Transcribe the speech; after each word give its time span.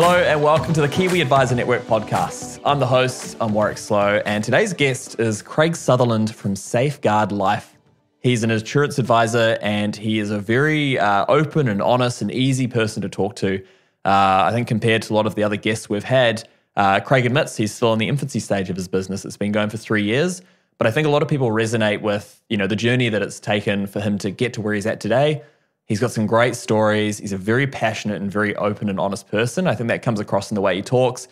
Hello 0.00 0.16
and 0.16 0.40
welcome 0.40 0.72
to 0.74 0.80
the 0.80 0.86
Kiwi 0.88 1.20
Advisor 1.20 1.56
Network 1.56 1.82
podcast. 1.82 2.60
I'm 2.64 2.78
the 2.78 2.86
host, 2.86 3.36
I'm 3.40 3.52
Warwick 3.52 3.78
Slow, 3.78 4.22
and 4.24 4.44
today's 4.44 4.72
guest 4.72 5.18
is 5.18 5.42
Craig 5.42 5.74
Sutherland 5.74 6.32
from 6.32 6.54
Safeguard 6.54 7.32
Life. 7.32 7.76
He's 8.20 8.44
an 8.44 8.52
insurance 8.52 9.00
advisor 9.00 9.58
and 9.60 9.96
he 9.96 10.20
is 10.20 10.30
a 10.30 10.38
very 10.38 11.00
uh, 11.00 11.26
open 11.28 11.66
and 11.66 11.82
honest 11.82 12.22
and 12.22 12.30
easy 12.30 12.68
person 12.68 13.02
to 13.02 13.08
talk 13.08 13.34
to. 13.36 13.60
Uh, 14.04 14.46
I 14.46 14.52
think 14.52 14.68
compared 14.68 15.02
to 15.02 15.12
a 15.12 15.16
lot 15.16 15.26
of 15.26 15.34
the 15.34 15.42
other 15.42 15.56
guests 15.56 15.90
we've 15.90 16.04
had, 16.04 16.48
uh, 16.76 17.00
Craig 17.00 17.26
admits 17.26 17.56
he's 17.56 17.74
still 17.74 17.92
in 17.92 17.98
the 17.98 18.06
infancy 18.06 18.38
stage 18.38 18.70
of 18.70 18.76
his 18.76 18.86
business. 18.86 19.24
It's 19.24 19.36
been 19.36 19.50
going 19.50 19.68
for 19.68 19.78
three 19.78 20.04
years, 20.04 20.42
but 20.78 20.86
I 20.86 20.92
think 20.92 21.08
a 21.08 21.10
lot 21.10 21.22
of 21.22 21.28
people 21.28 21.50
resonate 21.50 22.02
with 22.02 22.40
you 22.48 22.56
know 22.56 22.68
the 22.68 22.76
journey 22.76 23.08
that 23.08 23.20
it's 23.20 23.40
taken 23.40 23.88
for 23.88 24.00
him 24.00 24.16
to 24.18 24.30
get 24.30 24.52
to 24.52 24.60
where 24.60 24.74
he's 24.74 24.86
at 24.86 25.00
today. 25.00 25.42
He's 25.88 26.00
got 26.00 26.10
some 26.10 26.26
great 26.26 26.54
stories. 26.54 27.16
He's 27.16 27.32
a 27.32 27.38
very 27.38 27.66
passionate 27.66 28.20
and 28.20 28.30
very 28.30 28.54
open 28.56 28.90
and 28.90 29.00
honest 29.00 29.26
person. 29.26 29.66
I 29.66 29.74
think 29.74 29.88
that 29.88 30.02
comes 30.02 30.20
across 30.20 30.50
in 30.50 30.54
the 30.54 30.60
way 30.60 30.76
he 30.76 30.82
talks. 30.82 31.28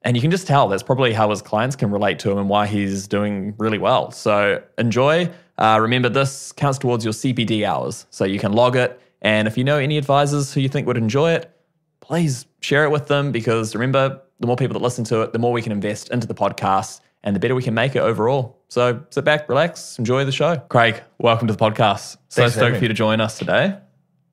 And 0.00 0.16
you 0.16 0.22
can 0.22 0.30
just 0.30 0.46
tell 0.46 0.66
that's 0.66 0.82
probably 0.82 1.12
how 1.12 1.28
his 1.30 1.42
clients 1.42 1.76
can 1.76 1.90
relate 1.90 2.18
to 2.20 2.30
him 2.30 2.38
and 2.38 2.48
why 2.48 2.66
he's 2.66 3.06
doing 3.06 3.54
really 3.58 3.78
well. 3.78 4.10
So 4.10 4.62
enjoy. 4.78 5.30
Uh, 5.58 5.78
remember, 5.80 6.08
this 6.08 6.52
counts 6.52 6.78
towards 6.78 7.04
your 7.04 7.12
CPD 7.12 7.64
hours. 7.64 8.06
So 8.10 8.24
you 8.24 8.38
can 8.38 8.52
log 8.52 8.76
it. 8.76 8.98
And 9.20 9.46
if 9.46 9.58
you 9.58 9.62
know 9.62 9.78
any 9.78 9.98
advisors 9.98 10.52
who 10.54 10.60
you 10.60 10.68
think 10.68 10.86
would 10.86 10.96
enjoy 10.96 11.32
it, 11.32 11.54
please 12.00 12.46
share 12.60 12.84
it 12.84 12.90
with 12.90 13.08
them 13.08 13.30
because 13.30 13.74
remember, 13.74 14.20
the 14.40 14.46
more 14.46 14.56
people 14.56 14.72
that 14.72 14.82
listen 14.82 15.04
to 15.04 15.20
it, 15.20 15.32
the 15.32 15.38
more 15.38 15.52
we 15.52 15.62
can 15.62 15.70
invest 15.70 16.08
into 16.08 16.26
the 16.26 16.34
podcast 16.34 17.00
and 17.22 17.36
the 17.36 17.40
better 17.40 17.54
we 17.54 17.62
can 17.62 17.74
make 17.74 17.94
it 17.94 18.00
overall. 18.00 18.58
So 18.68 19.04
sit 19.10 19.24
back, 19.24 19.48
relax, 19.48 19.98
enjoy 19.98 20.24
the 20.24 20.32
show. 20.32 20.56
Craig, 20.56 21.00
welcome 21.18 21.46
to 21.46 21.54
the 21.54 21.62
podcast. 21.62 22.16
So 22.28 22.42
Thanks 22.42 22.54
stoked 22.54 22.78
for 22.78 22.82
you 22.82 22.88
to 22.88 22.94
join 22.94 23.20
us 23.20 23.38
today. 23.38 23.76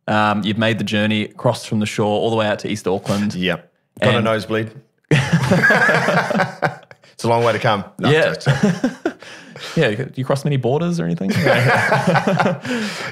Um, 0.09 0.43
you've 0.43 0.57
made 0.57 0.77
the 0.79 0.83
journey 0.83 1.23
across 1.25 1.65
from 1.65 1.79
the 1.79 1.85
shore 1.85 2.19
all 2.19 2.29
the 2.29 2.35
way 2.35 2.47
out 2.47 2.59
to 2.59 2.67
East 2.69 2.87
Auckland. 2.87 3.35
Yep. 3.35 3.71
Got 4.01 4.15
a 4.15 4.21
nosebleed. 4.21 4.71
it's 5.11 5.23
a 7.23 7.27
long 7.27 7.43
way 7.43 7.53
to 7.53 7.59
come. 7.59 7.83
No, 7.99 8.09
Yeah. 8.09 8.33
Yeah, 9.75 9.91
do 9.93 10.09
you 10.15 10.23
cross 10.23 10.45
many 10.45 10.55
borders 10.55 11.01
or 11.01 11.05
anything? 11.05 11.31
yeah, 11.35 12.61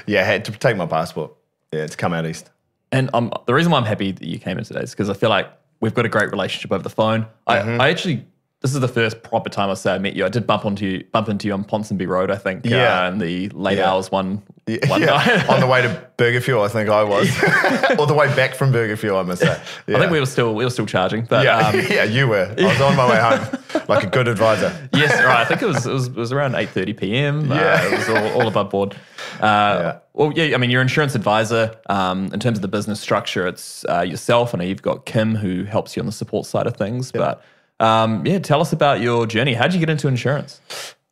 I 0.06 0.10
had 0.24 0.46
to 0.46 0.52
take 0.52 0.78
my 0.78 0.86
passport. 0.86 1.32
Yeah, 1.72 1.86
to 1.86 1.94
come 1.96 2.14
out 2.14 2.24
east. 2.24 2.50
and 2.90 3.10
um, 3.12 3.30
the 3.46 3.52
reason 3.52 3.70
why 3.70 3.76
I'm 3.78 3.84
happy 3.84 4.12
that 4.12 4.26
you 4.26 4.38
came 4.38 4.56
in 4.56 4.64
today 4.64 4.80
is 4.80 4.92
because 4.92 5.10
I 5.10 5.14
feel 5.14 5.28
like 5.28 5.46
we've 5.80 5.92
got 5.92 6.06
a 6.06 6.08
great 6.08 6.30
relationship 6.30 6.72
over 6.72 6.82
the 6.82 6.88
phone. 6.88 7.26
I, 7.46 7.58
Mm-hmm. 7.58 7.80
I 7.82 7.90
actually, 7.90 8.24
this 8.62 8.72
is 8.74 8.80
the 8.80 8.88
first 8.88 9.22
proper 9.22 9.50
time 9.50 9.68
I 9.68 9.74
say 9.74 9.94
I 9.94 9.98
met 9.98 10.16
you. 10.16 10.24
I 10.24 10.30
did 10.30 10.46
bump 10.46 10.64
onto 10.64 10.86
you, 10.86 11.04
bump 11.12 11.28
into 11.28 11.48
you 11.48 11.52
on 11.52 11.64
Ponsonby 11.64 12.08
Road, 12.08 12.30
I 12.30 12.36
think, 12.36 12.64
Yeah. 12.64 13.04
uh, 13.04 13.08
in 13.10 13.18
the 13.18 13.50
late 13.50 13.76
Yeah. 13.76 13.90
hours 13.92 14.10
one, 14.10 14.42
yeah. 14.68 15.06
night. 15.06 15.48
On 15.48 15.60
the 15.60 15.66
way 15.66 15.82
to 15.82 16.08
Burger 16.16 16.40
Fuel, 16.40 16.62
I 16.62 16.68
think 16.68 16.88
I 16.88 17.02
was. 17.02 17.28
or 17.98 18.06
the 18.06 18.14
way 18.14 18.26
back 18.36 18.54
from 18.54 18.72
Burger 18.72 18.96
Fuel, 18.96 19.16
I 19.18 19.22
must 19.22 19.42
say. 19.42 19.60
Yeah. 19.86 19.96
I 19.96 20.00
think 20.00 20.12
we 20.12 20.20
were 20.20 20.26
still 20.26 20.54
we 20.54 20.64
were 20.64 20.70
still 20.70 20.86
charging, 20.86 21.24
but 21.24 21.44
yeah, 21.44 21.58
um, 21.58 21.80
yeah, 21.90 22.04
you 22.04 22.28
were. 22.28 22.54
I 22.58 22.62
was 22.62 22.80
on 22.80 22.96
my 22.96 23.08
way 23.08 23.20
home, 23.20 23.84
like 23.88 24.04
a 24.04 24.06
good 24.06 24.28
advisor. 24.28 24.88
yes, 24.92 25.12
right. 25.24 25.40
I 25.40 25.44
think 25.44 25.62
it 25.62 25.66
was 25.66 25.86
it 25.86 25.92
was, 25.92 26.06
it 26.08 26.14
was 26.14 26.32
around 26.32 26.54
eight 26.54 26.70
thirty 26.70 26.92
p.m. 26.92 27.48
Yeah. 27.50 27.54
uh, 27.54 27.86
it 27.86 27.98
was 27.98 28.08
all, 28.08 28.40
all 28.40 28.48
above 28.48 28.70
board. 28.70 28.96
Uh, 29.40 29.98
Well, 30.14 30.32
yeah. 30.34 30.54
I 30.54 30.58
mean, 30.58 30.70
you're 30.70 30.82
insurance 30.82 31.14
advisor. 31.14 31.74
Um, 31.88 32.30
in 32.32 32.40
terms 32.40 32.58
of 32.58 32.62
the 32.62 32.68
business 32.68 33.00
structure, 33.00 33.46
it's 33.46 33.84
uh, 33.88 34.00
yourself. 34.00 34.54
I 34.54 34.58
know 34.58 34.64
you've 34.64 34.82
got 34.82 35.06
Kim 35.06 35.34
who 35.36 35.64
helps 35.64 35.96
you 35.96 36.00
on 36.00 36.06
the 36.06 36.12
support 36.12 36.46
side 36.46 36.66
of 36.66 36.76
things. 36.76 37.12
But 37.12 37.42
um, 37.80 38.26
yeah, 38.26 38.38
tell 38.38 38.60
us 38.60 38.72
about 38.72 39.00
your 39.00 39.26
journey. 39.26 39.54
How 39.54 39.64
did 39.64 39.74
you 39.74 39.80
get 39.80 39.90
into 39.90 40.08
insurance? 40.08 40.60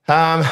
Um, 0.09 0.45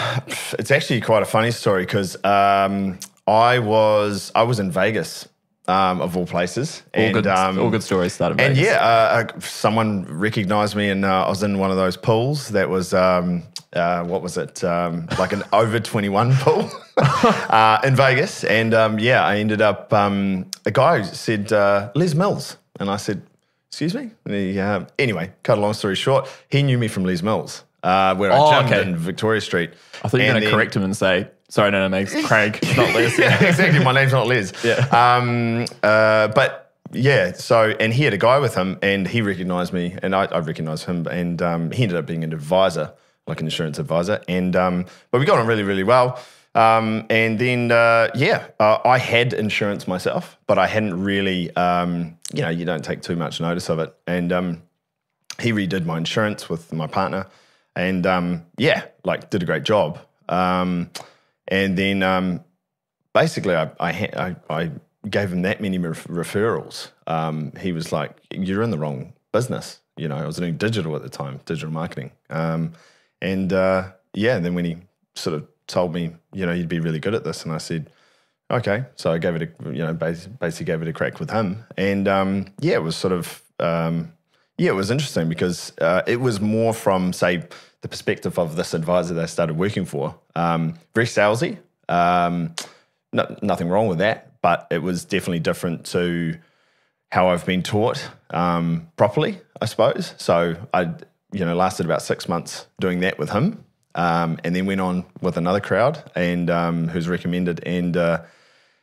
it's 0.59 0.71
actually 0.71 1.01
quite 1.01 1.23
a 1.23 1.27
funny 1.27 1.51
story 1.51 1.85
because 1.85 2.17
um, 2.25 2.99
I 3.27 3.61
was 3.61 4.33
I 4.35 4.43
was 4.43 4.59
in 4.59 4.71
Vegas, 4.71 5.29
um, 5.67 6.01
of 6.01 6.17
all 6.17 6.27
places, 6.27 6.83
All 6.95 7.03
and 7.03 7.15
good, 7.15 7.27
um, 7.27 7.59
all 7.59 7.71
good 7.71 7.83
stories 7.83 8.13
started. 8.13 8.41
And 8.41 8.57
yeah, 8.57 8.77
uh, 8.81 9.27
uh, 9.37 9.41
someone 9.41 10.05
recognized 10.05 10.77
me, 10.77 10.91
and 10.91 11.05
uh, 11.05 11.27
I 11.27 11.29
was 11.29 11.43
in 11.43 11.59
one 11.59 11.71
of 11.71 11.77
those 11.77 11.97
pools 11.97 12.49
that 12.49 12.69
was, 12.69 12.93
um, 12.93 13.43
uh, 13.73 14.05
what 14.05 14.23
was 14.23 14.37
it, 14.37 14.63
um, 14.63 15.07
like 15.19 15.33
an 15.33 15.43
over 15.53 15.81
21 15.81 16.35
pool 16.35 16.71
uh, 16.97 17.79
in 17.85 17.97
Vegas. 17.97 18.45
And 18.45 18.75
um, 18.75 18.99
yeah, 18.99 19.25
I 19.25 19.39
ended 19.39 19.63
up, 19.63 19.93
um, 19.93 20.51
a 20.67 20.71
guy 20.71 21.03
said, 21.03 21.53
uh, 21.53 21.91
Les 21.95 22.15
Mills. 22.15 22.59
And 22.79 22.91
I 22.91 22.97
said, 22.97 23.23
excuse 23.69 23.95
me? 23.95 24.11
He, 24.27 24.59
anyway, 24.99 25.33
cut 25.43 25.59
a 25.59 25.61
long 25.61 25.75
story 25.75 25.95
short, 25.95 26.29
he 26.49 26.63
knew 26.63 26.77
me 26.77 26.89
from 26.89 27.05
Les 27.05 27.23
Mills, 27.23 27.65
uh, 27.85 28.17
where 28.17 28.33
Oh, 28.33 28.47
I 28.47 28.63
gymmed 28.63 28.73
okay. 28.73 28.83
in 28.83 28.97
Victoria 28.97 29.41
Street. 29.41 29.71
I 30.03 30.09
thought 30.09 30.21
you 30.21 30.27
were 30.27 30.33
going 30.33 30.43
to 30.43 30.51
correct 30.51 30.75
him 30.75 30.83
and 30.83 30.97
say, 30.97 31.29
"Sorry, 31.49 31.71
no, 31.71 31.87
no, 31.87 31.97
Megs, 31.97 32.25
Craig, 32.25 32.59
not 32.77 32.95
Les." 32.95 33.17
yeah, 33.19 33.45
exactly. 33.45 33.85
My 33.85 33.93
name's 33.93 34.13
not 34.13 34.27
Liz. 34.27 34.53
Yeah. 34.65 34.77
Um, 34.91 35.67
uh, 35.83 36.29
but 36.29 36.73
yeah, 36.93 37.33
so, 37.33 37.71
and 37.81 37.93
he 37.93 38.05
had 38.05 38.15
a 38.15 38.19
guy 38.19 38.39
with 38.39 38.55
him 38.55 38.79
and 38.83 39.07
he 39.07 39.21
recognized 39.21 39.73
me 39.73 39.97
and 40.03 40.15
I, 40.15 40.25
I 40.27 40.39
recognized 40.39 40.85
him 40.87 41.07
and 41.07 41.43
um, 41.43 41.71
he 41.73 41.83
ended 41.83 41.99
up 41.99 42.07
being 42.07 42.23
an 42.25 42.33
advisor, 42.33 42.93
like 43.27 43.41
an 43.41 43.47
insurance 43.47 43.79
advisor. 43.79 44.21
And, 44.29 44.55
um, 44.55 44.87
but 45.11 45.19
we 45.19 45.27
got 45.27 45.39
on 45.39 45.47
really, 45.47 45.65
really 45.65 45.83
well. 45.83 46.21
Um, 46.55 47.05
and 47.11 47.37
then, 47.39 47.73
uh, 47.73 48.11
yeah, 48.15 48.47
uh, 48.61 48.79
I 48.85 48.99
had 48.99 49.33
insurance 49.33 49.89
myself, 49.89 50.39
but 50.47 50.57
I 50.57 50.69
hadn't 50.69 51.03
really, 51.03 51.55
um, 51.57 52.17
you 52.33 52.43
know, 52.43 52.49
you 52.51 52.65
don't 52.65 52.85
take 52.85 53.03
too 53.03 53.17
much 53.17 53.41
notice 53.41 53.69
of 53.69 53.81
it. 53.81 53.93
And 54.07 54.33
um, 54.33 54.63
he 55.41 55.53
redid 55.53 55.85
my 55.85 55.99
insurance 55.99 56.49
with 56.49 56.73
my 56.73 56.87
partner 56.87 57.27
and 57.77 58.07
um, 58.07 58.47
yeah, 58.57 58.85
like 59.05 59.31
did 59.31 59.43
a 59.43 59.47
great 59.47 59.65
job. 59.65 59.99
Um, 60.29 60.91
and 61.49 61.77
then 61.77 62.03
um, 62.03 62.45
basically, 63.13 63.55
I, 63.55 63.71
I, 63.81 64.37
I, 64.49 64.71
gave 65.11 65.31
him 65.31 65.43
that 65.43 65.61
many 65.61 65.77
ref- 65.77 66.07
referrals. 66.07 66.91
Um, 67.07 67.53
he 67.61 67.73
was 67.73 67.93
like, 67.93 68.17
"You're 68.31 68.63
in 68.63 68.71
the 68.71 68.79
wrong 68.79 69.13
business." 69.33 69.81
You 69.97 70.09
know, 70.09 70.17
I 70.17 70.27
was 70.27 70.37
doing 70.37 70.57
digital 70.57 70.97
at 70.97 71.03
the 71.03 71.09
time, 71.09 71.41
digital 71.45 71.71
marketing. 71.71 72.11
Um, 72.31 72.73
and 73.21 73.53
uh, 73.53 73.91
yeah, 74.15 74.37
and 74.37 74.45
then 74.45 74.55
when 74.55 74.65
he 74.65 74.77
sort 75.15 75.37
of 75.37 75.47
told 75.67 75.93
me, 75.93 76.15
you 76.33 76.47
know, 76.47 76.53
you'd 76.53 76.69
be 76.69 76.81
really 76.81 77.01
good 77.01 77.15
at 77.15 77.25
this, 77.25 77.45
and 77.45 77.53
I 77.53 77.59
said, 77.59 77.91
okay. 78.51 78.85
So 78.97 79.13
I 79.13 79.19
gave 79.19 79.37
it 79.37 79.43
a, 79.43 79.69
you 79.71 79.85
know, 79.85 79.93
basically 79.93 80.65
gave 80.65 80.83
it 80.83 80.89
a 80.89 80.93
crack 80.93 81.21
with 81.21 81.31
him, 81.31 81.65
and 81.77 82.09
um, 82.09 82.47
yeah, 82.61 82.75
it 82.75 82.83
was 82.83 82.97
sort 82.97 83.13
of. 83.13 83.43
Yeah, 84.57 84.71
it 84.71 84.75
was 84.75 84.91
interesting 84.91 85.29
because 85.29 85.73
uh, 85.81 86.03
it 86.07 86.21
was 86.21 86.41
more 86.41 86.73
from, 86.73 87.13
say, 87.13 87.43
the 87.81 87.89
perspective 87.89 88.39
of 88.39 88.57
this 88.57 88.73
advisor 88.73 89.15
that 89.15 89.23
I 89.23 89.27
started 89.27 89.57
working 89.57 89.85
for. 89.85 90.15
Um, 90.37 90.75
very 90.95 91.07
salesy. 91.07 91.59
Um, 91.89 92.55
no, 93.13 93.37
nothing 93.43 93.69
wrong 93.69 93.89
with 93.89 93.99
that, 93.99 94.41
but 94.43 94.67
it 94.71 94.79
was 94.79 95.05
definitely 95.05 95.41
different 95.41 95.87
to 95.87 96.39
how 97.11 97.29
I've 97.29 97.47
been 97.47 97.63
taught 97.63 98.09
um, 98.31 98.89
properly, 98.97 99.39
I 99.61 99.67
suppose. 99.67 100.15
So 100.19 100.57
I, 100.73 100.95
you 101.33 101.45
know, 101.45 101.55
lasted 101.55 101.87
about 101.87 102.03
six 102.03 102.29
months 102.29 102.67
doing 102.81 103.01
that 103.01 103.19
with 103.19 103.31
him, 103.31 103.65
um, 103.95 104.39
and 104.45 104.55
then 104.55 104.67
went 104.67 104.81
on 104.81 105.05
with 105.21 105.37
another 105.37 105.61
crowd 105.61 106.03
and 106.17 106.51
um, 106.51 106.89
who's 106.89 107.09
recommended, 107.09 107.63
and 107.65 107.97
uh, 107.97 108.23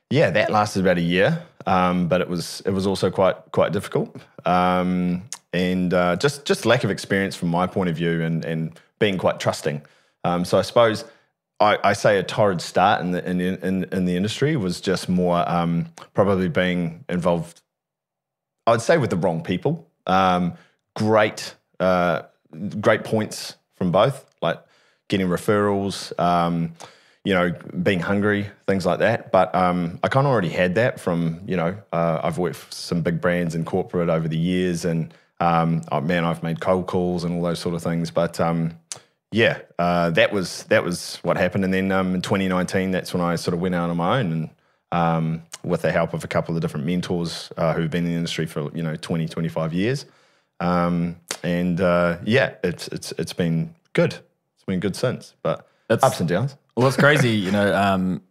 yeah, 0.09 0.30
that 0.30 0.50
lasted 0.50 0.82
about 0.82 0.98
a 0.98 1.02
year, 1.02 1.44
um, 1.66 2.08
but 2.08 2.22
it 2.22 2.30
was 2.30 2.62
it 2.66 2.72
was 2.72 2.88
also 2.88 3.09
quite 3.09 3.36
quite 3.52 3.74
difficult, 3.74 4.16
um, 4.46 5.24
and 5.53 5.94
uh, 5.94 6.16
just 6.16 6.45
just 6.45 6.66
lack 6.66 6.84
of 6.84 6.91
experience 6.91 7.35
from 7.35 7.50
my 7.50 7.67
point 7.67 7.89
of 7.89 7.95
view, 7.95 8.22
and 8.22 8.45
and 8.45 8.79
being 9.00 9.17
quite 9.17 9.39
trusting. 9.39 9.81
Um, 10.23 10.45
so 10.45 10.57
I 10.57 10.62
suppose 10.62 11.06
I, 11.59 11.78
I 11.84 11.94
say 11.94 12.17
a 12.17 12.23
torrid 12.23 12.62
start 12.62 13.01
in 13.01 13.12
the 13.12 13.28
in, 13.28 13.39
in, 13.41 13.84
in 13.85 14.06
the 14.06 14.16
industry 14.16 14.56
was 14.56 14.81
just 14.81 15.09
more 15.09 15.47
um, 15.50 15.88
probably 16.13 16.50
being 16.50 17.06
involved. 17.09 17.61
I'd 18.67 18.81
say 18.81 18.97
with 18.97 19.09
the 19.09 19.17
wrong 19.17 19.44
people. 19.44 19.90
Um, 20.07 20.53
great 20.95 21.56
uh, 21.79 22.23
great 22.79 23.03
points 23.03 23.56
from 23.75 23.91
both, 23.91 24.25
like 24.41 24.59
getting 25.07 25.28
referrals. 25.28 26.17
Um, 26.19 26.73
you 27.23 27.34
know, 27.35 27.53
being 27.84 28.00
hungry, 28.00 28.50
things 28.66 28.85
like 28.85 29.00
that. 29.00 29.31
But 29.31 29.53
um, 29.53 30.00
I 30.03 30.07
kind 30.07 30.25
of 30.25 30.31
already 30.31 30.50
had 30.50 30.75
that 30.75 31.00
from, 31.00 31.41
you 31.45 31.56
know, 31.56 31.78
uh, 31.94 32.19
I've 32.23 32.40
worked 32.40 32.55
for 32.55 32.72
some 32.72 33.02
big 33.02 33.22
brands 33.22 33.53
in 33.53 33.64
corporate 33.64 34.09
over 34.09 34.28
the 34.28 34.37
years, 34.37 34.85
and 34.85 35.14
um, 35.41 35.82
oh, 35.91 35.99
man, 35.99 36.23
I've 36.23 36.43
made 36.43 36.61
cold 36.61 36.85
calls 36.85 37.23
and 37.23 37.35
all 37.35 37.41
those 37.41 37.59
sort 37.59 37.73
of 37.76 37.82
things. 37.82 38.11
But 38.11 38.40
um, 38.40 38.78
yeah, 39.32 39.59
uh, 39.79 40.11
that 40.11 40.32
was 40.32 40.64
that 40.66 40.84
was 40.84 41.17
what 41.23 41.35
happened. 41.35 41.66
And 41.66 41.73
then 41.73 41.91
um, 41.91 42.14
in 42.16 42.22
2019, 42.22 42.91
that's 42.91 43.14
when 43.14 43.22
I 43.22 43.35
sort 43.35 43.55
of 43.55 43.59
went 43.59 43.73
out 43.73 43.90
on 43.90 43.97
my 43.97 44.20
own 44.20 44.32
and 44.32 44.49
um, 44.91 45.43
with 45.64 45.82
the 45.82 45.91
help 45.91 46.14
of 46.14 46.23
a 46.23 46.28
couple 46.28 46.55
of 46.55 46.61
different 46.61 46.85
mentors 46.85 47.52
uh, 47.58 47.73
who've 47.73 47.90
been 47.90 48.05
in 48.05 48.11
the 48.11 48.17
industry 48.17 48.46
for 48.46 48.70
you 48.76 48.84
know 48.84 48.96
20, 48.96 49.28
25 49.28 49.73
years. 49.73 50.05
Um, 50.59 51.16
and 51.43 51.82
uh, 51.82 52.20
yeah, 52.23 52.53
it's 52.64 52.88
it's 52.90 53.11
it's 53.14 53.34
been 53.34 53.73
good. 53.93 54.14
It's 54.55 54.66
been 54.67 54.79
good 54.79 54.96
since, 54.96 55.34
but 55.41 55.67
That's- 55.88 56.08
ups 56.08 56.20
and 56.20 56.29
downs. 56.29 56.55
Well, 56.78 56.88
it's 56.88 56.96
crazy, 56.96 57.32
you 57.32 57.52
know, 57.52 57.76
um, 57.76 58.22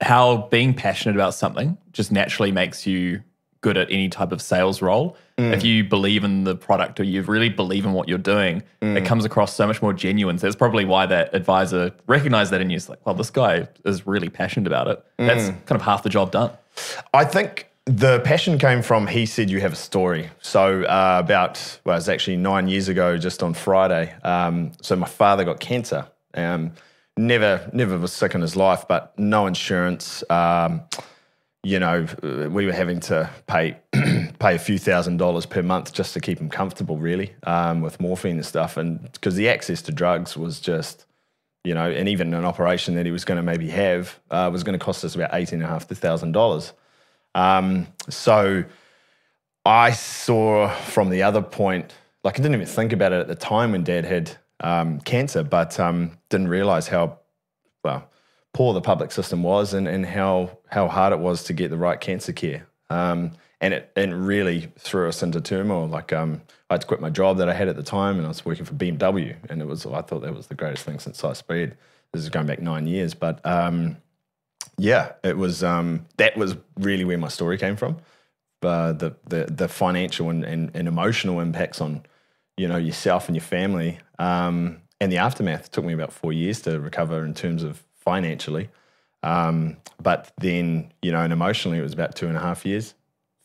how 0.00 0.48
being 0.50 0.72
passionate 0.72 1.16
about 1.16 1.34
something 1.34 1.76
just 1.92 2.10
naturally 2.10 2.50
makes 2.50 2.86
you 2.86 3.22
good 3.62 3.76
at 3.76 3.90
any 3.90 4.08
type 4.08 4.30
of 4.32 4.42
sales 4.42 4.82
role. 4.82 5.16
If 5.38 5.64
you 5.64 5.82
believe 5.82 6.22
in 6.22 6.44
the 6.44 6.54
product 6.54 7.00
or 7.00 7.02
you 7.04 7.20
really 7.22 7.48
believe 7.48 7.84
in 7.84 7.92
what 7.94 8.08
you're 8.08 8.18
doing, 8.18 8.62
it 8.80 9.04
comes 9.04 9.24
across 9.24 9.54
so 9.56 9.66
much 9.66 9.82
more 9.82 9.92
genuine. 9.92 10.38
So 10.38 10.46
that's 10.46 10.54
probably 10.54 10.84
why 10.84 11.06
that 11.06 11.34
advisor 11.34 11.90
recognized 12.06 12.52
that 12.52 12.60
in 12.60 12.70
you. 12.70 12.76
It's 12.76 12.88
like, 12.88 13.04
well, 13.04 13.14
this 13.16 13.30
guy 13.30 13.66
is 13.84 14.06
really 14.06 14.28
passionate 14.28 14.68
about 14.68 14.86
it. 14.86 15.04
That's 15.16 15.48
kind 15.66 15.72
of 15.80 15.82
half 15.82 16.02
the 16.04 16.10
job 16.10 16.30
done. 16.30 16.50
I 17.12 17.24
think 17.24 17.66
The 17.86 18.20
passion 18.20 18.58
came 18.58 18.80
from 18.82 19.08
he 19.08 19.26
said 19.26 19.50
you 19.50 19.60
have 19.60 19.72
a 19.72 19.76
story. 19.76 20.30
So 20.40 20.82
uh, 20.84 21.16
about 21.24 21.80
well, 21.84 21.96
it 21.96 21.98
was 21.98 22.08
actually 22.08 22.36
nine 22.36 22.68
years 22.68 22.88
ago, 22.88 23.16
just 23.18 23.42
on 23.42 23.54
Friday. 23.54 24.14
Um, 24.22 24.70
so 24.80 24.94
my 24.94 25.08
father 25.08 25.44
got 25.44 25.58
cancer. 25.58 26.06
Um, 26.34 26.72
never, 27.16 27.68
never 27.72 27.98
was 27.98 28.12
sick 28.12 28.34
in 28.36 28.40
his 28.40 28.54
life, 28.54 28.84
but 28.88 29.18
no 29.18 29.46
insurance. 29.48 30.22
Um, 30.30 30.82
you 31.64 31.78
know, 31.78 32.06
we 32.50 32.66
were 32.66 32.72
having 32.72 33.00
to 33.00 33.30
pay 33.46 33.76
pay 34.38 34.54
a 34.54 34.58
few 34.58 34.78
thousand 34.78 35.18
dollars 35.18 35.46
per 35.46 35.62
month 35.62 35.92
just 35.92 36.12
to 36.14 36.20
keep 36.20 36.38
him 36.38 36.48
comfortable, 36.48 36.98
really, 36.98 37.34
um, 37.44 37.80
with 37.80 38.00
morphine 38.00 38.36
and 38.36 38.46
stuff, 38.46 38.76
and 38.76 39.10
because 39.12 39.36
the 39.36 39.48
access 39.48 39.82
to 39.82 39.92
drugs 39.92 40.36
was 40.36 40.60
just 40.60 41.06
you 41.64 41.74
know, 41.74 41.88
and 41.88 42.08
even 42.08 42.34
an 42.34 42.44
operation 42.44 42.96
that 42.96 43.06
he 43.06 43.12
was 43.12 43.24
going 43.24 43.36
to 43.36 43.42
maybe 43.42 43.68
have 43.68 44.18
uh, 44.30 44.50
was 44.52 44.64
going 44.64 44.78
to 44.78 44.84
cost 44.84 45.04
us 45.04 45.14
about 45.14 45.30
eighteen 45.32 45.60
and 45.60 45.68
a 45.68 45.72
half 45.72 45.84
thousand 45.86 46.32
dollars. 46.32 46.72
Um, 47.34 47.86
so 48.08 48.64
I 49.64 49.92
saw 49.92 50.68
from 50.68 51.10
the 51.10 51.22
other 51.22 51.40
point, 51.40 51.94
like 52.24 52.34
I 52.34 52.42
didn't 52.42 52.54
even 52.54 52.66
think 52.66 52.92
about 52.92 53.12
it 53.12 53.20
at 53.20 53.28
the 53.28 53.36
time 53.36 53.72
when 53.72 53.84
Dad 53.84 54.04
had 54.04 54.36
um, 54.60 55.00
cancer, 55.00 55.44
but 55.44 55.78
um, 55.78 56.18
didn't 56.30 56.48
realize 56.48 56.88
how 56.88 57.20
well 57.84 58.08
poor 58.54 58.74
the 58.74 58.80
public 58.80 59.12
system 59.12 59.42
was 59.42 59.74
and, 59.74 59.88
and 59.88 60.06
how 60.06 60.58
how 60.70 60.88
hard 60.88 61.12
it 61.12 61.18
was 61.18 61.44
to 61.44 61.52
get 61.52 61.70
the 61.70 61.76
right 61.76 62.00
cancer 62.00 62.32
care. 62.32 62.66
Um, 62.90 63.32
and 63.60 63.74
it 63.74 63.92
and 63.94 64.26
really 64.26 64.72
threw 64.76 65.08
us 65.08 65.22
into 65.22 65.40
turmoil. 65.40 65.86
Like 65.86 66.12
um, 66.12 66.42
I 66.68 66.74
had 66.74 66.80
to 66.82 66.86
quit 66.86 67.00
my 67.00 67.10
job 67.10 67.38
that 67.38 67.48
I 67.48 67.54
had 67.54 67.68
at 67.68 67.76
the 67.76 67.82
time, 67.82 68.16
and 68.16 68.26
I 68.26 68.28
was 68.28 68.44
working 68.44 68.64
for 68.64 68.74
BMW, 68.74 69.36
and 69.48 69.62
it 69.62 69.66
was 69.66 69.86
I 69.86 70.02
thought 70.02 70.22
that 70.22 70.34
was 70.34 70.48
the 70.48 70.54
greatest 70.54 70.84
thing 70.84 70.98
since 70.98 71.18
sliced 71.18 71.46
bread. 71.46 71.76
This 72.12 72.22
is 72.22 72.28
going 72.28 72.46
back 72.46 72.60
nine 72.60 72.86
years, 72.86 73.14
but 73.14 73.44
um, 73.46 73.96
yeah, 74.76 75.12
it 75.22 75.38
was 75.38 75.62
um, 75.62 76.06
that 76.16 76.36
was 76.36 76.56
really 76.76 77.04
where 77.04 77.18
my 77.18 77.28
story 77.28 77.56
came 77.56 77.76
from. 77.76 77.98
Uh, 78.62 78.92
the 78.92 79.16
the 79.26 79.46
the 79.46 79.68
financial 79.68 80.28
and, 80.28 80.44
and, 80.44 80.70
and, 80.74 80.86
emotional 80.86 81.40
impacts 81.40 81.80
on 81.80 82.00
you 82.56 82.68
know 82.68 82.76
yourself 82.76 83.28
and 83.28 83.34
your 83.34 83.42
family, 83.42 83.98
um, 84.18 84.80
and 85.00 85.10
the 85.10 85.16
aftermath 85.16 85.66
it 85.66 85.72
took 85.72 85.84
me 85.84 85.92
about 85.92 86.12
four 86.12 86.32
years 86.32 86.60
to 86.62 86.78
recover 86.78 87.24
in 87.24 87.34
terms 87.34 87.64
of 87.64 87.82
financially. 88.04 88.68
Um, 89.22 89.76
but 90.02 90.32
then 90.38 90.92
you 91.00 91.12
know, 91.12 91.20
and 91.20 91.32
emotionally, 91.32 91.78
it 91.78 91.82
was 91.82 91.92
about 91.92 92.16
two 92.16 92.26
and 92.28 92.36
a 92.36 92.40
half 92.40 92.66
years. 92.66 92.94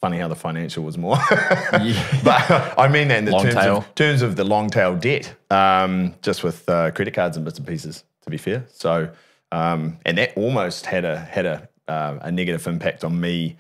Funny 0.02 0.20
how 0.20 0.28
the 0.28 0.36
financial 0.36 0.84
was 0.84 0.96
more, 0.98 1.18
yeah. 1.32 2.22
but 2.24 2.78
I 2.78 2.88
mean 2.88 3.08
that 3.08 3.20
in 3.20 3.26
the 3.26 3.32
terms 3.32 3.56
of, 3.56 3.96
terms 3.96 4.22
of, 4.22 4.36
the 4.36 4.44
long 4.44 4.70
tail 4.70 4.96
debt, 4.96 5.34
um, 5.50 6.14
just 6.22 6.44
with 6.44 6.70
uh, 6.70 6.92
credit 6.92 7.16
cards 7.16 7.36
and 7.36 7.44
bits 7.44 7.58
and 7.58 7.68
pieces. 7.68 8.04
To 8.22 8.30
be 8.30 8.38
fair, 8.38 8.66
so 8.70 9.10
um, 9.52 9.98
and 10.06 10.18
that 10.18 10.38
almost 10.38 10.86
had 10.86 11.04
a 11.04 11.18
had 11.18 11.46
a 11.46 11.70
uh, 11.88 12.20
a 12.22 12.32
negative 12.32 12.66
impact 12.68 13.04
on 13.04 13.20
me. 13.20 13.58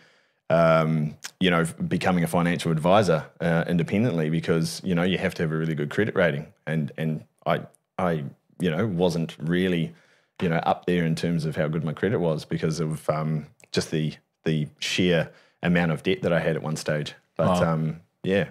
Um, 0.50 1.16
you 1.40 1.52
know, 1.52 1.66
becoming 1.88 2.24
a 2.24 2.28
financial 2.28 2.72
advisor 2.72 3.26
uh, 3.42 3.66
independently 3.68 4.30
because 4.30 4.82
you 4.84 4.96
know 4.96 5.04
you 5.04 5.18
have 5.18 5.34
to 5.36 5.44
have 5.44 5.52
a 5.52 5.58
really 5.58 5.76
good 5.76 5.90
credit 5.90 6.16
rating, 6.16 6.48
and 6.66 6.92
and 6.98 7.24
I 7.46 7.62
I 7.98 8.24
you 8.60 8.72
know 8.72 8.86
wasn't 8.86 9.36
really 9.40 9.94
you 10.42 10.50
know 10.50 10.57
up 10.57 10.86
there 10.86 11.06
in 11.06 11.16
terms 11.16 11.45
of 11.45 11.56
how 11.56 11.68
good 11.68 11.84
my 11.84 11.94
credit 11.94 12.19
was 12.19 12.45
because 12.45 12.80
of 12.80 13.10
um, 13.10 13.48
just 13.72 13.92
the 13.92 14.13
the 14.44 14.68
sheer 14.80 15.31
amount 15.63 15.92
of 15.92 16.04
debt 16.04 16.22
that 16.22 16.34
I 16.34 16.39
had 16.39 16.56
at 16.56 16.63
one 16.63 16.75
stage. 16.75 17.13
But 17.36 17.62
um, 17.62 18.01
yeah, 18.24 18.50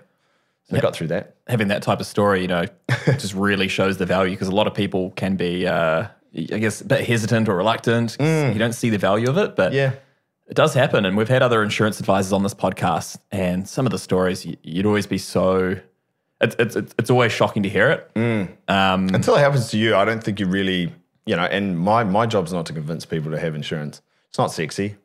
so 0.64 0.76
I 0.76 0.80
got 0.80 0.94
through 0.94 1.08
that. 1.08 1.36
Having 1.46 1.68
that 1.68 1.82
type 1.82 2.00
of 2.00 2.06
story, 2.06 2.42
you 2.42 2.48
know, 2.48 2.66
just 3.04 3.34
really 3.34 3.68
shows 3.68 3.98
the 3.98 4.06
value 4.06 4.34
because 4.34 4.48
a 4.48 4.54
lot 4.54 4.66
of 4.66 4.74
people 4.74 5.10
can 5.12 5.36
be 5.36 5.66
uh, 5.66 6.06
I 6.36 6.58
guess, 6.58 6.80
a 6.80 6.84
bit 6.84 7.06
hesitant 7.06 7.48
or 7.48 7.56
reluctant. 7.56 8.16
Mm. 8.18 8.52
You 8.52 8.58
don't 8.58 8.74
see 8.74 8.90
the 8.90 8.98
value 8.98 9.28
of 9.28 9.38
it, 9.38 9.56
but 9.56 9.72
yeah. 9.72 9.92
It 10.48 10.54
does 10.54 10.74
happen. 10.74 11.04
And 11.04 11.16
we've 11.16 11.28
had 11.28 11.42
other 11.42 11.60
insurance 11.60 11.98
advisors 11.98 12.32
on 12.32 12.44
this 12.44 12.54
podcast, 12.54 13.18
and 13.32 13.68
some 13.68 13.84
of 13.84 13.90
the 13.90 13.98
stories, 13.98 14.46
you'd 14.62 14.86
always 14.86 15.06
be 15.06 15.18
so. 15.18 15.76
It's, 16.40 16.54
it's, 16.58 16.76
it's 16.76 17.10
always 17.10 17.32
shocking 17.32 17.64
to 17.64 17.68
hear 17.68 17.90
it. 17.90 18.14
Mm. 18.14 18.56
Um, 18.68 19.08
Until 19.12 19.34
it 19.34 19.40
happens 19.40 19.70
to 19.70 19.78
you, 19.78 19.96
I 19.96 20.04
don't 20.04 20.22
think 20.22 20.38
you 20.38 20.46
really, 20.46 20.92
you 21.26 21.36
know, 21.36 21.44
and 21.44 21.78
my, 21.78 22.04
my 22.04 22.24
job's 22.24 22.52
not 22.52 22.66
to 22.66 22.72
convince 22.72 23.04
people 23.04 23.30
to 23.32 23.38
have 23.38 23.54
insurance. 23.54 24.00
It's 24.28 24.38
not 24.38 24.52
sexy. 24.52 24.96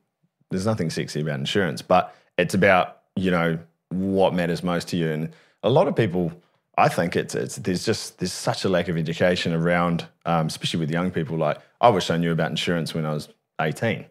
There's 0.50 0.66
nothing 0.66 0.90
sexy 0.90 1.22
about 1.22 1.40
insurance, 1.40 1.82
but 1.82 2.16
it's 2.38 2.54
about, 2.54 3.02
you 3.16 3.32
know, 3.32 3.58
what 3.90 4.34
matters 4.34 4.64
most 4.64 4.90
to 4.90 4.98
you. 4.98 5.10
And 5.10 5.30
a 5.64 5.70
lot 5.70 5.88
of 5.88 5.96
people, 5.96 6.32
I 6.78 6.90
think 6.90 7.16
it's, 7.16 7.36
it's 7.36 7.56
there's 7.58 7.86
just 7.86 8.20
there's 8.20 8.34
such 8.34 8.64
a 8.66 8.70
lack 8.70 8.88
of 8.88 8.98
education 8.98 9.54
around, 9.54 10.06
um, 10.26 10.48
especially 10.48 10.80
with 10.80 10.92
young 10.92 11.12
people. 11.12 11.38
Like 11.38 11.58
I 11.80 11.90
wish 11.90 12.10
I 12.10 12.18
knew 12.18 12.32
about 12.32 12.52
insurance 12.52 12.94
when 12.94 13.06
I 13.06 13.14
was 13.14 13.30
18, 13.60 14.06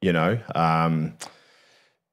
you 0.00 0.12
know. 0.12 0.38
Um, 0.54 1.14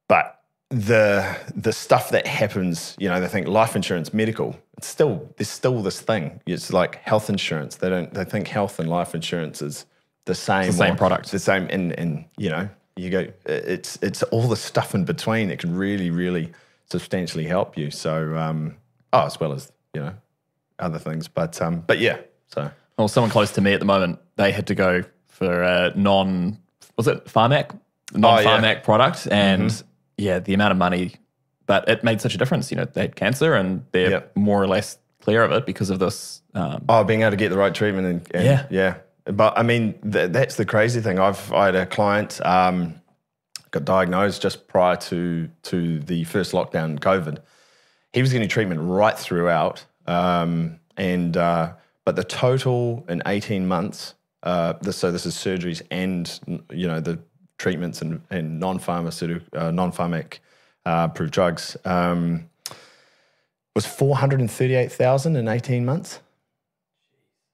but 0.07 0.38
the 0.69 1.37
the 1.55 1.73
stuff 1.73 2.11
that 2.11 2.27
happens, 2.27 2.95
you 2.99 3.09
know, 3.09 3.19
they 3.19 3.27
think 3.27 3.47
life 3.47 3.75
insurance, 3.75 4.13
medical. 4.13 4.55
It's 4.77 4.87
still 4.87 5.27
there's 5.37 5.49
still 5.49 5.81
this 5.81 5.99
thing. 5.99 6.41
It's 6.45 6.71
like 6.71 6.95
health 6.95 7.29
insurance. 7.29 7.77
They 7.77 7.89
don't 7.89 8.13
they 8.13 8.23
think 8.23 8.47
health 8.47 8.79
and 8.79 8.89
life 8.89 9.15
insurance 9.15 9.61
is 9.61 9.85
the 10.25 10.35
same, 10.35 10.67
the 10.67 10.73
same 10.73 10.95
product, 10.95 11.31
the 11.31 11.39
same. 11.39 11.67
And 11.69 11.91
and 11.93 12.25
you 12.37 12.49
know, 12.49 12.69
you 12.95 13.09
go. 13.09 13.27
It's 13.45 13.97
it's 14.01 14.23
all 14.23 14.47
the 14.47 14.55
stuff 14.55 14.93
in 14.93 15.05
between 15.05 15.49
that 15.49 15.59
can 15.59 15.75
really 15.75 16.11
really 16.11 16.53
substantially 16.85 17.45
help 17.45 17.77
you. 17.77 17.89
So 17.89 18.37
um, 18.37 18.75
oh, 19.11 19.25
as 19.25 19.39
well 19.39 19.53
as 19.53 19.71
you 19.93 20.01
know, 20.01 20.13
other 20.77 20.99
things. 20.99 21.27
But 21.27 21.61
um, 21.61 21.81
but 21.81 21.99
yeah, 21.99 22.19
so. 22.47 22.71
Well, 22.97 23.07
someone 23.07 23.31
close 23.31 23.51
to 23.53 23.61
me 23.61 23.71
at 23.71 23.79
the 23.79 23.85
moment, 23.85 24.19
they 24.35 24.51
had 24.51 24.67
to 24.67 24.75
go 24.75 25.05
for 25.27 25.63
a 25.63 25.93
non, 25.95 26.59
was 26.97 27.07
it 27.07 27.23
Pharmac? 27.25 27.79
Non 28.13 28.43
Pharmac 28.43 28.63
oh, 28.63 28.67
yeah. 28.67 28.79
product. 28.79 29.27
And 29.31 29.69
mm-hmm. 29.69 29.88
Yeah, 30.19 30.39
the 30.39 30.53
amount 30.53 30.71
of 30.71 30.77
money, 30.77 31.15
but 31.65 31.87
it 31.87 32.03
made 32.03 32.21
such 32.21 32.35
a 32.35 32.37
difference. 32.37 32.71
You 32.71 32.77
know, 32.77 32.85
they 32.85 33.01
had 33.01 33.15
cancer 33.15 33.55
and 33.55 33.85
they're 33.91 34.11
yep. 34.11 34.35
more 34.35 34.61
or 34.61 34.67
less 34.67 34.97
clear 35.21 35.43
of 35.43 35.51
it 35.51 35.65
because 35.65 35.89
of 35.89 35.99
this. 35.99 36.41
Um, 36.53 36.85
oh, 36.89 37.03
being 37.03 37.21
able 37.21 37.31
to 37.31 37.37
get 37.37 37.49
the 37.49 37.57
right 37.57 37.73
treatment. 37.73 38.07
And, 38.07 38.31
and 38.33 38.45
yeah. 38.45 38.65
Yeah. 38.69 38.97
But 39.25 39.57
I 39.57 39.63
mean, 39.63 39.93
th- 40.01 40.31
that's 40.31 40.55
the 40.55 40.65
crazy 40.65 41.01
thing. 41.01 41.19
I've 41.19 41.51
I 41.53 41.67
had 41.67 41.75
a 41.75 41.85
client 41.85 42.43
um, 42.45 42.99
got 43.71 43.85
diagnosed 43.85 44.41
just 44.41 44.67
prior 44.67 44.95
to 44.95 45.49
to 45.63 45.99
the 45.99 46.23
first 46.23 46.51
lockdown, 46.53 46.99
COVID, 46.99 47.39
he 48.13 48.21
was 48.21 48.31
getting 48.31 48.49
treatment 48.49 48.81
right 48.81 49.17
throughout, 49.17 49.85
um, 50.07 50.79
and 50.97 51.37
uh, 51.37 51.73
but 52.05 52.15
the 52.15 52.23
total 52.23 53.05
in 53.09 53.21
eighteen 53.25 53.67
months. 53.67 54.15
Uh, 54.41 54.73
this, 54.81 54.95
so 54.95 55.11
this 55.11 55.25
is 55.25 55.35
surgeries 55.35 55.81
and 55.91 56.39
you 56.71 56.87
know 56.87 57.01
the 57.01 57.19
treatments 57.59 58.01
and, 58.01 58.21
and 58.31 58.59
non-pharmaceutical, 58.59 59.45
uh, 59.53 59.69
non-pharmac 59.69 60.39
uh, 60.85 61.07
approved 61.11 61.33
drugs 61.33 61.77
um, 61.85 62.49
was 63.75 63.85
four 63.85 64.17
hundred 64.17 64.39
and 64.39 64.49
thirty-eight 64.49 64.91
thousand 64.91 65.35
in 65.35 65.47
eighteen 65.47 65.85
months. 65.85 66.19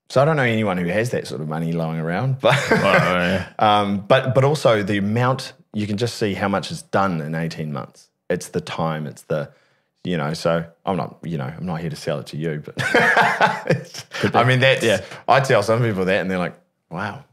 So 0.09 0.21
I 0.21 0.25
don't 0.25 0.37
know 0.37 0.43
anyone 0.43 0.77
who 0.77 0.85
has 0.85 1.09
that 1.09 1.27
sort 1.27 1.41
of 1.41 1.49
money 1.49 1.73
lying 1.73 1.99
around, 1.99 2.39
but 2.41 2.55
oh, 2.71 2.75
yeah. 2.75 3.51
um, 3.59 4.05
but 4.07 4.33
but 4.33 4.45
also 4.45 4.81
the 4.83 4.97
amount 4.97 5.51
you 5.73 5.85
can 5.87 5.97
just 5.97 6.15
see 6.15 6.33
how 6.33 6.47
much 6.47 6.71
is 6.71 6.83
done 6.83 7.19
in 7.19 7.35
eighteen 7.35 7.73
months. 7.73 8.09
It's 8.29 8.47
the 8.49 8.61
time, 8.61 9.05
it's 9.05 9.23
the 9.23 9.51
you 10.05 10.17
know, 10.17 10.33
so 10.33 10.63
I'm 10.85 10.97
not, 10.97 11.17
you 11.23 11.37
know, 11.37 11.45
I'm 11.45 11.65
not 11.65 11.81
here 11.81 11.89
to 11.89 11.95
sell 11.95 12.19
it 12.19 12.27
to 12.27 12.37
you, 12.37 12.61
but 12.63 12.75
I 14.35 14.43
mean, 14.45 14.59
that's, 14.59 14.83
yeah. 14.83 15.03
I 15.27 15.39
tell 15.39 15.63
some 15.63 15.81
people 15.81 16.05
that 16.05 16.21
and 16.21 16.29
they're 16.29 16.37
like, 16.37 16.53
wow, 16.91 17.25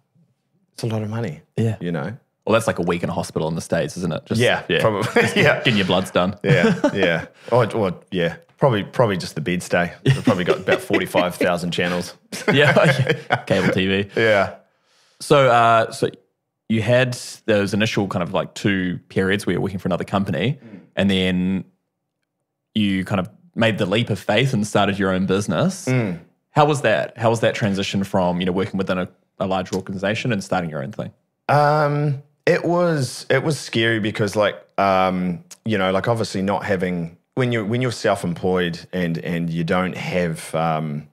it's 0.72 0.82
a 0.82 0.86
lot 0.86 1.02
of 1.02 1.10
money. 1.10 1.42
Yeah. 1.56 1.76
You 1.80 1.92
know? 1.92 2.16
Well, 2.44 2.54
that's 2.54 2.66
like 2.66 2.78
a 2.78 2.82
week 2.82 3.02
in 3.02 3.08
a 3.08 3.12
hospital 3.12 3.48
in 3.48 3.54
the 3.54 3.60
States, 3.60 3.96
isn't 3.96 4.12
it? 4.12 4.26
Just, 4.26 4.40
yeah, 4.40 4.64
yeah. 4.68 4.80
Probably. 4.80 5.08
yeah. 5.36 5.58
Getting 5.58 5.76
your 5.76 5.86
bloods 5.86 6.10
done. 6.10 6.36
yeah. 6.42 6.90
Yeah. 6.94 7.26
Or, 7.50 7.72
or, 7.74 8.00
yeah. 8.10 8.36
Probably, 8.58 8.84
probably 8.84 9.16
just 9.16 9.34
the 9.34 9.40
bed 9.40 9.62
stay. 9.62 9.92
They've 10.04 10.22
probably 10.22 10.44
got 10.44 10.58
about 10.58 10.80
45,000 10.80 11.72
channels. 11.72 12.14
yeah, 12.52 12.72
Cable 13.46 13.68
TV. 13.68 14.14
Yeah. 14.14 14.54
So, 15.18 15.48
uh, 15.48 15.90
so 15.90 16.08
you 16.68 16.80
had 16.80 17.14
those 17.46 17.74
initial 17.74 18.08
kind 18.08 18.22
of 18.22 18.32
like 18.32 18.54
two 18.54 18.98
periods 19.08 19.46
where 19.46 19.52
you're 19.52 19.60
working 19.60 19.78
for 19.78 19.88
another 19.88 20.04
company, 20.04 20.58
mm. 20.64 20.80
and 20.96 21.10
then 21.10 21.64
you 22.74 23.04
kind 23.04 23.20
of 23.20 23.28
made 23.54 23.78
the 23.78 23.86
leap 23.86 24.10
of 24.10 24.18
faith 24.18 24.52
and 24.54 24.66
started 24.66 24.98
your 24.98 25.10
own 25.10 25.26
business. 25.26 25.86
Mm. 25.86 26.20
How 26.50 26.64
was 26.64 26.82
that? 26.82 27.18
How 27.18 27.30
was 27.30 27.40
that 27.40 27.54
transition 27.54 28.04
from 28.04 28.40
you 28.40 28.46
know 28.46 28.52
working 28.52 28.78
within 28.78 28.98
a, 28.98 29.08
a 29.38 29.46
large 29.46 29.72
organization 29.72 30.32
and 30.32 30.42
starting 30.42 30.70
your 30.70 30.82
own 30.82 30.92
thing? 30.92 31.12
Um, 31.48 32.22
it 32.46 32.64
was 32.64 33.26
it 33.30 33.42
was 33.42 33.58
scary 33.58 34.00
because 34.00 34.36
like 34.36 34.56
um, 34.78 35.44
you 35.64 35.78
know 35.78 35.92
like 35.92 36.08
obviously 36.08 36.42
not 36.42 36.64
having 36.64 37.16
when 37.34 37.52
you 37.52 37.64
when 37.64 37.80
you're 37.80 37.92
self 37.92 38.24
employed 38.24 38.86
and 38.92 39.18
and 39.18 39.50
you 39.50 39.64
don't 39.64 39.96
have 39.96 40.54
um, 40.54 41.08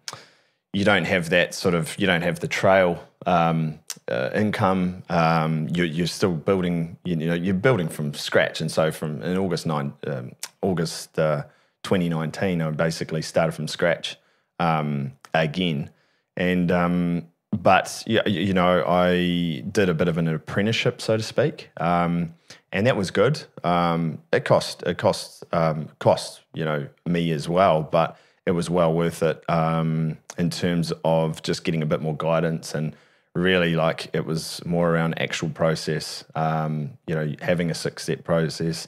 you 0.73 0.83
don't 0.83 1.05
have 1.05 1.29
that 1.29 1.53
sort 1.53 1.75
of 1.75 1.97
you 1.99 2.07
don't 2.07 2.21
have 2.21 2.39
the 2.39 2.47
trail 2.47 3.03
um, 3.25 3.79
uh, 4.09 4.29
income. 4.33 5.03
Um, 5.09 5.67
you're, 5.69 5.85
you're, 5.85 6.07
still 6.07 6.33
building. 6.33 6.97
You 7.03 7.15
know, 7.15 7.33
you're 7.33 7.53
building 7.53 7.87
from 7.87 8.13
scratch. 8.13 8.61
And 8.61 8.71
so, 8.71 8.91
from 8.91 9.21
in 9.21 9.37
August 9.37 9.65
nine, 9.65 9.93
um, 10.07 10.31
August 10.61 11.17
uh, 11.19 11.43
2019, 11.83 12.61
I 12.61 12.71
basically 12.71 13.21
started 13.21 13.51
from 13.53 13.67
scratch 13.67 14.17
um, 14.59 15.13
again. 15.33 15.89
And 16.35 16.71
um, 16.71 17.27
but 17.51 18.03
yeah, 18.05 18.27
you 18.27 18.53
know, 18.53 18.85
I 18.85 19.63
did 19.71 19.89
a 19.89 19.93
bit 19.93 20.07
of 20.07 20.17
an 20.17 20.27
apprenticeship, 20.27 21.01
so 21.01 21.17
to 21.17 21.23
speak, 21.23 21.69
um, 21.77 22.33
and 22.71 22.85
that 22.85 22.95
was 22.95 23.11
good. 23.11 23.43
Um, 23.63 24.19
it 24.31 24.45
cost 24.45 24.83
it 24.83 24.97
cost 24.97 25.43
um, 25.51 25.89
cost 25.99 26.41
you 26.53 26.63
know 26.63 26.87
me 27.05 27.31
as 27.31 27.49
well, 27.49 27.81
but 27.81 28.17
it 28.45 28.51
was 28.51 28.69
well 28.69 28.93
worth 28.93 29.23
it 29.23 29.43
um, 29.49 30.17
in 30.37 30.49
terms 30.49 30.93
of 31.03 31.41
just 31.43 31.63
getting 31.63 31.81
a 31.81 31.85
bit 31.85 32.01
more 32.01 32.15
guidance 32.15 32.73
and 32.73 32.95
really 33.35 33.75
like 33.75 34.09
it 34.13 34.25
was 34.25 34.63
more 34.65 34.91
around 34.91 35.19
actual 35.19 35.49
process. 35.49 36.23
Um, 36.35 36.91
you 37.07 37.15
know, 37.15 37.33
having 37.41 37.71
a 37.71 37.75
six 37.75 38.03
step 38.03 38.23
process, 38.23 38.87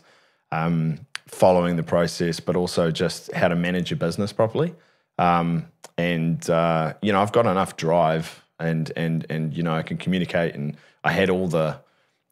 um, 0.51 0.99
following 1.27 1.75
the 1.75 1.83
process, 1.83 2.39
but 2.39 2.55
also 2.55 2.91
just 2.91 3.31
how 3.33 3.47
to 3.47 3.55
manage 3.55 3.89
your 3.89 3.97
business 3.97 4.31
properly. 4.31 4.75
Um, 5.17 5.67
and 5.97 6.47
uh, 6.49 6.93
you 7.01 7.11
know, 7.11 7.21
I've 7.21 7.31
got 7.31 7.45
enough 7.45 7.75
drive, 7.77 8.43
and 8.61 8.91
and 8.95 9.25
and 9.29 9.53
you 9.55 9.63
know, 9.63 9.73
I 9.73 9.81
can 9.81 9.97
communicate, 9.97 10.55
and 10.55 10.77
I 11.03 11.11
had 11.11 11.29
all 11.29 11.47
the 11.47 11.77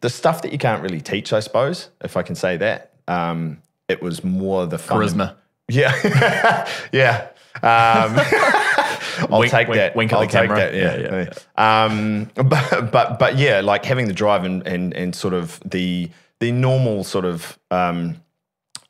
the 0.01 0.09
stuff 0.09 0.41
that 0.43 0.51
you 0.53 0.57
can't 0.57 0.81
really 0.81 1.01
teach, 1.01 1.33
I 1.33 1.39
suppose, 1.41 1.89
if 2.01 2.15
I 2.15 2.21
can 2.23 2.35
say 2.35 2.55
that. 2.57 2.93
Um, 3.07 3.61
it 3.89 4.01
was 4.01 4.23
more 4.23 4.65
the 4.67 4.77
fun 4.77 4.99
Charisma. 4.99 5.35
yeah, 5.67 6.69
yeah. 6.93 7.27
Um, 7.61 8.15
I'll 9.31 9.39
Wink- 9.39 9.51
take 9.51 9.67
wink- 9.67 9.77
that. 9.79 9.95
wink 9.95 10.13
at 10.13 10.15
I'll 10.19 10.21
the 10.25 10.31
camera. 10.31 10.55
that. 10.57 10.73
Yeah, 10.73 10.97
Yeah, 10.97 11.31
yeah. 11.57 11.83
Um, 11.83 12.29
but, 12.35 12.91
but 12.91 13.19
but 13.19 13.37
yeah, 13.37 13.59
like 13.61 13.83
having 13.83 14.07
the 14.07 14.13
drive 14.13 14.43
and 14.45 14.65
and 14.65 14.93
and 14.93 15.13
sort 15.15 15.33
of 15.33 15.59
the 15.65 16.09
the 16.39 16.51
normal 16.51 17.03
sort 17.03 17.25
of 17.25 17.59
um, 17.71 18.21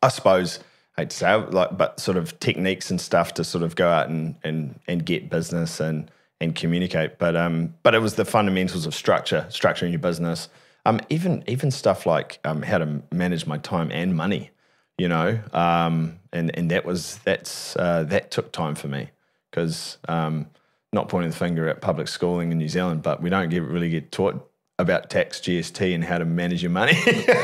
I 0.03 0.09
suppose 0.09 0.59
I 0.97 1.01
hate 1.01 1.09
to 1.11 1.17
say 1.17 1.39
it, 1.39 1.51
like, 1.51 1.75
but 1.77 1.99
sort 1.99 2.17
of 2.17 2.39
techniques 2.39 2.91
and 2.91 2.99
stuff 3.01 3.33
to 3.35 3.43
sort 3.43 3.63
of 3.63 3.75
go 3.75 3.87
out 3.89 4.09
and 4.09 4.35
and 4.43 4.79
and 4.87 5.05
get 5.05 5.29
business 5.29 5.79
and 5.79 6.11
and 6.41 6.55
communicate. 6.55 7.17
But 7.17 7.35
um, 7.35 7.73
but 7.83 7.95
it 7.95 7.99
was 7.99 8.15
the 8.15 8.25
fundamentals 8.25 8.85
of 8.85 8.95
structure, 8.95 9.45
structuring 9.49 9.91
your 9.91 9.99
business. 9.99 10.49
Um, 10.85 10.99
even 11.09 11.43
even 11.47 11.71
stuff 11.71 12.05
like 12.05 12.39
um, 12.45 12.61
how 12.61 12.77
to 12.77 13.01
manage 13.11 13.45
my 13.45 13.57
time 13.57 13.91
and 13.91 14.15
money. 14.15 14.51
You 14.97 15.07
know, 15.07 15.39
um, 15.53 16.19
and 16.33 16.55
and 16.57 16.71
that 16.71 16.85
was 16.85 17.19
that's 17.19 17.75
uh, 17.77 18.03
that 18.03 18.31
took 18.31 18.51
time 18.51 18.75
for 18.75 18.87
me 18.87 19.09
because 19.49 19.97
um, 20.07 20.47
not 20.91 21.09
pointing 21.09 21.31
the 21.31 21.37
finger 21.37 21.67
at 21.69 21.81
public 21.81 22.07
schooling 22.07 22.51
in 22.51 22.57
New 22.57 22.69
Zealand, 22.69 23.03
but 23.03 23.21
we 23.21 23.29
don't 23.29 23.49
get 23.49 23.63
really 23.63 23.89
get 23.89 24.11
taught 24.11 24.45
about 24.77 25.09
tax, 25.09 25.39
GST, 25.39 25.93
and 25.93 26.03
how 26.03 26.17
to 26.17 26.25
manage 26.25 26.63
your 26.63 26.71
money. 26.71 26.97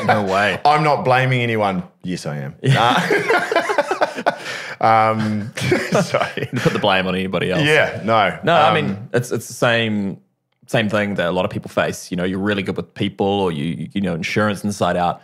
No 0.05 0.23
way. 0.23 0.59
I'm 0.65 0.83
not 0.83 1.03
blaming 1.03 1.41
anyone. 1.41 1.83
Yes, 2.01 2.25
I 2.25 2.37
am. 2.37 2.55
um, 4.81 5.51
sorry. 6.01 6.47
Put 6.55 6.73
the 6.73 6.79
blame 6.79 7.07
on 7.07 7.15
anybody 7.15 7.51
else. 7.51 7.63
Yeah, 7.63 8.01
no. 8.03 8.37
No, 8.43 8.53
I 8.53 8.69
Um, 8.69 8.73
mean 8.75 9.09
it's 9.13 9.31
it's 9.31 9.47
the 9.47 9.53
same 9.53 10.19
same 10.67 10.89
thing 10.89 11.15
that 11.15 11.27
a 11.27 11.31
lot 11.31 11.45
of 11.45 11.51
people 11.51 11.69
face. 11.69 12.09
You 12.11 12.17
know, 12.17 12.23
you're 12.23 12.39
really 12.39 12.63
good 12.63 12.75
with 12.77 12.93
people, 12.93 13.27
or 13.27 13.51
you 13.51 13.89
you 13.93 14.01
know 14.01 14.15
insurance 14.15 14.63
inside 14.63 14.97
out. 14.97 15.21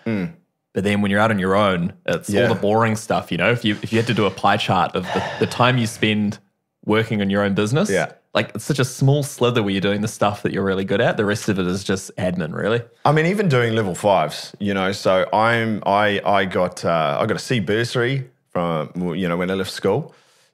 But 0.73 0.85
then 0.85 1.01
when 1.01 1.11
you're 1.11 1.19
out 1.19 1.31
on 1.31 1.39
your 1.39 1.55
own, 1.55 1.91
it's 2.05 2.29
Mm. 2.29 2.33
Yeah. 2.33 2.41
all 2.47 2.53
the 2.53 2.59
boring 2.61 2.95
stuff. 2.95 3.29
You 3.31 3.37
know, 3.37 3.51
if 3.51 3.65
you 3.65 3.75
if 3.83 3.91
you 3.91 3.97
had 3.99 4.07
to 4.07 4.13
do 4.13 4.25
a 4.25 4.31
pie 4.31 4.57
chart 4.57 4.95
of 4.95 5.03
the, 5.03 5.23
the 5.39 5.47
time 5.47 5.77
you 5.77 5.85
spend 5.87 6.39
working 6.85 7.21
on 7.21 7.29
your 7.29 7.43
own 7.43 7.53
business, 7.53 7.89
Yeah. 7.89 8.13
like 8.33 8.51
it's 8.55 8.63
such 8.63 8.79
a 8.79 8.85
small 8.85 9.21
slither 9.21 9.61
where 9.61 9.71
you're 9.71 9.81
doing 9.81 9.99
the 10.01 10.07
stuff 10.07 10.43
that 10.43 10.53
you're 10.53 10.63
really 10.63 10.85
good 10.85 11.01
at. 11.01 11.17
The 11.17 11.25
rest 11.25 11.49
of 11.49 11.59
it 11.59 11.67
is 11.67 11.83
just 11.83 12.09
admin, 12.15 12.53
really. 12.55 12.81
I 13.03 13.11
mean, 13.11 13.25
even 13.25 13.49
doing 13.49 13.75
level 13.75 13.93
fives, 13.95 14.55
you 14.59 14.73
know. 14.73 14.91
So 14.93 15.27
I'm 15.33 15.83
I 15.85 16.21
I 16.25 16.45
got 16.45 16.85
uh, 16.85 17.17
I 17.19 17.25
got 17.25 17.35
a 17.35 17.39
C 17.39 17.59
bursary 17.59 18.29
from 18.51 18.91
you 19.15 19.27
know 19.27 19.37
when 19.37 19.49
I 19.49 19.55
left 19.55 19.71
school, 19.71 20.13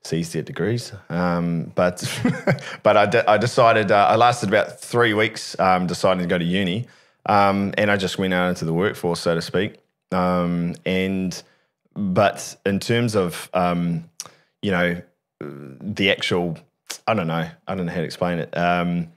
get 0.09 0.45
degrees. 0.45 0.93
Um, 1.09 1.71
but 1.75 2.03
but 2.83 2.97
I, 2.97 3.05
de- 3.05 3.29
I 3.29 3.37
decided 3.37 3.91
uh, 3.91 4.07
I 4.09 4.15
lasted 4.15 4.49
about 4.49 4.79
three 4.79 5.13
weeks 5.13 5.59
um, 5.59 5.87
deciding 5.87 6.23
to 6.23 6.29
go 6.29 6.37
to 6.37 6.45
uni, 6.45 6.87
um, 7.25 7.73
and 7.77 7.91
I 7.91 7.97
just 7.97 8.17
went 8.17 8.33
out 8.33 8.49
into 8.49 8.65
the 8.65 8.73
workforce, 8.73 9.19
so 9.19 9.35
to 9.35 9.41
speak. 9.41 9.75
Um, 10.11 10.75
and 10.85 11.41
but 11.95 12.55
in 12.65 12.79
terms 12.79 13.15
of 13.15 13.49
um, 13.53 14.09
you 14.61 14.71
know 14.71 15.01
the 15.39 16.11
actual, 16.11 16.57
I 17.05 17.13
don't 17.13 17.27
know, 17.27 17.49
I 17.67 17.75
don't 17.75 17.85
know 17.85 17.91
how 17.91 17.99
to 17.99 18.05
explain 18.05 18.39
it. 18.39 18.55
Um, 18.57 19.09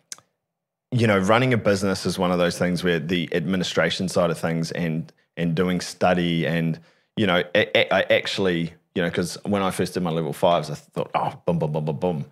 you 0.93 1.07
know, 1.07 1.19
running 1.19 1.53
a 1.53 1.57
business 1.57 2.05
is 2.05 2.19
one 2.19 2.33
of 2.33 2.39
those 2.39 2.59
things 2.59 2.83
where 2.83 2.99
the 2.99 3.29
administration 3.33 4.09
side 4.09 4.31
of 4.31 4.39
things 4.39 4.73
and 4.73 5.13
and 5.37 5.55
doing 5.55 5.81
study 5.81 6.47
and 6.47 6.79
you 7.17 7.27
know, 7.27 7.43
I, 7.55 7.87
I 7.91 8.03
actually, 8.11 8.75
you 8.95 9.03
know, 9.03 9.09
because 9.09 9.37
when 9.45 9.63
I 9.63 9.71
first 9.71 9.95
did 9.95 10.03
my 10.03 10.11
level 10.11 10.33
fives, 10.33 10.71
I 10.71 10.75
thought, 10.75 11.11
oh, 11.15 11.41
boom, 11.47 11.59
boom, 11.59 11.73
boom, 11.73 11.85
boom, 11.85 11.97
boom. 11.97 12.27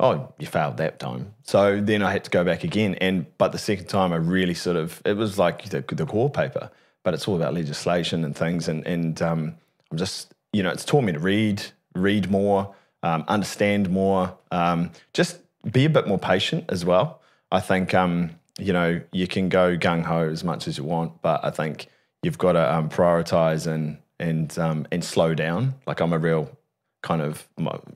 Oh, 0.00 0.32
you 0.38 0.46
failed 0.46 0.76
that 0.76 1.00
time. 1.00 1.34
So 1.42 1.80
then 1.80 2.02
I 2.02 2.12
had 2.12 2.24
to 2.24 2.30
go 2.30 2.44
back 2.44 2.62
again. 2.62 2.94
And 2.96 3.26
but 3.36 3.52
the 3.52 3.58
second 3.58 3.86
time, 3.86 4.12
I 4.12 4.16
really 4.16 4.54
sort 4.54 4.76
of 4.76 5.02
it 5.04 5.16
was 5.16 5.38
like 5.38 5.70
the, 5.70 5.80
the 5.80 6.06
core 6.06 6.30
paper, 6.30 6.70
but 7.02 7.14
it's 7.14 7.26
all 7.26 7.34
about 7.34 7.54
legislation 7.54 8.24
and 8.24 8.36
things. 8.36 8.68
And 8.68 8.86
and 8.86 9.20
um, 9.20 9.56
I'm 9.90 9.98
just, 9.98 10.32
you 10.52 10.62
know, 10.62 10.70
it's 10.70 10.84
taught 10.84 11.02
me 11.02 11.12
to 11.12 11.18
read, 11.18 11.62
read 11.94 12.30
more, 12.30 12.74
um, 13.02 13.24
understand 13.26 13.90
more, 13.90 14.36
um, 14.52 14.90
just 15.14 15.40
be 15.72 15.84
a 15.84 15.90
bit 15.90 16.06
more 16.06 16.18
patient 16.18 16.64
as 16.68 16.84
well. 16.84 17.20
I 17.50 17.60
think, 17.60 17.94
um, 17.94 18.30
you 18.58 18.72
know, 18.72 19.00
you 19.12 19.26
can 19.26 19.48
go 19.48 19.76
gung 19.76 20.04
ho 20.04 20.28
as 20.28 20.44
much 20.44 20.68
as 20.68 20.78
you 20.78 20.84
want, 20.84 21.22
but 21.22 21.44
I 21.44 21.50
think 21.50 21.86
you've 22.22 22.38
got 22.38 22.52
to 22.52 22.74
um, 22.74 22.88
prioritize 22.88 23.66
and 23.66 23.98
and 24.18 24.56
um, 24.58 24.86
and 24.90 25.04
slow 25.04 25.34
down. 25.34 25.74
Like 25.86 26.00
I'm 26.00 26.12
a 26.12 26.18
real 26.18 26.50
kind 27.02 27.22
of 27.22 27.46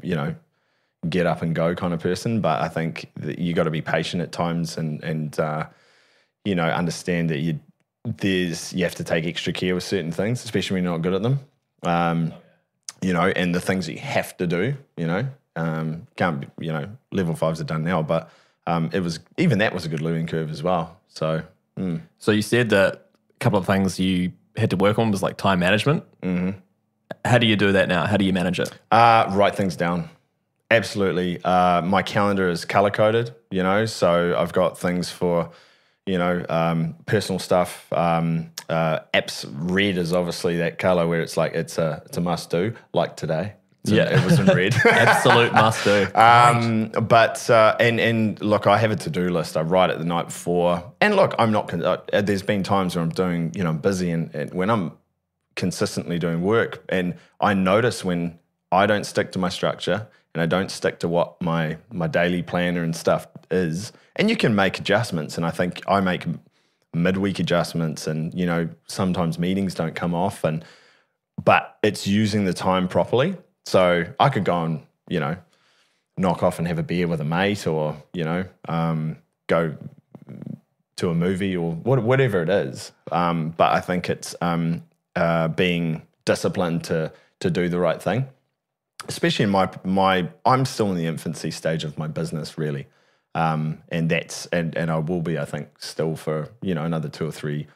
you 0.03 0.15
know 0.15 0.35
get 1.09 1.27
up 1.27 1.43
and 1.43 1.55
go 1.55 1.75
kind 1.75 1.93
of 1.93 2.01
person, 2.01 2.41
but 2.41 2.61
I 2.63 2.69
think 2.69 3.11
that 3.17 3.39
you 3.39 3.55
got 3.55 3.65
to 3.65 3.71
be 3.71 3.83
patient 3.83 4.23
at 4.23 4.33
times 4.33 4.77
and 4.77 5.03
and 5.03 5.39
uh, 5.39 5.67
you 6.45 6.55
know 6.55 6.65
understand 6.65 7.31
that 7.31 7.39
you 7.39 7.61
there's 8.05 8.73
you 8.73 8.85
have 8.85 8.95
to 8.97 9.05
take 9.05 9.27
extra 9.27 9.53
care 9.53 9.75
with 9.75 9.85
certain 9.85 10.13
things, 10.13 10.45
especially 10.45 10.77
when 10.77 10.85
you're 10.85 10.93
not 10.93 11.03
good 11.03 11.15
at 11.15 11.23
them. 11.23 11.41
Um, 11.85 12.33
you 13.01 13.13
know, 13.13 13.33
and 13.35 13.55
the 13.55 13.61
things 13.61 13.87
that 13.87 13.93
you 13.93 14.01
have 14.01 14.37
to 14.37 14.47
do. 14.47 14.77
You 14.97 15.07
know, 15.07 15.27
um, 15.57 16.07
can't 16.17 16.41
be, 16.41 16.67
you 16.67 16.73
know 16.73 16.89
level 17.11 17.35
fives 17.35 17.61
are 17.61 17.65
done 17.65 17.85
now, 17.85 18.03
but 18.03 18.31
um, 18.67 18.91
it 18.93 19.01
was 19.01 19.21
even 19.39 19.59
that 19.59 19.75
was 19.75 19.85
a 19.85 19.89
good 19.89 20.01
learning 20.01 20.27
curve 20.27 20.51
as 20.51 20.63
well. 20.63 21.01
So 21.09 21.43
mm, 21.79 22.01
So 22.19 22.33
you 22.33 22.43
said 22.43 22.71
that 22.71 22.95
a 22.95 23.39
couple 23.41 23.59
of 23.59 23.67
things 23.67 23.99
you 23.99 24.33
had 24.57 24.71
to 24.71 24.77
work 24.77 24.99
on 24.99 25.11
was 25.11 25.23
like 25.23 25.37
time 25.37 25.59
management. 25.59 26.05
Mm-hmm. 26.23 26.59
How 27.25 27.39
do 27.39 27.47
you 27.47 27.57
do 27.57 27.73
that 27.73 27.89
now? 27.89 28.07
How 28.07 28.17
do 28.17 28.25
you 28.25 28.33
manage 28.33 28.59
it? 28.59 28.73
Uh, 28.91 29.27
write 29.31 29.55
things 29.55 29.77
down. 29.77 30.09
Absolutely. 30.71 31.43
Uh, 31.45 31.83
my 31.83 32.03
calendar 32.03 32.49
is 32.49 32.65
color 32.65 32.91
coded, 32.91 33.35
you 33.51 33.63
know, 33.63 33.85
so 33.85 34.35
I've 34.39 34.55
got 34.55 34.79
things 34.79 35.11
for, 35.11 35.51
you 36.07 36.17
know, 36.17 36.45
um, 36.49 36.97
personal 37.05 37.39
stuff. 37.39 37.93
Um, 37.93 38.51
uh, 38.71 39.01
apps 39.13 39.47
red 39.53 39.99
is 39.99 40.15
obviously 40.15 40.57
that 40.59 40.79
color 40.79 41.07
where 41.07 41.21
it's 41.21 41.37
like 41.37 41.53
it's 41.53 41.77
a 41.77 42.03
it's 42.07 42.17
a 42.17 42.23
must 42.23 42.49
do. 42.49 42.75
Like 42.95 43.17
today, 43.17 43.55
It's 43.83 43.91
Yeah. 43.93 44.05
it 44.19 44.25
was 44.25 44.39
in 44.39 44.47
red. 44.47 44.75
Absolute 44.85 45.53
must 45.53 45.85
do. 45.85 46.07
Um, 46.15 46.89
but 46.91 47.49
uh, 47.51 47.77
and 47.81 47.99
and 48.01 48.41
look, 48.41 48.67
I 48.67 48.79
have 48.79 48.91
a 48.91 48.97
to 48.97 49.11
do 49.11 49.29
list. 49.29 49.57
I 49.57 49.63
write 49.63 49.91
it 49.91 49.99
the 49.99 50.05
night 50.05 50.27
before. 50.27 50.93
And 51.01 51.17
look, 51.17 51.35
I'm 51.39 51.51
not. 51.53 51.73
Uh, 51.73 51.99
there's 52.23 52.43
been 52.43 52.63
times 52.63 52.95
where 52.95 53.03
I'm 53.03 53.11
doing, 53.11 53.53
you 53.55 53.65
know, 53.65 53.71
I'm 53.71 53.79
busy, 53.79 54.11
and, 54.11 54.33
and 54.35 54.53
when 54.55 54.71
I'm 54.71 54.93
consistently 55.57 56.19
doing 56.19 56.43
work, 56.43 56.83
and 56.89 57.15
I 57.41 57.55
notice 57.55 58.05
when 58.05 58.39
I 58.71 58.87
don't 58.87 59.05
stick 59.05 59.33
to 59.33 59.39
my 59.39 59.49
structure 59.51 60.07
and 60.35 60.43
I 60.43 60.47
don't 60.47 60.71
stick 60.71 61.01
to 61.01 61.09
what 61.09 61.41
my 61.43 61.77
my 61.91 62.07
daily 62.07 62.43
planner 62.43 62.83
and 62.83 62.95
stuff 62.95 63.27
is. 63.51 63.93
And 64.17 64.31
you 64.31 64.37
can 64.37 64.55
make 64.55 64.79
adjustments, 64.79 65.37
and 65.37 65.45
I 65.45 65.51
think 65.51 65.83
I 65.89 66.01
make 66.01 66.25
midweek 66.95 67.39
adjustments, 67.39 68.07
and 68.07 68.33
you 68.33 68.47
know, 68.47 68.69
sometimes 68.87 69.39
meetings 69.39 69.75
don't 69.75 69.95
come 69.95 70.15
off, 70.15 70.45
and 70.45 70.65
but 71.43 71.79
it's 71.83 72.07
using 72.07 72.45
the 72.45 72.55
time 72.55 72.87
properly. 72.89 73.37
So 73.67 74.05
I 74.19 74.29
could 74.29 74.45
go 74.45 74.65
and 74.65 74.83
you 75.09 75.21
know 75.21 75.37
knock 76.17 76.43
off 76.43 76.59
and 76.59 76.69
have 76.69 76.79
a 76.79 76.83
beer 76.83 77.09
with 77.09 77.21
a 77.21 77.25
mate, 77.25 77.67
or 77.67 78.03
you 78.13 78.25
know, 78.25 78.45
um, 78.69 79.17
go 79.47 79.77
to 80.97 81.11
a 81.11 81.15
movie 81.15 81.57
or 81.57 81.73
what, 81.73 82.03
whatever 82.03 82.43
it 82.43 82.49
is. 82.49 82.93
Um, 83.11 83.51
but 83.51 83.73
I 83.73 83.81
think 83.81 84.09
it's 84.09 84.35
um, 84.41 84.85
uh, 85.17 85.49
being 85.49 86.03
disciplined 86.25 86.85
to 86.85 87.13
to 87.41 87.51
do 87.51 87.69
the 87.69 87.79
right 87.79 88.01
thing, 88.01 88.27
especially 89.09 89.45
in 89.45 89.51
my 89.51 89.69
my. 89.85 90.29
I'm 90.45 90.65
still 90.65 90.91
in 90.91 90.97
the 90.97 91.07
infancy 91.07 91.51
stage 91.51 91.85
of 91.85 91.99
my 91.99 92.09
business, 92.09 92.59
really, 92.59 92.87
um, 93.35 93.83
and 93.89 94.11
that's 94.11 94.47
and 94.47 94.77
and 94.77 94.91
I 94.91 94.99
will 94.99 95.23
be, 95.23 95.39
I 95.39 95.45
think, 95.45 95.69
still 95.79 96.17
for 96.17 96.49
you 96.63 96.75
know 96.75 96.85
another 96.85 97.09
two 97.09 97.27
or 97.27 97.33
three 97.33 97.67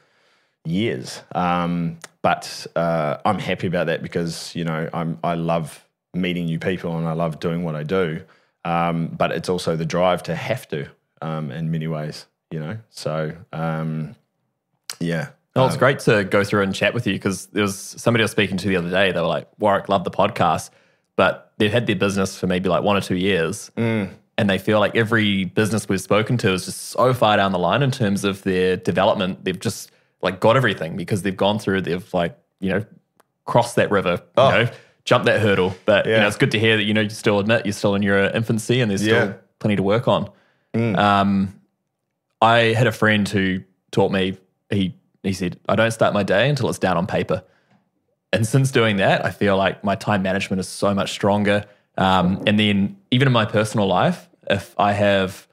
years. 0.65 1.23
Um, 1.35 1.99
but 2.27 2.67
uh, 2.75 3.19
I'm 3.25 3.39
happy 3.39 3.69
about 3.69 3.87
that 3.87 4.03
because 4.03 4.53
you 4.57 4.65
know 4.65 4.91
I'm 4.93 5.17
I 5.23 5.35
love 5.35 5.87
meeting 6.13 6.47
new 6.47 6.59
people 6.59 6.99
and 6.99 7.07
I 7.07 7.13
love 7.13 7.39
doing 7.39 7.63
what 7.63 7.77
I 7.77 7.85
do. 7.85 8.21
Um, 8.65 9.07
but 9.07 9.31
it's 9.31 9.49
also 9.49 9.77
the 9.77 9.85
drive 9.85 10.25
to 10.25 10.35
have 10.35 10.67
to 10.71 10.89
um, 11.23 11.53
in 11.53 11.71
many 11.71 11.87
ways, 11.87 12.27
you 12.51 12.59
know. 12.59 12.79
So 12.91 13.33
um, 13.53 14.17
yeah, 14.99 15.29
No, 15.55 15.67
it's 15.67 15.77
great 15.77 16.01
to 16.01 16.25
go 16.25 16.43
through 16.43 16.63
and 16.63 16.75
chat 16.75 16.95
with 16.95 17.07
you 17.07 17.13
because 17.13 17.47
there 17.47 17.63
was 17.63 17.79
somebody 17.79 18.23
I 18.23 18.25
was 18.25 18.33
speaking 18.33 18.57
to 18.57 18.67
the 18.67 18.75
other 18.75 18.91
day. 18.91 19.13
They 19.13 19.21
were 19.21 19.29
like, 19.29 19.49
Warwick, 19.61 19.89
love 19.89 20.03
the 20.03 20.11
podcast, 20.11 20.71
but 21.15 21.53
they've 21.59 21.71
had 21.71 21.87
their 21.87 21.95
business 21.95 22.37
for 22.37 22.49
maybe 22.49 22.69
like 22.69 22.83
one 22.83 22.97
or 22.97 23.01
two 23.01 23.15
years. 23.15 23.71
Mm. 23.77 24.11
and 24.37 24.51
they 24.51 24.59
feel 24.59 24.81
like 24.81 24.97
every 24.97 25.45
business 25.45 25.89
we've 25.89 26.01
spoken 26.01 26.39
to 26.39 26.51
is 26.55 26.65
just 26.65 26.89
so 26.89 27.15
far 27.15 27.37
down 27.37 27.53
the 27.53 27.61
line 27.61 27.85
in 27.85 27.93
terms 27.93 28.25
of 28.25 28.43
their 28.43 28.77
development. 28.77 29.45
They've 29.45 29.61
just 29.61 29.93
like 30.23 30.41
got 30.41 30.57
everything 30.57 30.97
because 30.97 31.23
they've 31.23 31.37
gone 31.37 31.59
through. 31.59 31.83
They've 31.83 32.15
like 32.15 32.37
you 32.61 32.71
know 32.71 32.85
crossed 33.45 33.77
that 33.77 33.91
river. 33.91 34.23
Oh. 34.37 34.49
You 34.59 34.65
know, 34.65 34.71
jumped 35.05 35.27
that 35.27 35.41
hurdle. 35.41 35.75
But 35.85 36.07
you 36.07 36.13
know, 36.13 36.27
it's 36.27 36.37
good 36.37 36.51
to 36.53 36.59
hear 36.59 36.77
that 36.77 36.83
you 36.85 36.93
know 36.95 37.03
you 37.03 37.11
still 37.11 37.39
admit 37.39 37.65
you're 37.65 37.73
still 37.73 37.95
in 37.95 38.03
your 38.03 38.25
infancy 38.31 38.81
and 38.81 38.91
there's 38.91 39.03
still 39.03 39.15
Yeah. 39.15 39.27
Mm. 39.33 39.39
plenty 39.61 39.77
to 39.77 39.83
work 39.83 40.09
on. 40.09 40.29
Um, 40.75 41.61
I 42.43 42.59
had 42.77 42.87
a 42.87 42.93
friend 42.93 43.29
who 43.29 43.61
taught 43.93 44.11
me. 44.13 44.37
He 44.71 44.95
he 45.23 45.33
said, 45.33 45.59
"I 45.69 45.77
don't 45.77 45.91
start 45.93 46.13
my 46.13 46.23
day 46.23 46.49
until 46.49 46.69
it's 46.69 46.79
down 46.79 46.97
on 46.97 47.07
paper." 47.07 47.43
And 48.33 48.47
since 48.47 48.71
doing 48.71 48.97
that, 48.97 49.25
I 49.25 49.31
feel 49.31 49.57
like 49.57 49.83
my 49.85 49.95
time 49.95 50.23
management 50.23 50.61
is 50.61 50.69
so 50.69 50.93
much 50.95 51.13
stronger. 51.13 51.65
Um, 51.97 52.43
and 52.47 52.59
then 52.61 52.97
even 53.11 53.27
in 53.29 53.33
my 53.33 53.47
personal 53.47 53.87
life, 53.87 54.29
if 54.51 54.75
I 54.79 54.93
have, 54.93 55.47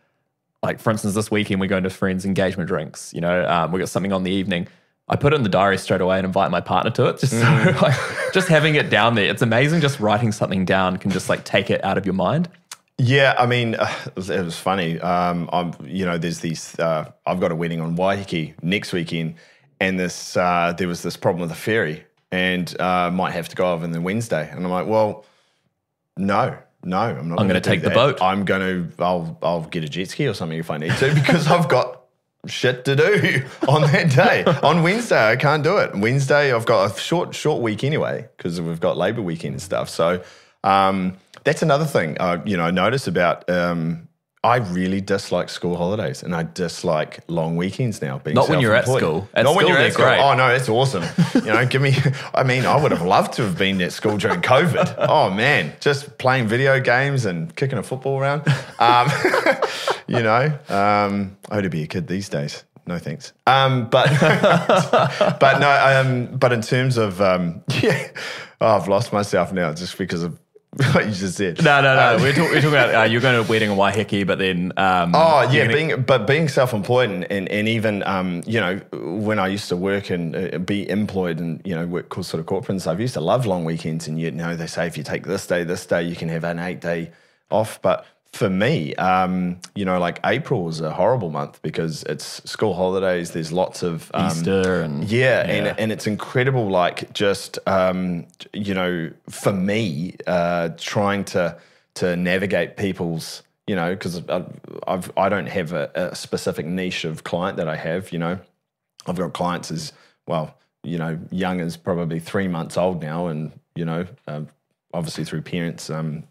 like 0.64 0.80
for 0.80 0.90
instance, 0.90 1.14
this 1.14 1.30
weekend 1.30 1.60
we're 1.60 1.68
going 1.68 1.84
to 1.84 1.90
friends' 1.90 2.26
engagement 2.26 2.68
drinks. 2.68 3.14
You 3.14 3.22
know, 3.22 3.48
um, 3.48 3.72
we 3.72 3.80
got 3.80 3.90
something 3.90 4.14
on 4.14 4.24
the 4.24 4.32
evening. 4.32 4.68
I 5.10 5.18
put 5.18 5.34
it 5.34 5.36
in 5.36 5.44
the 5.44 5.50
diary 5.50 5.78
straight 5.78 6.00
away 6.00 6.18
and 6.18 6.26
invite 6.26 6.50
my 6.50 6.62
partner 6.62 6.90
to 6.92 7.10
it. 7.10 7.20
Just 7.20 7.34
so, 7.34 7.76
like, 7.82 7.96
just 8.34 8.48
having 8.48 8.76
it 8.76 8.90
down 8.90 9.16
there. 9.16 9.30
It's 9.30 9.42
amazing. 9.42 9.82
Just 9.82 10.00
writing 10.00 10.32
something 10.32 10.64
down 10.64 10.98
can 10.98 11.12
just 11.12 11.28
like 11.28 11.44
take 11.44 11.70
it 11.70 11.84
out 11.84 11.98
of 11.98 12.06
your 12.06 12.16
mind. 12.16 12.50
Yeah, 12.98 13.36
I 13.38 13.46
mean, 13.46 13.76
uh, 13.76 13.94
it, 14.06 14.16
was, 14.16 14.30
it 14.30 14.44
was 14.44 14.58
funny. 14.58 15.00
Um, 15.02 15.50
I'm, 15.52 15.74
you 15.86 16.06
know, 16.06 16.18
there's 16.18 16.40
these. 16.40 16.80
Uh, 16.80 17.12
I've 17.26 17.40
got 17.40 17.52
a 17.52 17.56
wedding 17.56 17.82
on 17.82 17.98
Waiheke 17.98 18.56
next 18.64 18.94
weekend, 18.94 19.36
and 19.80 20.00
this 20.00 20.38
uh, 20.38 20.74
there 20.78 20.88
was 20.88 21.02
this 21.02 21.18
problem 21.18 21.42
with 21.42 21.50
the 21.50 21.56
ferry, 21.56 22.06
and 22.32 22.80
uh, 22.80 23.12
might 23.12 23.32
have 23.32 23.50
to 23.50 23.56
go 23.56 23.74
over 23.74 23.84
on 23.84 23.92
the 23.92 24.02
Wednesday. 24.02 24.50
And 24.50 24.64
I'm 24.64 24.72
like, 24.72 24.88
well, 24.88 25.26
no, 26.16 26.58
no, 26.84 26.98
I'm 26.98 27.30
not. 27.30 27.40
I'm 27.40 27.48
gonna 27.48 27.48
gonna 27.48 27.62
take 27.62 27.82
do 27.82 27.90
the 27.90 27.96
boat. 27.96 28.22
I'm 28.22 28.46
going 28.46 28.62
to. 28.62 29.04
I'll 29.04 29.38
I'll 29.42 29.62
get 29.62 29.84
a 29.84 29.90
jet 29.90 30.10
ski 30.10 30.28
or 30.28 30.34
something 30.34 30.58
if 30.58 30.70
I 30.70 30.78
need 30.78 30.96
to 30.98 31.14
because 31.16 31.48
I've 31.48 31.68
got 31.70 32.02
shit 32.48 32.86
to 32.86 32.96
do 32.96 33.46
on 33.68 33.82
that 33.84 34.12
day. 34.12 34.44
on 34.62 34.84
Wednesday, 34.84 35.32
I 35.32 35.36
can't 35.36 35.64
do 35.64 35.78
it. 35.78 35.96
Wednesday, 35.96 36.54
I've 36.54 36.66
got 36.66 36.92
a 36.92 37.00
short 37.00 37.34
short 37.34 37.62
week 37.62 37.84
anyway 37.84 38.28
because 38.38 38.60
we've 38.60 38.80
got 38.80 38.98
Labor 38.98 39.22
weekend 39.22 39.54
and 39.54 39.62
stuff. 39.62 39.90
So 39.90 40.24
um, 40.64 41.18
that's 41.44 41.62
another 41.62 41.86
thing. 41.86 42.18
Uh, 42.20 42.42
you 42.46 42.58
know, 42.58 42.64
I 42.64 42.72
notice 42.72 43.08
about. 43.08 43.50
Um, 43.50 44.10
I 44.46 44.58
really 44.58 45.00
dislike 45.00 45.48
school 45.48 45.78
holidays, 45.78 46.22
and 46.22 46.36
I 46.36 46.44
dislike 46.44 47.22
long 47.30 47.56
weekends 47.56 48.02
now. 48.02 48.20
Being 48.20 48.36
Not 48.36 48.50
when 48.50 48.60
you're 48.60 48.76
at 48.76 48.84
school. 48.84 49.30
At 49.34 49.44
Not 49.44 49.56
when 49.56 49.68
you're 49.68 49.78
at 49.78 49.94
school. 49.94 50.06
great. 50.06 50.20
Oh 50.20 50.34
no, 50.36 50.50
that's 50.50 50.68
awesome. 50.68 51.04
you 51.36 51.54
know, 51.54 51.66
give 51.66 51.82
me. 51.82 51.96
I 52.34 52.44
mean, 52.44 52.66
I 52.66 52.76
would 52.76 52.92
have 52.92 53.04
loved 53.04 53.34
to 53.34 53.44
have 53.44 53.58
been 53.58 53.82
at 53.82 53.94
school 53.94 54.18
during 54.18 54.42
COVID. 54.42 54.96
Oh 55.00 55.30
man, 55.30 55.72
just 55.80 56.18
playing 56.18 56.48
video 56.48 56.82
games 56.82 57.24
and 57.24 57.56
kicking 57.56 57.78
a 57.78 57.84
football 57.84 58.20
around. 58.20 58.42
Um, 58.80 59.08
you 60.08 60.22
know, 60.22 60.52
um, 60.68 61.38
I 61.50 61.62
would 61.62 61.72
be 61.72 61.84
a 61.84 61.88
kid 61.88 62.08
these 62.08 62.28
days. 62.28 62.66
No 62.86 63.00
thanks. 63.00 63.32
Um, 63.48 63.90
but 63.90 64.10
but 65.40 65.60
no. 65.60 65.70
Um, 66.02 66.38
but 66.38 66.52
in 66.52 66.62
terms 66.62 66.98
of 66.98 67.22
um, 67.22 67.64
yeah, 67.82 68.10
oh, 68.60 68.76
I've 68.76 68.90
lost 68.90 69.14
myself 69.14 69.54
now 69.54 69.74
just 69.74 69.98
because 69.98 70.22
of 70.22 70.38
what 70.94 71.06
you 71.06 71.12
just 71.12 71.38
said. 71.38 71.64
No, 71.64 71.82
no, 71.82 71.96
no. 71.96 72.16
Um, 72.16 72.22
we're, 72.22 72.34
talk, 72.34 72.50
we're 72.50 72.56
talking 72.56 72.70
about 72.70 72.96
uh, 72.96 73.04
you're 73.04 73.22
going 73.22 73.36
to 73.36 73.42
a 73.48 73.50
wedding 73.50 73.72
in 73.72 73.78
Waiheke, 73.78 74.26
but 74.26 74.40
then 74.40 74.74
um, 74.78 75.14
Oh 75.14 75.42
yeah, 75.52 75.66
gonna- 75.68 75.74
being 75.74 76.02
but 76.02 76.26
being 76.26 76.48
self-employed 76.48 77.10
and, 77.10 77.32
and, 77.32 77.48
and 77.50 77.68
even 77.68 78.02
um, 78.04 78.42
you 78.48 78.60
know 78.60 78.78
when 78.94 79.38
I 79.38 79.48
used 79.48 79.70
to 79.70 79.78
work 79.78 80.10
and 80.10 80.36
uh, 80.36 80.58
be 80.58 80.90
employed 80.90 81.40
and 81.40 81.62
you 81.64 81.76
know 81.76 81.86
work 81.86 82.14
sort 82.16 82.36
of 82.40 82.46
corporate 82.48 82.72
and 82.72 82.82
stuff, 82.82 82.98
I 82.98 83.02
used 83.02 83.14
to 83.14 83.22
love 83.22 83.46
long 83.46 83.66
weekends 83.66 84.08
and 84.08 84.20
you 84.20 84.32
know 84.32 84.56
they 84.56 84.68
say 84.68 84.88
if 84.88 84.98
you 84.98 85.04
take 85.04 85.28
this 85.28 85.46
day, 85.46 85.64
this 85.64 85.86
day, 85.86 86.02
you 86.04 86.16
can 86.16 86.30
have 86.30 86.44
an 86.44 86.58
eight 86.60 86.82
day 86.82 87.12
off. 87.52 87.80
But 87.82 88.06
for 88.34 88.50
me, 88.50 88.96
um, 88.96 89.60
you 89.76 89.86
know, 89.86 90.00
like 90.00 90.20
April 90.26 90.68
is 90.68 90.82
a 90.82 90.92
horrible 90.92 91.30
month 91.30 91.62
because 91.62 92.02
it's 92.04 92.42
school 92.50 92.74
holidays. 92.74 93.32
There's 93.32 93.52
lots 93.52 93.84
of 93.84 94.10
um, 94.16 94.26
Easter 94.26 94.82
and 94.82 95.04
yeah, 95.04 95.46
and 95.48 95.80
and 95.80 95.92
it's 95.92 96.08
incredible. 96.08 96.68
Like 96.68 97.14
just 97.14 97.60
um, 97.68 98.26
you 98.52 98.74
know, 98.74 99.12
for 99.30 99.54
me, 99.54 100.16
uh, 100.26 100.70
trying 100.78 101.26
to 101.26 101.58
to 101.96 102.16
navigate 102.16 102.76
people's, 102.76 103.44
you 103.68 103.76
know, 103.76 103.94
because 103.94 104.24
I've 104.88 105.12
I 105.16 105.30
don't 105.30 105.48
have 105.48 105.72
a, 105.72 105.92
a 105.94 106.16
specific 106.16 106.66
niche 106.66 107.06
of 107.06 107.24
client 107.24 107.58
that 107.58 107.68
I 107.68 107.76
have. 107.76 108.12
You 108.12 108.18
know, 108.18 108.40
I've 109.06 109.18
got 109.18 109.34
clients 109.34 109.70
as 109.70 109.94
well. 110.28 110.58
You 110.84 110.98
know, 110.98 111.20
young 111.30 111.62
as 111.62 111.78
probably 111.78 112.20
three 112.20 112.48
months 112.48 112.78
old 112.78 113.00
now, 113.00 113.28
and 113.28 113.52
you 113.76 113.86
know, 113.86 114.08
um, 114.28 114.48
obviously 114.92 115.24
through 115.24 115.44
parents 115.44 115.92
um, 115.92 116.24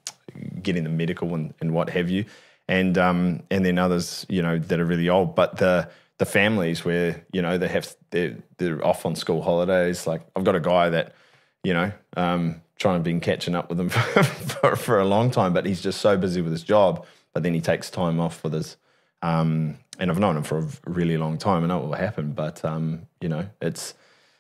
getting 0.63 0.85
the 0.85 0.91
medical 0.91 1.35
and, 1.35 1.55
and 1.61 1.73
what 1.73 1.91
have 1.91 2.11
you, 2.11 2.25
and 2.69 2.97
um, 2.99 3.43
and 3.51 3.65
then 3.65 3.79
others, 3.79 4.27
you 4.29 4.43
know, 4.43 4.59
that 4.59 4.81
are 4.81 4.85
really 4.85 5.09
old. 5.09 5.35
But 5.35 5.59
the 5.59 5.89
the 6.19 6.27
families 6.27 6.85
where 6.85 7.25
you 7.33 7.43
know 7.43 7.59
they 7.59 7.69
have 7.69 7.95
they're, 8.11 8.37
they're 8.59 8.85
off 8.87 9.07
on 9.07 9.15
school 9.15 9.43
holidays. 9.43 10.07
Like 10.07 10.23
I've 10.37 10.45
got 10.45 10.55
a 10.55 10.61
guy 10.61 10.91
that 10.91 11.15
you 11.65 11.75
know 11.75 11.93
um, 12.17 12.63
trying 12.79 12.99
to 12.99 13.03
been 13.03 13.21
catching 13.21 13.55
up 13.55 13.69
with 13.69 13.81
him 13.81 13.89
for, 13.89 14.23
for, 14.23 14.77
for 14.77 15.01
a 15.01 15.05
long 15.05 15.31
time, 15.31 15.53
but 15.53 15.67
he's 15.67 15.81
just 15.81 16.01
so 16.01 16.17
busy 16.17 16.43
with 16.43 16.53
his 16.53 16.63
job. 16.63 17.07
But 17.33 17.43
then 17.43 17.55
he 17.55 17.61
takes 17.61 17.91
time 17.91 18.21
off 18.21 18.45
with 18.45 18.53
his 18.53 18.77
um, 19.23 19.79
and 19.99 20.11
I've 20.11 20.19
known 20.19 20.37
him 20.37 20.43
for 20.43 20.59
a 20.59 20.69
really 20.87 21.17
long 21.17 21.39
time. 21.39 21.65
I 21.65 21.67
know 21.69 21.79
what 21.79 21.89
will 21.89 21.95
happen, 21.95 22.33
but 22.33 22.65
um, 22.65 23.07
you 23.21 23.29
know, 23.29 23.49
it's 23.61 23.95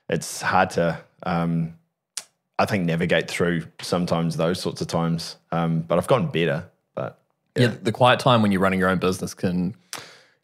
it's 0.08 0.42
hard 0.42 0.70
to 0.70 1.00
um, 1.22 1.78
I 2.58 2.66
think 2.66 2.84
navigate 2.84 3.30
through 3.30 3.64
sometimes 3.80 4.36
those 4.36 4.60
sorts 4.60 4.80
of 4.80 4.86
times. 4.86 5.36
Um, 5.50 5.80
but 5.80 5.98
I've 5.98 6.06
gotten 6.06 6.28
better. 6.28 6.68
But 6.94 7.18
yeah, 7.56 7.74
the 7.82 7.92
quiet 7.92 8.20
time 8.20 8.42
when 8.42 8.52
you're 8.52 8.60
running 8.60 8.78
your 8.78 8.88
own 8.88 8.98
business 8.98 9.34
can 9.34 9.74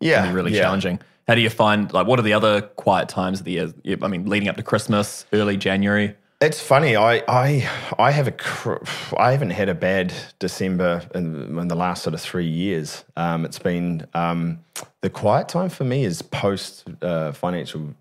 yeah, 0.01 0.27
be 0.27 0.33
really 0.33 0.55
yeah. 0.55 0.62
challenging. 0.62 1.01
How 1.27 1.35
do 1.35 1.40
you 1.40 1.51
find 1.51 1.92
like 1.92 2.07
what 2.07 2.18
are 2.18 2.23
the 2.23 2.33
other 2.33 2.62
quiet 2.62 3.09
times 3.09 3.40
of 3.40 3.44
the 3.44 3.53
year? 3.53 3.99
I 4.03 4.09
mean, 4.09 4.27
leading 4.27 4.49
up 4.49 4.57
to 4.57 4.62
Christmas, 4.62 5.27
early 5.33 5.57
January. 5.57 6.14
It's 6.40 6.61
funny. 6.61 6.97
I 6.97 7.23
I 7.29 7.68
I 7.99 8.11
have 8.12 8.29
a 8.29 8.33
cr- 8.33 8.85
I 9.18 9.33
haven't 9.33 9.51
had 9.51 9.68
a 9.68 9.75
bad 9.75 10.14
December 10.38 11.03
in, 11.14 11.59
in 11.59 11.68
the 11.68 11.75
last 11.75 12.03
sort 12.03 12.14
of 12.14 12.21
three 12.21 12.47
years. 12.47 13.05
Um, 13.16 13.44
it's 13.44 13.59
been 13.59 14.07
um, 14.14 14.61
the 15.03 15.11
quiet 15.11 15.49
time 15.49 15.68
for 15.68 15.85
me 15.85 16.05
is 16.05 16.23
post 16.23 16.88
uh, 17.03 17.33
financial, 17.33 17.94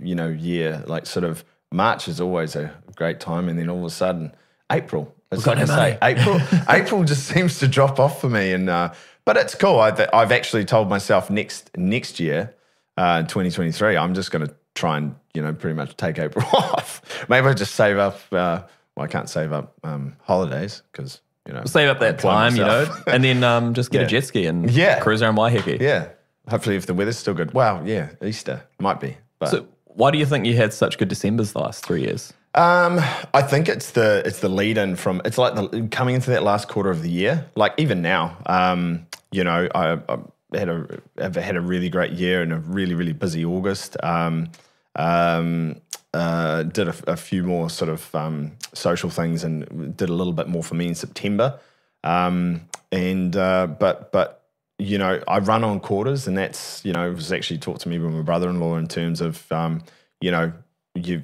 you 0.00 0.16
know, 0.16 0.28
year. 0.28 0.82
Like 0.86 1.06
sort 1.06 1.24
of 1.24 1.44
March 1.72 2.08
is 2.08 2.20
always 2.20 2.56
a 2.56 2.72
great 2.96 3.20
time, 3.20 3.48
and 3.48 3.58
then 3.58 3.68
all 3.68 3.78
of 3.78 3.84
a 3.84 3.90
sudden 3.90 4.34
April. 4.70 5.14
Got 5.30 5.46
like 5.58 5.58
I 5.58 5.64
say, 5.64 5.98
April 6.02 6.40
April 6.68 7.04
just 7.04 7.26
seems 7.26 7.58
to 7.58 7.66
drop 7.68 7.98
off 7.98 8.20
for 8.20 8.28
me, 8.28 8.52
and 8.52 8.70
uh, 8.70 8.92
but 9.24 9.36
it's 9.36 9.54
cool. 9.54 9.80
I, 9.80 10.06
I've 10.12 10.30
actually 10.32 10.64
told 10.64 10.88
myself 10.88 11.28
next 11.30 11.70
next 11.76 12.20
year, 12.20 12.54
uh, 12.96 13.22
2023, 13.22 13.96
I'm 13.96 14.14
just 14.14 14.30
going 14.30 14.46
to 14.46 14.54
try 14.74 14.98
and 14.98 15.16
you 15.34 15.42
know 15.42 15.52
pretty 15.52 15.74
much 15.74 15.96
take 15.96 16.18
April 16.20 16.46
off. 16.52 17.02
Maybe 17.28 17.46
I 17.48 17.54
just 17.54 17.74
save 17.74 17.98
up. 17.98 18.20
Uh, 18.30 18.62
well, 18.96 19.04
I 19.04 19.08
can't 19.08 19.28
save 19.28 19.52
up 19.52 19.74
um, 19.82 20.14
holidays 20.22 20.82
because 20.92 21.20
you 21.48 21.52
know 21.54 21.64
Save 21.64 21.88
up 21.88 21.98
that 21.98 22.20
time, 22.20 22.54
you 22.54 22.62
know, 22.62 22.86
and 23.08 23.24
then 23.24 23.42
um, 23.42 23.74
just 23.74 23.90
get 23.90 24.02
Yeah. 24.02 24.06
a 24.06 24.08
jet 24.08 24.24
ski 24.24 24.46
and 24.46 24.70
Yeah. 24.70 25.00
cruise 25.00 25.20
around 25.20 25.34
Waiheke. 25.36 25.80
yeah. 25.80 26.10
Hopefully, 26.48 26.76
if 26.76 26.86
the 26.86 26.94
weather's 26.94 27.16
still 27.18 27.34
good. 27.34 27.52
Wow, 27.54 27.82
yeah, 27.84 28.10
Easter 28.22 28.62
might 28.78 29.00
be. 29.00 29.16
But 29.40 29.48
So, 29.50 29.66
why 29.94 30.10
do 30.10 30.18
you 30.18 30.26
think 30.26 30.46
you 30.46 30.54
had 30.56 30.72
such 30.72 30.98
good 30.98 31.08
December's 31.08 31.52
the 31.52 31.60
last 31.60 31.84
three 31.84 32.02
years? 32.02 32.32
Um, 32.54 33.00
I 33.32 33.42
think 33.42 33.68
it's 33.68 33.92
the 33.92 34.22
it's 34.24 34.40
the 34.40 34.48
lead 34.48 34.78
in 34.78 34.94
from 34.94 35.20
it's 35.24 35.38
like 35.38 35.54
the 35.56 35.88
coming 35.90 36.14
into 36.14 36.30
that 36.30 36.44
last 36.44 36.68
quarter 36.68 36.90
of 36.90 37.02
the 37.02 37.10
year. 37.10 37.46
Like 37.56 37.74
even 37.78 38.00
now, 38.00 38.36
um, 38.46 39.06
you 39.32 39.42
know, 39.42 39.68
I, 39.74 39.94
I 40.08 40.18
had 40.56 40.68
a 40.68 41.00
I've 41.18 41.34
had 41.34 41.56
a 41.56 41.60
really 41.60 41.88
great 41.88 42.12
year 42.12 42.42
and 42.42 42.52
a 42.52 42.58
really 42.58 42.94
really 42.94 43.12
busy 43.12 43.44
August. 43.44 43.96
Um, 44.02 44.50
um, 44.96 45.80
uh, 46.12 46.62
did 46.62 46.86
a, 46.86 46.94
a 47.08 47.16
few 47.16 47.42
more 47.42 47.68
sort 47.68 47.88
of 47.88 48.14
um, 48.14 48.52
social 48.72 49.10
things 49.10 49.42
and 49.42 49.96
did 49.96 50.08
a 50.08 50.12
little 50.12 50.32
bit 50.32 50.46
more 50.48 50.62
for 50.62 50.76
me 50.76 50.86
in 50.86 50.94
September. 50.94 51.58
Um, 52.04 52.68
and 52.92 53.34
uh, 53.34 53.66
but 53.66 54.12
but 54.12 54.43
you 54.78 54.98
know, 54.98 55.22
I 55.28 55.38
run 55.38 55.64
on 55.64 55.80
quarters, 55.80 56.26
and 56.26 56.36
that's 56.36 56.84
you 56.84 56.92
know 56.92 57.10
was 57.12 57.32
actually 57.32 57.58
talked 57.58 57.82
to 57.82 57.88
me 57.88 57.98
by 57.98 58.08
my 58.08 58.22
brother-in-law 58.22 58.76
in 58.76 58.86
terms 58.86 59.20
of 59.20 59.50
um, 59.52 59.82
you 60.20 60.30
know 60.30 60.52
you 60.94 61.22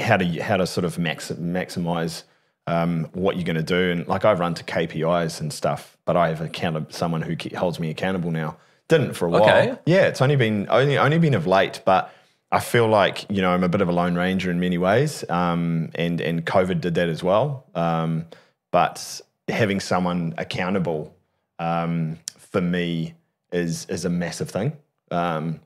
how 0.00 0.16
to 0.16 0.24
how 0.42 0.56
to 0.56 0.66
sort 0.66 0.84
of 0.84 0.98
max, 0.98 1.30
maximize 1.32 2.22
um, 2.66 3.08
what 3.12 3.36
you're 3.36 3.44
going 3.44 3.56
to 3.56 3.62
do, 3.62 3.90
and 3.90 4.06
like 4.08 4.24
I 4.24 4.32
run 4.32 4.54
to 4.54 4.64
KPIs 4.64 5.40
and 5.40 5.52
stuff, 5.52 5.96
but 6.04 6.16
I 6.16 6.28
have 6.28 6.40
account 6.40 6.94
someone 6.94 7.22
who 7.22 7.36
holds 7.56 7.78
me 7.78 7.90
accountable 7.90 8.30
now. 8.30 8.56
Didn't 8.88 9.14
for 9.14 9.26
a 9.26 9.30
while. 9.30 9.42
Okay. 9.42 9.78
Yeah, 9.86 10.06
it's 10.06 10.20
only 10.20 10.36
been 10.36 10.66
only 10.70 10.98
only 10.98 11.18
been 11.18 11.34
of 11.34 11.46
late, 11.46 11.80
but 11.84 12.12
I 12.50 12.60
feel 12.60 12.88
like 12.88 13.26
you 13.30 13.42
know 13.42 13.50
I'm 13.50 13.64
a 13.64 13.68
bit 13.68 13.80
of 13.80 13.88
a 13.88 13.92
lone 13.92 14.14
ranger 14.14 14.50
in 14.50 14.60
many 14.60 14.78
ways, 14.78 15.28
um, 15.28 15.90
and 15.94 16.20
and 16.20 16.44
COVID 16.44 16.80
did 16.80 16.94
that 16.94 17.08
as 17.08 17.22
well. 17.22 17.66
Um, 17.74 18.26
but 18.70 19.20
having 19.48 19.80
someone 19.80 20.34
accountable 20.38 21.14
um, 21.58 22.18
for 22.52 22.60
me 22.60 23.14
is 23.52 23.86
is 23.86 24.04
a 24.04 24.10
massive 24.10 24.50
thing. 24.50 24.76
Um, 25.10 25.60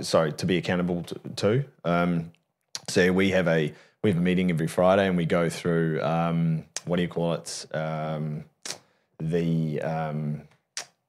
sorry 0.00 0.32
to 0.32 0.46
be 0.46 0.56
accountable 0.56 1.02
to. 1.04 1.14
to. 1.36 1.64
Um, 1.84 2.32
so 2.88 3.12
we 3.12 3.30
have 3.30 3.48
a 3.48 3.72
we 4.02 4.10
have 4.10 4.18
a 4.18 4.22
meeting 4.22 4.50
every 4.50 4.66
Friday, 4.66 5.06
and 5.06 5.16
we 5.16 5.26
go 5.26 5.48
through 5.48 6.02
um, 6.02 6.64
what 6.84 6.96
do 6.96 7.02
you 7.02 7.08
call 7.08 7.34
it? 7.34 7.66
Um, 7.72 8.44
the 9.18 9.80
um, 9.82 10.42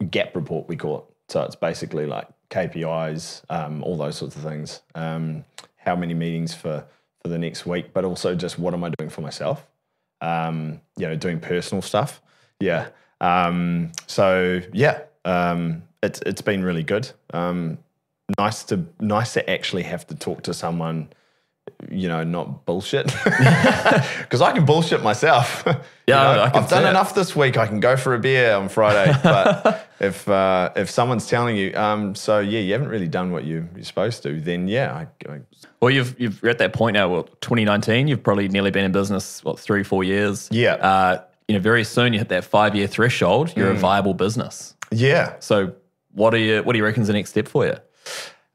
gap 0.10 0.36
report 0.36 0.68
we 0.68 0.76
call 0.76 1.00
it. 1.00 1.04
So 1.30 1.42
it's 1.44 1.56
basically 1.56 2.06
like 2.06 2.28
KPIs, 2.50 3.44
um, 3.50 3.84
all 3.84 3.98
those 3.98 4.18
sorts 4.18 4.36
of 4.36 4.44
things. 4.44 4.82
Um, 4.96 5.46
how 5.78 5.96
many 5.96 6.14
meetings 6.14 6.54
for 6.54 6.86
for 7.22 7.30
the 7.30 7.38
next 7.38 7.66
week, 7.66 7.94
but 7.94 8.06
also 8.06 8.36
just 8.36 8.60
what 8.60 8.74
am 8.74 8.84
I 8.84 8.92
doing 8.98 9.10
for 9.10 9.22
myself? 9.22 9.66
Um, 10.22 10.82
you 10.98 11.08
know, 11.08 11.16
doing 11.16 11.40
personal 11.40 11.82
stuff. 11.82 12.22
Yeah. 12.60 12.90
Um, 13.21 13.91
so 14.07 14.60
yeah, 14.73 15.01
um, 15.23 15.84
it's 16.03 16.19
it's 16.25 16.41
been 16.41 16.63
really 16.63 16.84
good. 16.84 17.10
Um, 17.34 17.77
nice 18.38 18.63
to 18.65 18.86
nice 18.99 19.34
to 19.36 19.49
actually 19.49 19.84
have 19.84 20.05
to 20.07 20.15
talk 20.15 20.43
to 20.43 20.53
someone 20.53 21.10
you 21.89 22.07
know, 22.07 22.23
not 22.23 22.65
bullshit. 22.65 23.07
Because 24.21 24.41
I 24.41 24.51
can 24.53 24.65
bullshit 24.65 25.03
myself. 25.03 25.65
Yeah, 26.07 26.31
You 26.31 26.36
know, 26.38 26.43
I 26.43 26.49
can 26.49 26.63
I've 26.63 26.69
done 26.69 26.86
it. 26.86 26.89
enough 26.89 27.15
this 27.15 27.36
week. 27.36 27.57
I 27.57 27.67
can 27.67 27.79
go 27.79 27.95
for 27.95 28.13
a 28.15 28.19
beer 28.19 28.55
on 28.55 28.67
Friday. 28.69 29.13
But 29.23 29.88
if 29.99 30.27
uh, 30.27 30.71
if 30.75 30.89
someone's 30.89 31.27
telling 31.27 31.55
you, 31.55 31.73
um, 31.75 32.15
so 32.15 32.39
yeah, 32.39 32.60
you 32.60 32.73
haven't 32.73 32.89
really 32.89 33.07
done 33.07 33.31
what 33.31 33.45
you, 33.45 33.69
you're 33.75 33.86
supposed 33.86 34.23
to, 34.23 34.41
then 34.41 34.67
yeah, 34.67 34.93
I, 34.93 35.31
I, 35.31 35.39
Well, 35.79 35.91
you've 35.91 36.19
you've 36.19 36.41
you're 36.41 36.49
at 36.49 36.57
that 36.57 36.73
point 36.73 36.95
now. 36.95 37.07
Well, 37.07 37.23
2019, 37.41 38.07
you've 38.10 38.23
probably 38.23 38.49
nearly 38.49 38.71
been 38.71 38.84
in 38.84 38.91
business 38.91 39.41
what 39.43 39.60
three, 39.60 39.84
four 39.84 40.03
years. 40.03 40.49
Yeah. 40.51 40.73
Uh, 40.73 41.23
you 41.47 41.56
know, 41.56 41.62
very 41.62 41.84
soon 41.84 42.13
you 42.13 42.19
hit 42.19 42.30
that 42.30 42.43
five 42.43 42.75
year 42.75 42.88
threshold. 42.88 43.54
You're 43.56 43.71
a 43.71 43.75
viable 43.75 44.13
business. 44.13 44.75
yeah. 44.91 45.36
So, 45.39 45.73
what 46.13 46.34
are 46.34 46.38
you? 46.38 46.63
What 46.63 46.73
do 46.73 46.77
you 46.77 46.86
reckon 46.86 47.01
is 47.01 47.08
the 47.08 47.13
next 47.13 47.32
step 47.32 47.47
for 47.47 47.65
you? 47.65 47.75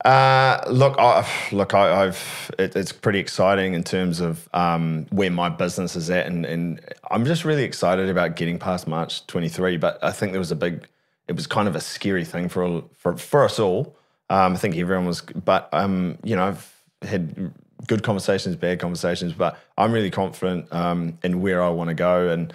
Uh, 0.05 0.63
look, 0.69 0.95
I, 0.99 1.27
look, 1.51 1.75
I, 1.75 2.05
I've 2.05 2.51
it, 2.59 2.77
it's 2.77 2.93
pretty 2.93 3.19
exciting 3.19 3.75
in 3.75 3.83
terms 3.83 4.21
of 4.21 4.49
um, 4.55 5.07
where 5.11 5.31
my 5.31 5.49
business 5.49 5.97
is 5.97 6.11
at, 6.11 6.27
and, 6.27 6.47
and 6.47 6.81
I'm 7.11 7.25
just 7.25 7.45
really 7.45 7.65
excited 7.65 8.09
about 8.09 8.37
getting 8.37 8.59
past 8.59 8.87
March 8.87 9.27
23. 9.27 9.79
But 9.79 9.99
I 10.03 10.13
think 10.13 10.33
there 10.33 10.39
was 10.39 10.53
a 10.53 10.57
big, 10.57 10.87
it 11.27 11.35
was 11.35 11.47
kind 11.47 11.67
of 11.67 11.75
a 11.75 11.81
scary 11.81 12.25
thing 12.25 12.49
for 12.49 12.85
for 12.95 13.17
for 13.17 13.45
us 13.45 13.59
all. 13.59 13.97
Um, 14.31 14.53
I 14.55 14.57
think 14.57 14.77
everyone 14.77 15.07
was, 15.07 15.23
but 15.23 15.69
um, 15.73 16.19
you 16.23 16.37
know, 16.37 16.47
I've 16.47 16.73
had 17.03 17.53
good 17.87 18.03
conversations, 18.03 18.57
bad 18.57 18.79
conversations, 18.79 19.33
but 19.33 19.59
I'm 19.77 19.93
really 19.93 20.11
confident 20.11 20.73
um, 20.73 21.19
in 21.23 21.41
where 21.41 21.63
I 21.63 21.69
want 21.71 21.89
to 21.89 21.95
go 21.95 22.29
and 22.29 22.53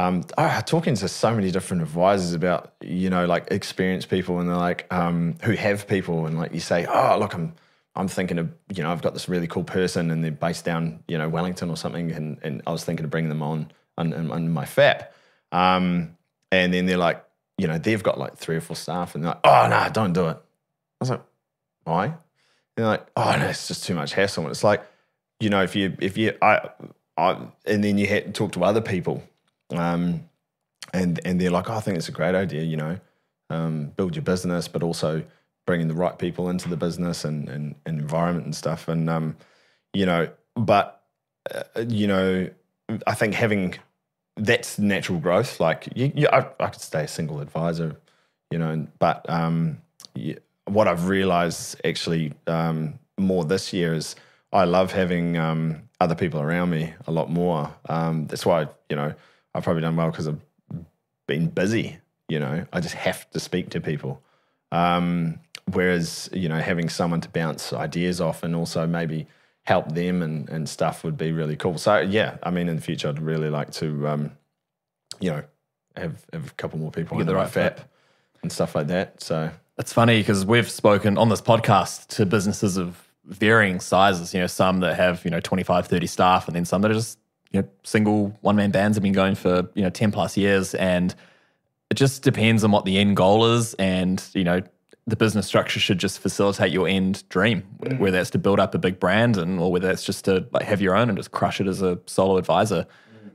um, 0.00 0.24
ah, 0.38 0.62
talking 0.64 0.94
to 0.94 1.08
so 1.08 1.34
many 1.34 1.50
different 1.50 1.82
advisors 1.82 2.32
about 2.32 2.72
you 2.80 3.10
know 3.10 3.26
like 3.26 3.48
experienced 3.50 4.08
people 4.08 4.40
and 4.40 4.48
they're 4.48 4.56
like 4.56 4.90
um, 4.90 5.36
who 5.42 5.52
have 5.52 5.86
people 5.86 6.26
and 6.26 6.38
like 6.38 6.54
you 6.54 6.60
say 6.60 6.86
oh 6.86 7.18
look 7.18 7.34
I'm 7.34 7.54
I'm 7.94 8.08
thinking 8.08 8.38
of 8.38 8.50
you 8.74 8.82
know 8.82 8.90
I've 8.90 9.02
got 9.02 9.12
this 9.12 9.28
really 9.28 9.46
cool 9.46 9.64
person 9.64 10.10
and 10.10 10.24
they're 10.24 10.30
based 10.30 10.64
down 10.64 11.02
you 11.06 11.18
know 11.18 11.28
Wellington 11.28 11.68
or 11.68 11.76
something 11.76 12.10
and, 12.12 12.38
and 12.42 12.62
I 12.66 12.72
was 12.72 12.82
thinking 12.82 13.04
of 13.04 13.10
bringing 13.10 13.28
them 13.28 13.42
on 13.42 13.70
on, 13.98 14.14
on, 14.14 14.30
on 14.30 14.48
my 14.48 14.64
FAP 14.64 15.12
um, 15.52 16.16
and 16.50 16.72
then 16.72 16.86
they're 16.86 16.96
like 16.96 17.22
you 17.58 17.66
know 17.66 17.76
they've 17.76 18.02
got 18.02 18.18
like 18.18 18.38
three 18.38 18.56
or 18.56 18.62
four 18.62 18.76
staff 18.76 19.14
and 19.14 19.22
they're 19.22 19.32
like 19.32 19.40
oh 19.44 19.66
no 19.68 19.88
don't 19.92 20.14
do 20.14 20.28
it. 20.28 20.36
I 20.36 21.00
was 21.00 21.10
like 21.10 21.22
why? 21.84 22.04
And 22.06 22.14
they're 22.76 22.86
like 22.86 23.06
oh 23.16 23.36
no 23.38 23.48
it's 23.48 23.68
just 23.68 23.84
too 23.84 23.94
much 23.94 24.14
hassle. 24.14 24.44
And 24.44 24.50
it's 24.50 24.64
like 24.64 24.82
you 25.40 25.50
know 25.50 25.62
if 25.62 25.76
you 25.76 25.94
if 26.00 26.16
you 26.16 26.38
I, 26.40 26.70
I 27.18 27.36
and 27.66 27.84
then 27.84 27.98
you 27.98 28.06
had 28.06 28.24
to 28.26 28.32
talk 28.32 28.52
to 28.52 28.64
other 28.64 28.80
people 28.80 29.22
um, 29.72 30.28
and 30.92 31.20
and 31.24 31.40
they're 31.40 31.50
like, 31.50 31.70
oh, 31.70 31.74
I 31.74 31.80
think 31.80 31.98
it's 31.98 32.08
a 32.08 32.12
great 32.12 32.34
idea, 32.34 32.62
you 32.62 32.76
know, 32.76 32.98
um, 33.50 33.92
build 33.96 34.16
your 34.16 34.22
business, 34.22 34.68
but 34.68 34.82
also 34.82 35.22
bringing 35.66 35.88
the 35.88 35.94
right 35.94 36.18
people 36.18 36.48
into 36.48 36.68
the 36.68 36.76
business 36.76 37.24
and 37.24 37.48
and, 37.48 37.74
and 37.86 37.98
environment 38.00 38.46
and 38.46 38.54
stuff, 38.54 38.88
and 38.88 39.08
um, 39.08 39.36
you 39.92 40.06
know, 40.06 40.28
but 40.56 41.02
uh, 41.54 41.62
you 41.88 42.06
know, 42.06 42.48
I 43.06 43.14
think 43.14 43.34
having 43.34 43.74
that's 44.36 44.78
natural 44.78 45.18
growth. 45.18 45.60
Like, 45.60 45.88
you, 45.94 46.12
you, 46.14 46.28
I, 46.32 46.46
I 46.58 46.68
could 46.68 46.80
stay 46.80 47.04
a 47.04 47.08
single 47.08 47.40
advisor, 47.40 47.96
you 48.50 48.58
know, 48.58 48.86
but 48.98 49.28
um, 49.28 49.78
you, 50.14 50.38
what 50.64 50.88
I've 50.88 51.08
realized 51.08 51.80
actually 51.84 52.32
um, 52.46 52.98
more 53.18 53.44
this 53.44 53.72
year 53.72 53.94
is 53.94 54.16
I 54.52 54.64
love 54.64 54.92
having 54.92 55.36
um, 55.36 55.82
other 56.00 56.14
people 56.14 56.40
around 56.40 56.70
me 56.70 56.94
a 57.06 57.12
lot 57.12 57.30
more. 57.30 57.74
Um, 57.88 58.26
that's 58.26 58.46
why 58.46 58.68
you 58.88 58.96
know 58.96 59.14
I've 59.54 59.64
probably 59.64 59.82
done 59.82 59.96
well 59.96 60.10
because 60.10 60.28
I've 60.28 60.40
been 61.26 61.48
busy. 61.48 61.98
You 62.28 62.38
know, 62.38 62.66
I 62.72 62.80
just 62.80 62.94
have 62.94 63.28
to 63.30 63.40
speak 63.40 63.70
to 63.70 63.80
people. 63.80 64.22
Um, 64.72 65.40
whereas 65.72 66.28
you 66.32 66.48
know 66.48 66.58
having 66.58 66.88
someone 66.88 67.20
to 67.20 67.28
bounce 67.28 67.72
ideas 67.72 68.20
off 68.20 68.42
and 68.42 68.54
also 68.54 68.86
maybe 68.86 69.26
help 69.64 69.92
them 69.92 70.22
and, 70.22 70.48
and 70.48 70.68
stuff 70.68 71.04
would 71.04 71.16
be 71.16 71.32
really 71.32 71.56
cool. 71.56 71.78
So 71.78 72.00
yeah, 72.00 72.38
I 72.42 72.50
mean 72.50 72.68
in 72.68 72.76
the 72.76 72.82
future 72.82 73.08
I'd 73.08 73.20
really 73.20 73.50
like 73.50 73.70
to 73.72 74.08
um, 74.08 74.32
you 75.18 75.30
know 75.30 75.42
have 75.96 76.24
have 76.32 76.50
a 76.50 76.54
couple 76.54 76.78
more 76.78 76.90
people 76.90 77.18
Get 77.18 77.26
the 77.26 77.34
right 77.34 77.48
FAP 77.48 77.80
and 78.42 78.50
stuff 78.50 78.74
like 78.74 78.86
that. 78.88 79.20
So 79.20 79.50
It's 79.78 79.92
funny 79.92 80.20
because 80.20 80.44
we've 80.44 80.70
spoken 80.70 81.16
on 81.18 81.30
this 81.30 81.40
podcast 81.40 82.08
to 82.08 82.26
businesses 82.26 82.76
of 82.76 83.10
varying 83.24 83.80
sizes, 83.80 84.34
you 84.34 84.40
know, 84.40 84.46
some 84.46 84.80
that 84.80 84.96
have, 84.96 85.24
you 85.24 85.30
know, 85.30 85.40
25, 85.40 85.86
30 85.86 86.06
staff, 86.06 86.46
and 86.46 86.54
then 86.54 86.64
some 86.64 86.82
that 86.82 86.90
are 86.90 86.94
just, 86.94 87.18
you 87.50 87.62
know, 87.62 87.68
single 87.82 88.36
one 88.40 88.56
man 88.56 88.70
bands 88.70 88.96
have 88.96 89.02
been 89.02 89.12
going 89.12 89.34
for, 89.34 89.68
you 89.74 89.82
know, 89.82 89.90
10 89.90 90.12
plus 90.12 90.36
years. 90.36 90.74
And 90.74 91.14
it 91.90 91.94
just 91.94 92.22
depends 92.22 92.62
on 92.64 92.70
what 92.70 92.84
the 92.84 92.98
end 92.98 93.16
goal 93.16 93.52
is. 93.52 93.74
And, 93.74 94.22
you 94.34 94.44
know, 94.44 94.62
the 95.06 95.16
business 95.16 95.46
structure 95.46 95.80
should 95.80 95.98
just 95.98 96.20
facilitate 96.20 96.72
your 96.72 96.86
end 96.86 97.28
dream, 97.28 97.62
wh- 97.78 98.00
whether 98.00 98.16
that's 98.16 98.30
to 98.30 98.38
build 98.38 98.60
up 98.60 98.74
a 98.74 98.78
big 98.78 99.00
brand 99.00 99.36
and 99.36 99.58
or 99.58 99.72
whether 99.72 99.88
that's 99.88 100.04
just 100.04 100.24
to 100.26 100.46
like 100.52 100.62
have 100.62 100.80
your 100.80 100.94
own 100.94 101.08
and 101.08 101.18
just 101.18 101.32
crush 101.32 101.60
it 101.60 101.66
as 101.66 101.82
a 101.82 101.98
solo 102.06 102.36
advisor. 102.36 102.86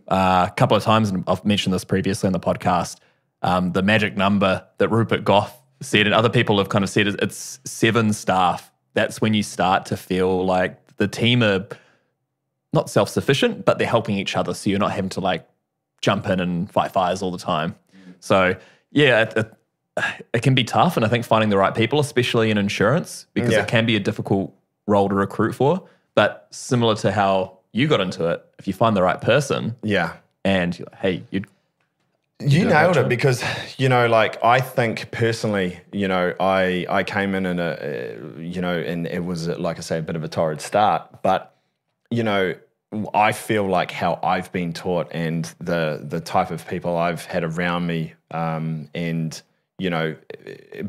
Uh, 0.08 0.47
a 0.49 0.54
couple 0.56 0.78
of 0.78 0.84
times, 0.84 1.10
and 1.10 1.23
I've 1.28 1.43
mentioned 1.43 1.73
this 1.73 1.84
previously 1.84 2.28
on 2.28 2.34
the 2.34 2.39
podcast, 2.39 2.99
um, 3.41 3.71
the 3.73 3.82
magic 3.82 4.15
number 4.15 4.65
that 4.78 4.89
Rupert 4.89 5.25
Goff 5.25 5.62
said, 5.82 6.06
and 6.06 6.13
other 6.13 6.30
people 6.30 6.58
have 6.60 6.69
kind 6.69 6.84
of 6.84 6.89
said, 6.89 7.08
is 7.08 7.15
it's 7.15 7.60
seven 7.65 8.13
staff. 8.13 8.71
That's 8.93 9.19
when 9.19 9.34
you 9.34 9.43
start 9.43 9.88
to 9.88 9.97
feel 9.97 10.45
like 10.45 10.95
the 10.97 11.08
team 11.08 11.43
are 11.43 11.67
not 12.76 12.90
self 12.90 13.10
sufficient, 13.10 13.66
but 13.66 13.80
they're 13.80 13.88
helping 13.88 14.18
each 14.18 14.36
other. 14.38 14.54
So 14.54 14.70
you're 14.70 14.78
not 14.80 14.92
having 14.92 15.10
to 15.12 15.20
like 15.22 15.48
jump 16.02 16.28
in 16.28 16.40
and 16.40 16.72
fight 16.72 16.92
fires 16.92 17.24
all 17.24 17.32
the 17.32 17.40
time. 17.40 17.74
So 18.20 18.56
yeah, 18.92 19.24
it, 19.24 19.34
it, 19.38 19.54
it 20.34 20.42
can 20.44 20.54
be 20.54 20.64
tough. 20.64 20.96
And 20.98 21.06
I 21.06 21.10
think 21.10 21.26
finding 21.26 21.50
the 21.50 21.58
right 21.58 21.74
people, 21.74 22.00
especially 22.00 22.52
in 22.52 22.58
insurance, 22.60 23.26
because 23.34 23.54
Yeah. 23.54 23.62
it 23.64 23.68
can 23.68 23.86
be 23.88 23.96
a 23.96 24.00
difficult 24.00 24.54
role 24.86 25.10
to 25.10 25.16
recruit 25.16 25.54
for. 25.54 25.82
But 26.14 26.48
similar 26.52 26.96
to 26.98 27.12
how 27.12 27.58
you 27.72 27.88
got 27.88 28.00
into 28.02 28.28
it, 28.28 28.46
if 28.60 28.68
you 28.68 28.74
find 28.74 28.96
the 28.96 29.02
right 29.04 29.20
person 29.20 29.76
yeah, 29.84 30.14
and 30.44 30.78
like, 30.80 30.96
hey, 30.96 31.24
you'd 31.32 31.46
You 32.40 32.50
did 32.50 32.58
a 32.58 32.62
great 32.66 32.74
nailed 32.74 32.98
it 32.98 33.10
because 33.10 33.44
you 33.78 33.90
know, 33.90 34.08
like 34.08 34.42
I 34.44 34.60
think 34.62 35.12
personally, 35.12 35.80
you 35.92 36.08
know, 36.08 36.34
I 36.40 36.86
I 36.90 37.04
came 37.04 37.34
in 37.36 37.46
and 37.46 37.60
a, 37.60 37.72
uh, 38.18 38.40
you 38.40 38.62
know, 38.62 38.78
and 38.78 39.08
it 39.08 39.24
was 39.26 39.48
like 39.48 39.78
I 39.78 39.82
say, 39.82 39.98
a 40.00 40.02
bit 40.02 40.16
of 40.16 40.24
a 40.24 40.28
torrid 40.30 40.62
start, 40.62 41.22
but 41.24 41.54
you 42.12 42.24
know, 42.24 42.54
I 43.14 43.32
feel 43.32 43.66
like 43.68 43.92
how 43.92 44.20
I've 44.24 44.52
been 44.52 44.74
taught 44.74 45.08
and 45.12 45.46
the 45.60 46.02
the 46.04 46.20
type 46.20 46.52
of 46.52 46.68
people 46.68 46.98
I've 46.98 47.26
had 47.26 47.44
around 47.44 47.88
me, 47.88 48.14
um, 48.32 48.90
and 48.94 49.40
you 49.78 49.90
know, 49.90 50.16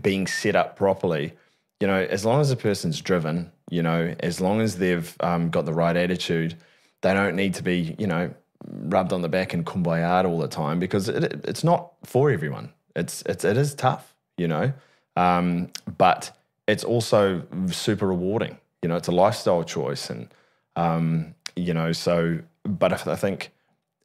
being 0.00 0.26
set 0.26 0.54
up 0.54 0.76
properly, 0.76 1.32
you 1.80 1.86
know, 1.86 2.00
as 2.10 2.24
long 2.24 2.40
as 2.40 2.50
a 2.50 2.56
person's 2.56 3.00
driven, 3.00 3.50
you 3.70 3.82
know, 3.82 4.14
as 4.20 4.40
long 4.40 4.60
as 4.60 4.78
they've 4.78 5.16
um, 5.20 5.50
got 5.50 5.64
the 5.66 5.72
right 5.72 5.96
attitude, 5.96 6.54
they 7.00 7.12
don't 7.12 7.34
need 7.34 7.54
to 7.54 7.62
be, 7.64 7.96
you 7.98 8.06
know, 8.06 8.32
rubbed 8.64 9.12
on 9.12 9.22
the 9.22 9.28
back 9.28 9.52
and 9.54 9.66
kumbaya 9.66 10.24
all 10.24 10.38
the 10.38 10.46
time 10.48 10.78
because 10.78 11.08
it, 11.08 11.24
it- 11.24 11.44
it's 11.44 11.64
not 11.64 11.92
for 12.04 12.30
everyone. 12.30 12.72
It's 12.94 13.22
it's 13.26 13.44
it 13.44 13.56
is 13.56 13.74
tough, 13.74 14.14
you 14.38 14.48
know, 14.48 14.72
um, 15.16 15.70
but 15.98 16.30
it's 16.68 16.84
also 16.84 17.42
super 17.70 18.06
rewarding. 18.06 18.58
You 18.82 18.88
know, 18.88 18.96
it's 18.96 19.08
a 19.08 19.12
lifestyle 19.12 19.64
choice, 19.64 20.10
and 20.10 20.28
um, 20.76 21.34
you 21.56 21.74
know, 21.74 21.92
so. 21.92 22.40
But 22.64 22.92
if, 22.92 23.06
I 23.06 23.16
think 23.16 23.52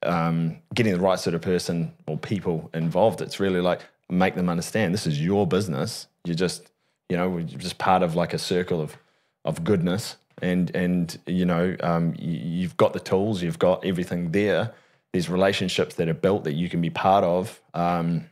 um, 0.04 0.58
getting 0.74 0.94
the 0.94 1.00
right 1.00 1.20
sort 1.20 1.36
of 1.36 1.42
person 1.42 1.94
or 2.08 2.18
people 2.18 2.70
involved, 2.74 3.22
it's 3.22 3.40
really 3.40 3.62
like 3.62 3.82
make 4.10 4.36
them 4.36 4.50
understand 4.50 4.94
this 4.94 5.08
is 5.08 5.24
your 5.24 5.48
business. 5.48 6.08
You're 6.26 6.36
just, 6.36 6.70
you 7.10 7.18
know, 7.18 7.38
you're 7.38 7.60
just 7.60 7.78
part 7.78 8.04
of 8.04 8.16
like 8.16 8.34
a 8.34 8.38
circle 8.38 8.82
of 8.82 8.98
of 9.46 9.64
goodness, 9.64 10.18
and 10.42 10.74
and 10.76 11.18
you 11.26 11.46
know, 11.46 11.76
um, 11.82 12.14
you, 12.18 12.38
you've 12.38 12.78
got 12.78 12.94
the 12.94 13.00
tools, 13.00 13.42
you've 13.42 13.60
got 13.60 13.86
everything 13.86 14.32
there. 14.32 14.74
There's 15.14 15.30
relationships 15.30 15.96
that 15.96 16.08
are 16.08 16.14
built 16.14 16.46
that 16.46 16.54
you 16.54 16.70
can 16.70 16.82
be 16.82 16.90
part 16.90 17.24
of, 17.24 17.60
um, 17.74 18.30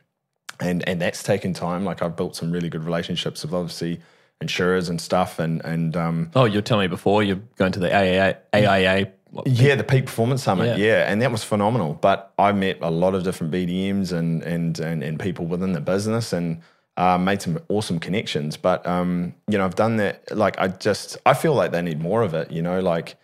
and 0.59 0.87
and 0.87 1.01
that's 1.01 1.23
taken 1.23 1.53
time. 1.53 1.83
Like 1.83 2.01
I've 2.01 2.15
built 2.15 2.35
some 2.35 2.51
really 2.51 2.69
good 2.69 2.83
relationships 2.83 3.43
with 3.43 3.53
obviously 3.53 3.99
insurers 4.41 4.89
and 4.89 4.99
stuff, 5.01 5.39
and 5.39 5.63
and 5.65 5.95
um, 5.97 6.31
Oh, 6.35 6.45
you 6.45 6.55
were 6.57 6.61
telling 6.61 6.83
me 6.85 6.87
before 6.87 7.23
you're 7.23 7.41
going 7.57 7.71
to 7.73 7.79
the 7.79 7.93
AIA, 7.95 8.37
AIA. 8.53 9.11
yeah, 9.45 9.75
the 9.75 9.83
Peak 9.83 10.05
Performance 10.05 10.43
Summit. 10.43 10.77
Yeah. 10.79 10.85
Yeah. 10.85 11.11
and 11.11 11.21
that 11.21 11.31
was 11.31 11.43
phenomenal. 11.43 11.93
But 11.95 12.33
I 12.37 12.51
met 12.51 12.77
a 12.81 12.89
lot 12.89 13.15
of 13.15 13.23
different 13.23 13.53
BDMs 13.53 14.11
and 14.11 14.41
and 14.43 14.79
and, 14.79 15.03
and 15.03 15.19
people 15.19 15.45
within 15.45 15.73
the 15.73 15.81
business 15.81 16.33
and 16.33 16.61
uh, 16.97 17.17
made 17.17 17.41
some 17.41 17.59
awesome 17.69 17.99
connections. 17.99 18.57
But 18.57 18.85
um, 18.87 19.33
you 19.47 19.57
know, 19.57 19.65
I've 19.65 19.75
done 19.75 19.97
that. 19.97 20.35
Like, 20.35 20.59
I 20.59 20.67
just 20.67 21.17
I 21.25 21.33
feel 21.33 21.53
like 21.53 21.71
they 21.71 21.81
need 21.81 21.99
more 22.01 22.23
of 22.23 22.33
it. 22.33 22.51
You 22.51 22.61
know, 22.61 22.79
like 22.79 23.15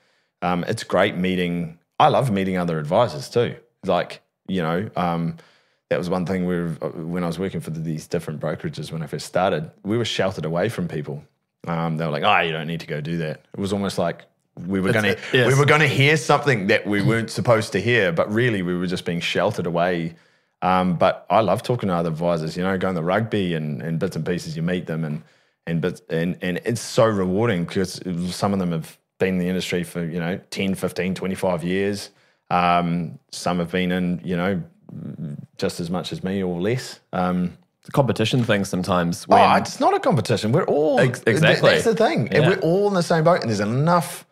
um, 0.41 0.63
it's 0.67 0.83
great 0.83 1.15
meeting. 1.17 1.79
I 1.99 2.09
love 2.09 2.29
meeting 2.31 2.57
other 2.57 2.77
advisors 2.77 3.29
too. 3.29 3.55
Like, 3.85 4.21
you 4.47 4.61
know, 4.61 4.89
um, 4.97 5.37
that 5.89 5.97
was 5.97 6.09
one 6.09 6.25
thing 6.25 6.45
we 6.45 6.55
were, 6.55 6.69
when 7.05 7.23
I 7.23 7.27
was 7.27 7.37
working 7.37 7.61
for 7.61 7.69
these 7.69 8.07
different 8.07 8.39
brokerages 8.39 8.91
when 8.91 9.03
I 9.03 9.07
first 9.07 9.25
started, 9.25 9.69
we 9.83 9.97
were 9.97 10.05
sheltered 10.05 10.45
away 10.45 10.69
from 10.69 10.87
people. 10.87 11.23
Um, 11.67 11.97
they 11.97 12.05
were 12.05 12.11
like, 12.11 12.23
"Oh, 12.23 12.39
you 12.39 12.51
don't 12.51 12.67
need 12.67 12.79
to 12.81 12.87
go 12.87 13.01
do 13.01 13.17
that." 13.17 13.45
It 13.53 13.59
was 13.59 13.73
almost 13.73 13.97
like 13.97 14.25
we 14.67 14.79
were 14.79 14.91
going 14.91 15.15
to 15.15 15.17
yes. 15.33 15.47
we 15.47 15.55
were 15.55 15.65
going 15.65 15.81
to 15.81 15.87
hear 15.87 16.17
something 16.17 16.67
that 16.67 16.87
we 16.87 17.01
weren't 17.01 17.29
supposed 17.29 17.71
to 17.73 17.81
hear, 17.81 18.11
but 18.11 18.31
really 18.31 18.61
we 18.61 18.75
were 18.75 18.87
just 18.87 19.05
being 19.05 19.19
sheltered 19.19 19.65
away. 19.65 20.15
Um, 20.61 20.97
but 20.97 21.25
I 21.29 21.41
love 21.41 21.63
talking 21.63 21.89
to 21.89 21.95
other 21.95 22.09
advisors. 22.09 22.55
You 22.55 22.63
know, 22.63 22.77
going 22.77 22.95
to 22.95 23.01
rugby 23.01 23.53
and, 23.53 23.81
and 23.81 23.99
bits 23.99 24.15
and 24.15 24.25
pieces, 24.25 24.55
you 24.55 24.61
meet 24.61 24.87
them 24.87 25.03
and 25.03 25.23
and 25.67 25.81
bits 25.81 26.01
and 26.09 26.37
and 26.41 26.61
it's 26.65 26.81
so 26.81 27.05
rewarding 27.05 27.65
because 27.65 27.99
some 28.33 28.53
of 28.53 28.59
them 28.59 28.71
have 28.71 28.97
been 29.19 29.35
in 29.35 29.37
the 29.39 29.47
industry 29.47 29.83
for 29.83 30.03
you 30.03 30.19
know 30.19 30.39
10, 30.51 30.75
15, 30.75 31.15
25 31.15 31.63
years. 31.63 32.09
Um, 32.49 33.17
some 33.31 33.59
have 33.59 33.71
been 33.71 33.91
in 33.91 34.21
you 34.23 34.37
know 34.37 34.61
just 35.57 35.79
as 35.79 35.89
much 35.89 36.11
as 36.11 36.23
me 36.23 36.43
or 36.43 36.59
less. 36.59 36.99
Um, 37.13 37.57
competition 37.93 38.43
thing 38.43 38.65
sometimes 38.65 39.27
when 39.27 39.39
oh, 39.39 39.55
it's 39.55 39.79
not 39.79 39.93
a 39.93 39.99
competition. 39.99 40.51
We're 40.51 40.63
all 40.65 40.99
Ex- 40.99 41.21
exactly. 41.27 41.69
That's 41.71 41.83
the 41.83 41.95
thing, 41.95 42.29
Yeah. 42.31 42.49
we're 42.49 42.59
all 42.59 42.87
in 42.87 42.93
the 42.95 43.03
same 43.03 43.23
boat. 43.23 43.41
And 43.41 43.49
there's 43.49 43.59
enough 43.59 44.25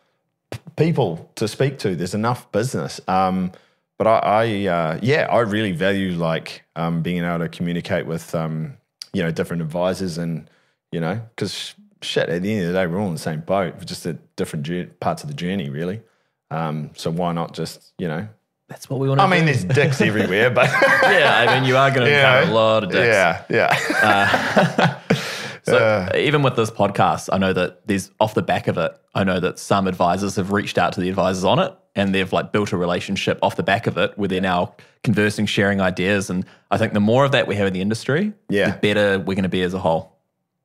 people 0.76 1.30
to 1.36 1.46
speak 1.46 1.78
to. 1.80 1.94
There's 1.94 2.14
enough 2.14 2.50
business. 2.52 3.00
Um, 3.06 3.52
but 3.96 4.06
I, 4.08 4.18
I 4.18 4.66
uh, 4.66 4.98
yeah, 5.02 5.28
I 5.30 5.40
really 5.40 5.72
value 5.72 6.12
like 6.12 6.64
um, 6.74 7.02
being 7.02 7.22
able 7.24 7.38
to 7.38 7.48
communicate 7.48 8.06
with 8.06 8.34
um, 8.34 8.76
you 9.12 9.22
know 9.22 9.30
different 9.30 9.62
advisors 9.62 10.18
and 10.18 10.50
you 10.90 10.98
know 10.98 11.20
because 11.36 11.74
shit 12.02 12.28
at 12.28 12.42
the 12.42 12.52
end 12.52 12.66
of 12.66 12.72
the 12.72 12.78
day 12.78 12.86
we're 12.86 12.98
all 13.00 13.06
in 13.06 13.14
the 13.14 13.18
same 13.20 13.40
boat, 13.40 13.74
we're 13.76 13.84
just 13.84 14.04
at 14.04 14.16
different 14.36 14.98
parts 14.98 15.22
of 15.22 15.28
the 15.28 15.34
journey, 15.34 15.70
really. 15.70 16.02
Um, 16.50 16.90
so 16.96 17.10
why 17.10 17.32
not 17.32 17.54
just 17.54 17.92
you 17.98 18.08
know? 18.08 18.28
That's 18.68 18.88
what 18.88 18.98
we 19.00 19.08
want 19.08 19.20
to 19.20 19.24
I 19.24 19.28
mean, 19.28 19.40
do. 19.40 19.52
there's 19.52 19.64
dicks 19.64 20.00
everywhere, 20.00 20.50
but 20.50 20.68
yeah, 21.02 21.44
I 21.48 21.54
mean, 21.58 21.68
you 21.68 21.76
are 21.76 21.90
going 21.90 22.06
to 22.06 22.10
you 22.10 22.16
encounter 22.16 22.50
a 22.50 22.54
lot 22.54 22.84
of 22.84 22.90
dicks. 22.90 23.06
Yeah, 23.06 23.44
yeah. 23.50 24.98
Uh, 25.08 25.14
so 25.62 26.10
even 26.14 26.42
with 26.42 26.56
this 26.56 26.70
podcast, 26.70 27.28
I 27.32 27.38
know 27.38 27.52
that 27.52 27.86
there's 27.86 28.10
off 28.20 28.34
the 28.34 28.42
back 28.42 28.68
of 28.68 28.76
it, 28.78 28.92
I 29.14 29.24
know 29.24 29.40
that 29.40 29.58
some 29.58 29.86
advisors 29.86 30.36
have 30.36 30.52
reached 30.52 30.76
out 30.78 30.92
to 30.94 31.00
the 31.00 31.08
advisors 31.08 31.44
on 31.44 31.58
it 31.58 31.72
and 31.94 32.14
they've 32.14 32.32
like 32.32 32.52
built 32.52 32.72
a 32.72 32.76
relationship 32.76 33.38
off 33.40 33.56
the 33.56 33.62
back 33.62 33.86
of 33.86 33.96
it 33.96 34.16
where 34.18 34.28
they're 34.28 34.40
now 34.40 34.74
conversing, 35.04 35.46
sharing 35.46 35.80
ideas. 35.80 36.28
And 36.28 36.44
I 36.70 36.76
think 36.76 36.92
the 36.92 37.00
more 37.00 37.24
of 37.24 37.32
that 37.32 37.46
we 37.46 37.54
have 37.56 37.66
in 37.66 37.72
the 37.72 37.80
industry, 37.80 38.32
Yeah. 38.50 38.72
the 38.72 38.78
better 38.78 39.18
we're 39.18 39.34
going 39.34 39.44
to 39.44 39.48
be 39.48 39.62
as 39.62 39.72
a 39.74 39.78
whole. 39.78 40.12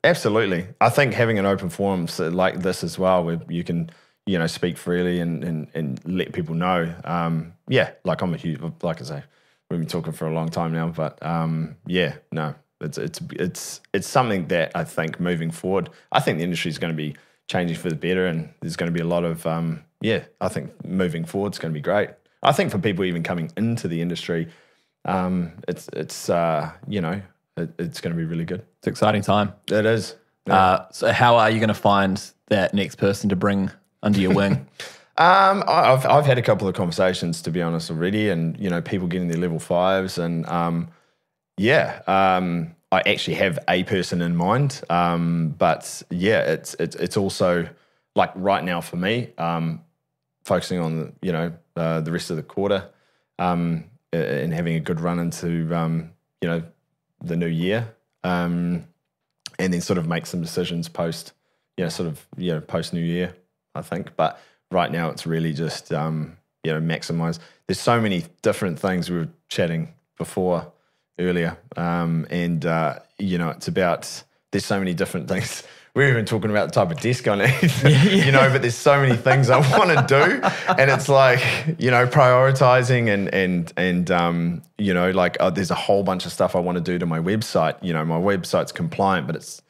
Absolutely. 0.03 0.67
I 0.81 0.89
think 0.89 1.13
having 1.13 1.37
an 1.39 1.45
open 1.45 1.69
forum 1.69 2.07
like 2.17 2.61
this 2.61 2.83
as 2.83 2.97
well, 2.97 3.23
where 3.23 3.39
you 3.47 3.63
can, 3.63 3.91
you 4.29 4.37
know, 4.37 4.45
speak 4.45 4.77
freely 4.77 5.19
and 5.19 5.43
and, 5.43 5.67
and 5.73 5.99
let 6.05 6.33
people 6.33 6.53
know. 6.53 6.93
Um, 7.03 7.53
yeah, 7.67 7.91
like 8.03 8.21
I'm 8.21 8.31
a 8.33 8.37
huge, 8.37 8.61
like 8.83 9.01
I 9.01 9.03
say, 9.03 9.23
we've 9.69 9.79
been 9.79 9.89
talking 9.89 10.13
for 10.13 10.27
a 10.27 10.33
long 10.33 10.49
time 10.49 10.71
now, 10.71 10.89
but 10.89 11.17
um, 11.25 11.75
yeah, 11.87 12.13
no, 12.31 12.53
it's 12.79 12.99
it's 12.99 13.19
it's 13.31 13.81
it's 13.91 14.07
something 14.07 14.47
that 14.49 14.71
I 14.75 14.83
think 14.83 15.19
moving 15.19 15.49
forward, 15.49 15.89
I 16.11 16.19
think 16.19 16.37
the 16.37 16.43
industry 16.43 16.69
is 16.69 16.77
going 16.77 16.93
to 16.93 16.97
be 16.97 17.15
changing 17.47 17.77
for 17.77 17.89
the 17.89 17.95
better, 17.95 18.27
and 18.27 18.49
there's 18.61 18.75
going 18.75 18.91
to 18.91 18.93
be 18.93 19.01
a 19.01 19.07
lot 19.07 19.23
of 19.23 19.47
um, 19.47 19.83
yeah, 19.99 20.25
I 20.39 20.47
think 20.47 20.85
moving 20.85 21.25
forward 21.25 21.53
is 21.53 21.59
going 21.59 21.73
to 21.73 21.77
be 21.77 21.81
great. 21.81 22.09
I 22.43 22.51
think 22.51 22.69
for 22.69 22.77
people 22.77 23.05
even 23.05 23.23
coming 23.23 23.51
into 23.57 23.87
the 23.87 23.99
industry, 23.99 24.47
um, 25.05 25.53
it's 25.67 25.89
it's 25.93 26.29
uh, 26.29 26.71
you 26.87 27.01
know, 27.01 27.19
it, 27.57 27.71
it's 27.79 27.99
going 27.99 28.13
to 28.13 28.17
be 28.17 28.25
really 28.25 28.45
good. 28.45 28.61
It's 28.77 28.85
an 28.87 28.91
exciting 28.91 29.23
time. 29.23 29.53
It 29.71 29.87
is. 29.87 30.15
Uh, 30.47 30.85
so 30.91 31.11
how 31.11 31.35
are 31.35 31.49
you 31.49 31.59
going 31.59 31.67
to 31.67 31.73
find 31.73 32.31
that 32.47 32.73
next 32.73 32.95
person 32.95 33.29
to 33.29 33.35
bring 33.35 33.69
under 34.03 34.19
your 34.19 34.33
wing? 34.33 34.67
Um, 35.19 35.65
I've 35.67 36.05
I've 36.05 36.25
had 36.25 36.37
a 36.37 36.41
couple 36.41 36.69
of 36.69 36.75
conversations 36.75 37.41
to 37.41 37.51
be 37.51 37.61
honest 37.61 37.91
already, 37.91 38.29
and 38.29 38.57
you 38.57 38.69
know 38.69 38.81
people 38.81 39.05
getting 39.05 39.27
their 39.27 39.37
level 39.37 39.59
fives, 39.59 40.17
and 40.17 40.45
um, 40.47 40.87
yeah, 41.57 42.01
um, 42.07 42.73
I 42.89 43.01
actually 43.05 43.35
have 43.35 43.59
a 43.67 43.83
person 43.83 44.21
in 44.21 44.37
mind, 44.37 44.81
um, 44.89 45.55
but 45.57 46.01
yeah, 46.09 46.39
it's 46.39 46.73
it's 46.75 46.95
it's 46.95 47.17
also 47.17 47.67
like 48.15 48.31
right 48.33 48.63
now 48.63 48.79
for 48.79 48.95
me, 48.95 49.33
um, 49.37 49.81
focusing 50.45 50.79
on 50.79 50.99
the, 50.99 51.13
you 51.21 51.33
know 51.33 51.51
uh, 51.75 51.99
the 51.99 52.13
rest 52.13 52.29
of 52.29 52.37
the 52.37 52.43
quarter, 52.43 52.89
um, 53.39 53.83
and 54.13 54.53
having 54.53 54.75
a 54.75 54.79
good 54.79 55.01
run 55.01 55.19
into 55.19 55.49
you 55.49 56.47
know 56.47 56.63
the 57.21 57.35
new 57.35 57.45
year, 57.45 57.93
and 58.23 58.87
then 59.57 59.81
sort 59.81 59.97
of 59.97 60.07
make 60.07 60.25
some 60.25 60.41
decisions 60.41 60.87
post, 60.87 61.33
you 61.75 61.83
know, 61.83 61.89
sort 61.89 62.07
of 62.07 62.25
you 62.37 62.53
know 62.53 62.61
post 62.61 62.93
New 62.93 63.01
Year, 63.01 63.35
I 63.75 63.81
think. 63.81 64.15
But 64.15 64.39
right 64.71 64.91
now, 64.91 65.09
it's 65.09 65.25
really 65.25 65.53
just 65.53 65.91
um, 65.93 66.37
you 66.63 66.73
know 66.73 66.81
maximize. 66.81 67.39
There's 67.67 67.79
so 67.79 68.01
many 68.01 68.25
different 68.41 68.79
things 68.79 69.09
we 69.09 69.17
were 69.17 69.29
chatting 69.47 69.93
before 70.17 70.71
earlier, 71.19 71.57
um, 71.77 72.27
and 72.29 72.65
uh, 72.65 72.99
you 73.17 73.37
know, 73.37 73.49
it's 73.49 73.67
about 73.67 74.23
there's 74.51 74.65
so 74.65 74.79
many 74.79 74.93
different 74.93 75.27
things. 75.27 75.63
We're 75.95 76.09
even 76.11 76.25
talking 76.25 76.51
about 76.51 76.67
the 76.67 76.73
type 76.73 76.91
of 76.91 77.01
desk 77.01 77.27
I 77.27 77.47
need, 77.47 77.73
you 78.25 78.31
know, 78.31 78.47
but 78.51 78.61
there's 78.61 78.75
so 78.75 79.01
many 79.01 79.17
things 79.17 79.49
I 79.49 79.57
want 79.77 79.89
to 79.89 80.05
do, 80.07 80.41
and 80.77 80.89
it's 80.89 81.09
like 81.09 81.41
you 81.79 81.89
know, 81.89 82.05
prioritizing 82.05 83.11
and 83.11 83.33
and 83.33 83.73
and 83.75 84.11
um, 84.11 84.61
you 84.77 84.93
know, 84.93 85.09
like 85.11 85.35
uh, 85.39 85.49
there's 85.49 85.71
a 85.71 85.75
whole 85.75 86.03
bunch 86.03 86.25
of 86.25 86.31
stuff 86.31 86.55
I 86.55 86.59
want 86.59 86.77
to 86.77 86.83
do 86.83 86.99
to 86.99 87.05
my 87.05 87.19
website. 87.19 87.83
You 87.83 87.93
know, 87.93 88.05
my 88.05 88.19
website's 88.19 88.71
compliant, 88.71 89.25
but 89.25 89.35
it's 89.35 89.61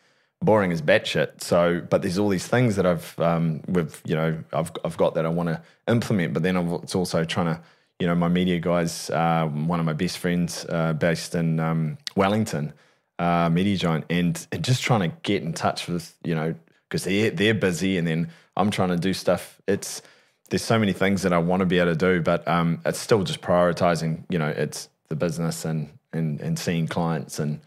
boring 0.41 0.71
as 0.71 0.81
batshit. 0.81 1.41
So, 1.41 1.81
but 1.89 2.01
there's 2.01 2.17
all 2.17 2.29
these 2.29 2.47
things 2.47 2.75
that 2.75 2.85
I've 2.85 3.17
um, 3.19 3.61
with 3.67 4.01
you 4.05 4.15
know 4.15 4.37
I've 4.53 4.71
I've 4.83 4.97
got 4.97 5.15
that 5.15 5.25
I 5.25 5.29
want 5.29 5.49
to 5.49 5.61
implement, 5.87 6.33
but 6.33 6.43
then 6.43 6.55
I'm, 6.55 6.73
it's 6.75 6.95
also 6.95 7.23
trying 7.23 7.47
to 7.47 7.61
you 7.99 8.07
know 8.07 8.15
my 8.15 8.27
media 8.27 8.59
guys. 8.59 9.09
Uh, 9.09 9.47
one 9.47 9.79
of 9.79 9.85
my 9.85 9.93
best 9.93 10.17
friends 10.17 10.65
uh, 10.69 10.93
based 10.93 11.35
in 11.35 11.59
um, 11.59 11.97
Wellington, 12.15 12.73
uh, 13.19 13.49
Media 13.49 13.77
Giant, 13.77 14.05
and, 14.09 14.47
and 14.51 14.63
just 14.63 14.81
trying 14.83 15.09
to 15.09 15.15
get 15.23 15.43
in 15.43 15.53
touch 15.53 15.87
with 15.87 16.15
you 16.23 16.35
know 16.35 16.55
because 16.87 17.03
they 17.03 17.29
they're 17.29 17.53
busy, 17.53 17.97
and 17.97 18.07
then 18.07 18.29
I'm 18.55 18.71
trying 18.71 18.89
to 18.89 18.97
do 18.97 19.13
stuff. 19.13 19.61
It's 19.67 20.01
there's 20.49 20.63
so 20.63 20.79
many 20.79 20.93
things 20.93 21.21
that 21.23 21.33
I 21.33 21.37
want 21.37 21.59
to 21.59 21.65
be 21.65 21.77
able 21.79 21.91
to 21.91 21.97
do, 21.97 22.21
but 22.21 22.47
um, 22.47 22.81
it's 22.85 22.99
still 22.99 23.23
just 23.23 23.41
prioritizing. 23.41 24.23
You 24.29 24.39
know, 24.39 24.47
it's 24.47 24.89
the 25.09 25.15
business 25.15 25.65
and 25.65 25.89
and 26.13 26.39
and 26.39 26.57
seeing 26.57 26.87
clients 26.87 27.39
and 27.39 27.59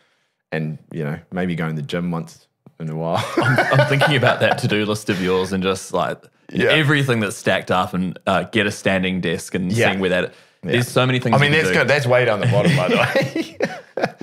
and 0.50 0.78
you 0.90 1.04
know 1.04 1.18
maybe 1.30 1.54
going 1.54 1.76
to 1.76 1.82
the 1.82 1.86
gym 1.86 2.10
once 2.10 2.46
in 2.80 2.88
a 2.90 2.96
while. 2.96 3.24
I'm 3.36 3.86
thinking 3.88 4.16
about 4.16 4.40
that 4.40 4.58
to 4.58 4.68
do 4.68 4.84
list 4.84 5.08
of 5.10 5.20
yours 5.22 5.52
and 5.52 5.62
just 5.62 5.92
like 5.92 6.22
Yeah. 6.52 6.70
everything 6.70 7.20
that's 7.20 7.36
stacked 7.36 7.70
up 7.70 7.94
and 7.94 8.18
uh, 8.26 8.44
get 8.44 8.66
a 8.66 8.70
standing 8.70 9.20
desk 9.20 9.54
and 9.54 9.72
Yeah. 9.72 9.88
seeing 9.90 10.00
where 10.00 10.10
that. 10.10 10.34
There's 10.62 10.88
so 10.88 11.04
many 11.06 11.18
things. 11.18 11.34
I 11.34 11.38
mean, 11.38 11.52
that's 11.52 11.70
good. 11.70 11.88
That's 11.88 12.06
way 12.06 12.24
down 12.24 12.40
the 12.40 12.46
bottom, 12.46 12.76
by 12.76 12.88
the 12.88 12.96
way. 12.96 13.58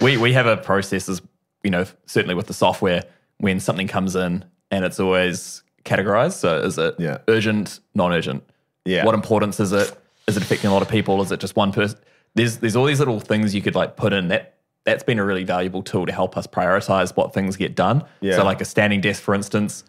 We 0.01 0.17
we 0.17 0.33
have 0.33 0.45
a 0.47 0.57
process 0.57 1.07
as 1.09 1.21
you 1.63 1.69
know, 1.69 1.85
certainly 2.05 2.33
with 2.35 2.47
the 2.47 2.53
software, 2.53 3.03
when 3.37 3.59
something 3.59 3.87
comes 3.87 4.15
in 4.15 4.45
and 4.71 4.85
it's 4.85 4.99
always 4.99 5.61
categorized. 5.85 6.33
So 6.33 6.59
is 6.61 6.77
it 6.77 6.95
Yeah. 6.97 7.17
urgent, 7.27 7.79
non-urgent? 7.93 8.43
Yeah. 8.85 9.05
What 9.05 9.13
importance 9.15 9.59
is 9.59 9.71
it? 9.73 9.93
Is 10.27 10.37
it 10.37 10.43
affecting 10.43 10.69
a 10.69 10.73
lot 10.73 10.81
of 10.81 10.87
people? 10.89 11.21
Is 11.21 11.31
it 11.31 11.39
just 11.41 11.55
one 11.57 11.71
person? 11.73 11.99
There's 12.35 12.57
there's 12.57 12.75
all 12.77 12.85
these 12.85 12.99
little 12.99 13.19
things 13.19 13.53
you 13.53 13.61
could 13.61 13.75
like 13.75 13.95
put 13.97 14.13
in 14.13 14.29
that 14.29 14.55
that's 14.85 15.03
been 15.03 15.19
a 15.19 15.25
really 15.25 15.43
valuable 15.43 15.83
tool 15.83 16.05
to 16.05 16.11
help 16.11 16.37
us 16.37 16.47
prioritize 16.47 17.15
what 17.15 17.33
things 17.33 17.55
get 17.57 17.75
done. 17.75 18.03
Yeah. 18.21 18.35
So 18.37 18.43
like 18.43 18.61
a 18.61 18.65
standing 18.65 19.01
desk, 19.01 19.21
for 19.21 19.35
instance, 19.35 19.83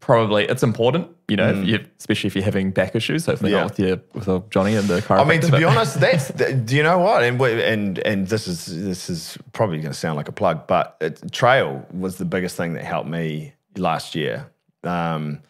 probably 0.00 0.44
it's 0.44 0.62
important, 0.62 1.08
you 1.28 1.36
know, 1.36 1.50
if 1.50 1.66
you, 1.66 1.86
especially 1.98 2.28
if 2.28 2.34
you're 2.34 2.44
having 2.44 2.70
back 2.70 2.94
issues. 2.96 3.26
Hopefully 3.26 3.52
Mm. 3.52 3.54
Yeah. 3.54 3.60
not 3.60 3.70
with 3.70 3.78
your 3.78 4.00
with 4.14 4.28
old 4.28 4.50
Johnny 4.50 4.74
and 4.74 4.88
the 4.88 5.02
car. 5.02 5.18
I 5.18 5.24
mean, 5.24 5.40
to 5.42 5.56
be 5.56 5.64
honest, 5.64 6.00
that's 6.00 6.32
th- 6.32 6.64
do 6.64 6.76
you 6.76 6.82
know 6.82 6.98
what? 6.98 7.22
And 7.22 7.40
and 7.40 7.98
and 8.00 8.26
this 8.26 8.48
is 8.48 8.66
this 8.66 9.10
is 9.10 9.38
probably 9.52 9.76
going 9.78 9.92
to 9.92 9.98
sound 9.98 10.16
like 10.16 10.28
a 10.28 10.32
plug, 10.32 10.66
but 10.66 10.96
it, 11.00 11.30
trail 11.32 11.86
was 11.92 12.16
the 12.16 12.24
biggest 12.24 12.56
thing 12.56 12.72
that 12.74 12.84
helped 12.84 13.08
me 13.08 13.52
last 13.76 14.14
year 14.14 14.50
um, 14.84 15.40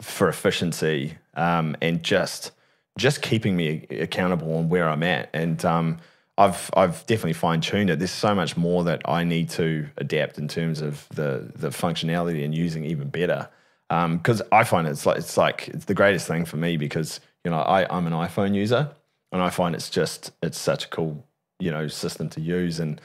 for 0.00 0.28
efficiency 0.28 1.16
um, 1.34 1.76
and 1.80 2.02
just 2.02 2.52
just 2.98 3.22
keeping 3.22 3.56
me 3.56 3.86
accountable 3.90 4.56
on 4.56 4.68
where 4.68 4.88
I'm 4.88 5.02
at. 5.04 5.28
And 5.32 5.64
um, 5.64 5.98
I've 6.38 6.70
I've 6.74 7.04
definitely 7.06 7.32
fine 7.34 7.60
tuned 7.60 7.90
it. 7.90 7.98
There's 7.98 8.10
so 8.12 8.34
much 8.34 8.56
more 8.56 8.84
that 8.84 9.02
I 9.06 9.24
need 9.24 9.50
to 9.50 9.86
adapt 9.98 10.38
in 10.38 10.48
terms 10.48 10.80
of 10.80 11.06
the 11.10 11.50
the 11.54 11.68
functionality 11.70 12.44
and 12.44 12.54
using 12.54 12.84
even 12.84 13.08
better. 13.10 13.48
Because 13.88 14.40
I 14.52 14.64
find 14.64 14.86
it's 14.86 15.04
like 15.06 15.18
it's 15.18 15.36
like 15.36 15.68
it's 15.68 15.86
the 15.86 15.94
greatest 15.94 16.26
thing 16.28 16.44
for 16.44 16.56
me 16.56 16.76
because 16.76 17.20
you 17.44 17.50
know 17.50 17.58
I 17.58 17.86
I'm 17.94 18.06
an 18.06 18.12
iPhone 18.12 18.54
user 18.54 18.90
and 19.32 19.42
I 19.42 19.50
find 19.50 19.74
it's 19.74 19.90
just 19.90 20.30
it's 20.42 20.58
such 20.58 20.84
a 20.84 20.88
cool 20.88 21.26
you 21.58 21.70
know 21.70 21.88
system 21.88 22.28
to 22.30 22.40
use 22.40 22.78
and 22.80 23.00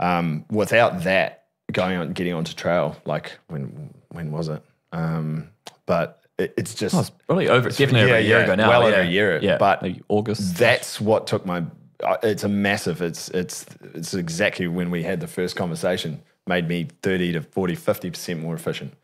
um, 0.00 0.44
without 0.50 1.04
that 1.04 1.44
going 1.70 1.96
on 1.98 2.12
getting 2.12 2.32
onto 2.34 2.54
trail 2.54 2.96
like 3.04 3.38
when 3.48 3.94
when 4.10 4.32
was 4.32 4.48
it 4.48 4.62
um, 4.92 5.48
but 5.86 6.22
it, 6.38 6.52
it's 6.56 6.74
just 6.74 6.94
Oh, 6.94 7.00
it's 7.00 7.10
probably 7.10 7.48
over. 7.48 7.68
Definitely 7.68 8.02
over 8.02 8.14
a 8.14 8.20
year 8.20 8.38
yeah, 8.38 8.44
ago 8.44 8.54
now. 8.56 8.68
well 8.70 8.82
yeah. 8.82 8.88
over 8.88 9.00
a 9.02 9.06
year, 9.06 9.38
Yeah, 9.42 9.58
but 9.58 9.84
August. 10.08 10.56
that's 10.56 11.00
what 11.00 11.26
took 11.26 11.46
my 11.46 11.62
it's 12.22 12.44
a 12.44 12.48
massive 12.48 13.00
it's 13.02 13.28
it's 13.30 13.66
it's 13.94 14.14
exactly 14.14 14.66
when 14.68 14.90
we 14.90 15.02
had 15.02 15.20
the 15.20 15.26
first 15.26 15.56
conversation 15.56 16.22
made 16.46 16.66
me 16.68 16.88
30 17.02 17.32
to 17.34 17.40
40 17.42 17.76
50% 17.76 18.40
more 18.40 18.54
efficient 18.54 18.94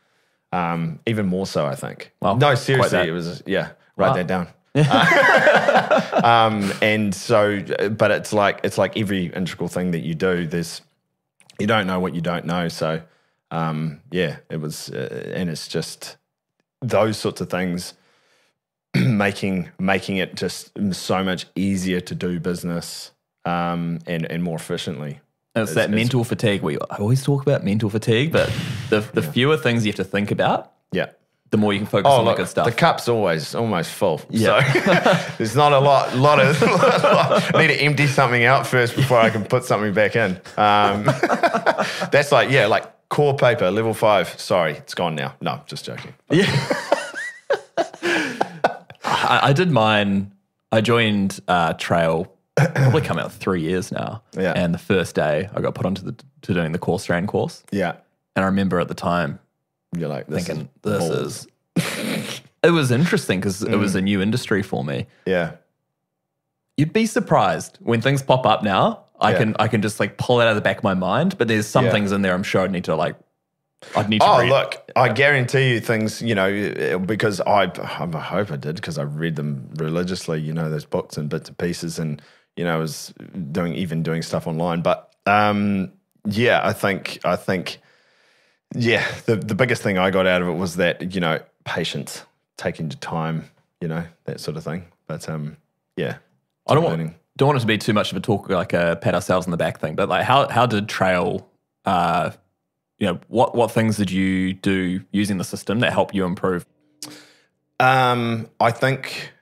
um 0.53 0.99
even 1.07 1.27
more 1.27 1.47
so 1.47 1.67
i 1.67 1.75
think 1.75 2.13
Wow, 2.21 2.35
no 2.37 2.55
seriously 2.55 3.09
it 3.09 3.13
was 3.13 3.43
yeah 3.47 3.71
write 3.97 4.09
Wow. 4.09 4.15
that 4.15 4.27
down 4.27 4.49
um, 6.25 6.73
and 6.83 7.15
so, 7.15 7.61
but 7.91 8.11
it's 8.11 8.33
like 8.33 8.61
it's 8.63 8.79
like 8.79 8.97
every 8.97 9.27
integral 9.27 9.69
thing 9.69 9.91
that 9.93 10.01
you 10.01 10.15
do. 10.15 10.47
There's 10.47 10.83
you 11.59 11.67
don't 11.67 11.87
know 11.87 11.99
what 11.99 12.15
you 12.15 12.21
don't 12.21 12.45
know. 12.45 12.69
So 12.69 13.03
um, 13.51 14.01
yeah, 14.11 14.37
it 14.51 14.61
was, 14.61 14.91
uh, 14.91 15.33
and 15.35 15.51
it's 15.51 15.69
just 15.69 16.17
those 16.81 17.17
sorts 17.17 17.41
of 17.41 17.51
things 17.51 17.95
making 18.97 19.69
making 19.79 20.17
it 20.17 20.35
just 20.35 20.71
so 20.93 21.23
much 21.25 21.47
easier 21.55 22.01
to 22.01 22.15
do 22.15 22.41
business 22.41 23.13
um, 23.45 23.99
and 24.07 24.25
and 24.31 24.43
more 24.43 24.57
efficiently. 24.57 25.21
It's, 25.55 25.75
that 25.75 25.91
mental 25.91 26.23
fatigue. 26.25 26.63
We 26.63 26.77
I 26.91 26.97
always 26.99 27.23
talk 27.25 27.43
about 27.43 27.65
mental 27.65 27.91
fatigue, 27.91 28.33
but 28.33 28.51
the 28.91 29.01
the 29.13 29.23
fewer 29.23 29.57
things 29.57 29.85
you 29.85 29.91
have 29.91 29.97
to 29.97 30.05
think 30.05 30.31
about, 30.31 30.73
Yeah. 30.93 31.07
the 31.51 31.57
more 31.57 31.73
you 31.73 31.81
can 31.81 31.87
focus 31.89 32.13
Oh, 32.13 32.19
on 32.21 32.25
look, 32.27 32.37
the 32.37 32.43
good 32.45 32.49
stuff. 32.49 32.67
the 32.67 32.73
cup's 32.73 33.09
always 33.09 33.55
almost 33.57 33.91
full. 33.91 34.21
Yeah. 34.31 34.63
So 34.73 35.33
there's 35.39 35.57
not 35.57 35.73
a 35.73 35.81
lot, 35.81 36.15
lot 36.15 36.39
of. 36.39 36.57
I 36.63 37.53
need 37.67 37.69
to 37.69 37.81
empty 37.81 38.07
something 38.07 38.45
out 38.45 38.67
first 38.69 38.95
before 38.95 39.19
I 39.19 39.31
can 39.31 39.45
put 39.45 39.65
something 39.65 39.93
back 39.93 40.15
in. 40.15 40.41
Um, 40.57 41.05
that's 42.13 42.31
like 42.31 42.51
yeah, 42.51 42.67
like 42.67 43.09
core 43.09 43.37
paper 43.37 43.71
level 43.71 43.95
five. 43.95 44.29
Sorry, 44.41 44.73
it's 44.75 44.95
gone 44.95 45.15
now. 45.17 45.35
No, 45.41 45.61
just 45.67 45.85
joking. 45.85 46.15
Yeah. 46.31 46.47
I, 49.29 49.49
I 49.49 49.53
did 49.53 49.71
mine. 49.71 50.33
I 50.73 50.81
joined 50.81 51.41
uh, 51.49 51.75
Trail 51.75 52.33
probably 52.57 53.03
come 53.03 53.19
out 53.19 53.33
three 53.33 53.61
years 53.63 53.93
now. 53.93 54.23
Yeah. 54.37 54.53
And 54.57 54.75
the 54.75 54.79
first 54.79 55.15
day 55.15 55.49
I 55.55 55.61
got 55.61 55.75
put 55.77 55.87
onto 55.87 56.03
the 56.03 56.17
to 56.43 56.55
doing 56.55 56.73
the 56.73 56.79
core 56.79 56.99
strand 57.01 57.29
course. 57.29 57.63
Yeah, 57.71 57.93
And 58.37 58.45
I 58.45 58.47
remember 58.47 58.81
at 58.81 58.89
the 58.89 58.95
time 58.95 59.39
you're 59.97 60.09
like 60.09 60.27
this 60.27 60.47
thinking, 60.47 60.69
is 60.85 61.09
this 61.77 61.87
is 62.27 62.41
it 62.63 62.71
was 62.71 62.91
interesting 62.91 63.39
because 63.41 63.63
it 63.63 63.69
Mm. 63.71 63.79
was 63.81 63.95
a 63.95 64.01
new 64.01 64.21
industry 64.21 64.63
for 64.63 64.83
me. 64.85 65.07
yeah. 65.27 65.53
You'd 66.77 66.93
be 66.93 67.07
surprised 67.07 67.79
when 67.81 68.01
things 68.01 68.23
pop 68.23 68.47
up 68.47 68.63
now. 68.63 69.05
I 69.21 69.33
Yeah. 69.33 69.39
can 69.39 69.57
I 69.59 69.67
can 69.69 69.83
just 69.83 69.99
like 70.01 70.17
pull 70.17 70.41
it 70.41 70.45
out 70.45 70.51
of 70.51 70.55
the 70.57 70.61
back 70.63 70.79
of 70.79 70.85
my 70.85 70.95
mind, 70.95 71.37
but 71.39 71.49
there's 71.49 71.67
some 71.67 71.87
Yeah. 71.87 71.91
things 71.93 72.13
in 72.13 72.23
there 72.23 72.35
I'm 72.35 72.43
sure 72.45 72.63
I'd 72.63 72.71
need 72.71 72.85
to 72.85 72.95
like 72.95 73.17
I'd 73.97 74.09
need 74.09 74.21
to 74.21 74.27
Oh, 74.27 74.41
read. 74.41 74.49
look, 74.49 74.91
I 74.97 75.13
guarantee 75.13 75.73
you 75.73 75.81
things, 75.81 76.21
you 76.21 76.35
know, 76.35 76.99
because 76.99 77.41
I, 77.41 77.65
I 77.65 78.19
hope 78.21 78.51
I 78.51 78.57
did 78.57 78.77
because 78.77 78.99
I 78.99 79.03
read 79.03 79.37
them 79.37 79.71
religiously, 79.77 80.41
you 80.41 80.53
know, 80.53 80.69
those 80.69 80.85
books 80.85 81.17
and 81.17 81.29
bits 81.29 81.49
and 81.49 81.57
pieces 81.59 81.99
and, 81.99 82.21
you 82.57 82.65
know, 82.65 82.75
I 82.75 82.79
was 82.79 83.15
doing, 83.53 83.75
even 83.75 84.03
doing 84.03 84.23
stuff 84.23 84.47
online. 84.47 84.83
But 84.83 85.15
um, 85.27 85.93
yeah, 86.25 86.61
I 86.63 86.73
think, 86.73 87.21
I 87.25 87.37
think, 87.37 87.79
yeah, 88.75 89.07
the, 89.27 89.37
the 89.37 89.55
biggest 89.55 89.83
thing 89.83 89.97
I 89.97 90.11
got 90.11 90.27
out 90.27 90.43
of 90.43 90.49
it 90.49 90.53
was 90.55 90.77
that, 90.77 91.15
you 91.15 91.21
know, 91.21 91.41
patience, 91.65 92.25
taking 92.57 92.91
your 92.91 92.99
time, 92.99 93.49
you 93.81 93.89
know, 93.89 94.05
that 94.25 94.41
sort 94.41 94.57
of 94.57 94.65
thing. 94.65 94.87
But 95.07 95.29
um, 95.29 95.57
yeah. 95.97 96.17
I 96.67 96.75
don't 96.75 96.85
want 96.85 97.15
don't 97.37 97.47
want 97.47 97.57
it 97.59 97.61
to 97.61 97.67
be 97.67 97.79
too 97.79 97.93
much 97.95 98.11
of 98.11 98.19
a 98.19 98.21
talk 98.21 98.49
like 98.51 98.73
a 98.73 98.99
pat 99.01 99.15
ourselves 99.15 99.47
on 99.47 99.53
the 99.53 99.57
back 99.57 99.79
thing, 99.81 99.95
but 99.95 100.09
like 100.09 100.25
how 100.25 100.49
how 100.49 100.67
did 100.67 100.89
Trail 100.89 101.49
uh 101.87 102.33
you 102.99 103.07
know, 103.07 103.21
what 103.29 103.55
what 103.55 103.71
things 103.71 103.97
did 103.97 104.11
you 104.11 104.55
do 104.55 105.03
using 105.13 105.39
the 105.39 105.45
system 105.45 105.81
that 105.81 105.93
helped 105.93 106.15
you 106.15 106.25
improve? 106.25 106.67
Um, 107.81 108.49
I 108.61 108.71
think. 108.71 109.33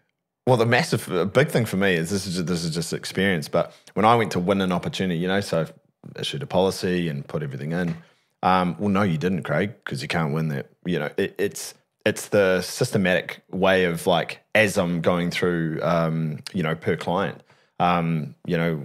Well, 0.47 0.57
the 0.57 0.65
massive, 0.65 1.33
big 1.33 1.49
thing 1.49 1.65
for 1.65 1.77
me 1.77 1.95
is 1.95 2.09
this 2.09 2.25
is 2.25 2.45
this 2.45 2.63
is 2.63 2.73
just 2.73 2.93
experience. 2.93 3.49
But 3.49 3.73
when 3.95 4.05
I 4.05 4.15
went 4.15 4.31
to 4.33 4.39
win 4.39 4.61
an 4.61 4.71
opportunity, 4.71 5.19
you 5.19 5.27
know, 5.27 5.41
so 5.41 5.63
I've 5.63 5.73
issued 6.17 6.43
a 6.45 6.47
policy 6.47 7.09
and 7.09 7.27
put 7.27 7.43
everything 7.43 7.73
in. 7.73 7.97
Um, 8.45 8.77
well, 8.79 8.91
no, 8.91 9.03
you 9.03 9.19
didn't, 9.19 9.43
Craig, 9.43 9.75
because 9.85 10.03
you 10.03 10.09
can't 10.09 10.33
win 10.33 10.49
that. 10.49 10.71
You 10.85 11.01
know, 11.01 11.11
it, 11.17 11.35
it's 11.37 11.75
it's 12.05 12.29
the 12.29 12.63
systematic 12.63 13.43
way 13.51 13.87
of 13.87 14.07
like 14.07 14.41
as 14.55 14.79
I'm 14.79 15.01
going 15.01 15.33
through, 15.33 15.81
um, 15.83 16.39
you 16.53 16.63
know, 16.63 16.77
per 16.77 16.97
client. 16.97 17.43
Um, 17.81 18.37
you 18.47 18.57
know, 18.57 18.77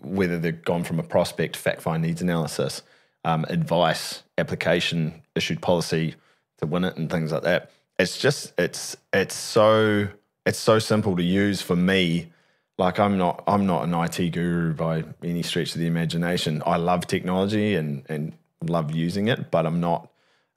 whether 0.00 0.38
they've 0.38 0.64
gone 0.64 0.82
from 0.82 0.98
a 0.98 1.02
prospect, 1.02 1.56
fact 1.56 1.82
find 1.82 2.02
needs 2.02 2.22
analysis, 2.22 2.82
um, 3.24 3.44
advice, 3.48 4.22
application, 4.38 5.22
issued 5.34 5.60
policy 5.60 6.14
to 6.58 6.66
win 6.66 6.84
it, 6.84 6.96
and 6.96 7.10
things 7.10 7.32
like 7.32 7.42
that. 7.42 7.70
It's 7.98 8.18
just 8.18 8.52
it's 8.58 8.96
it's 9.12 9.34
so 9.34 10.08
it's 10.46 10.58
so 10.58 10.78
simple 10.78 11.16
to 11.16 11.22
use 11.22 11.62
for 11.62 11.76
me. 11.76 12.30
Like 12.78 12.98
I'm 12.98 13.18
not 13.18 13.44
I'm 13.46 13.66
not 13.66 13.84
an 13.84 13.94
IT 13.94 14.30
guru 14.30 14.74
by 14.74 15.04
any 15.22 15.42
stretch 15.42 15.74
of 15.74 15.80
the 15.80 15.86
imagination. 15.86 16.62
I 16.66 16.76
love 16.76 17.06
technology 17.06 17.74
and 17.74 18.04
and 18.08 18.32
love 18.62 18.94
using 18.94 19.28
it, 19.28 19.50
but 19.50 19.66
I'm 19.66 19.80
not 19.80 20.10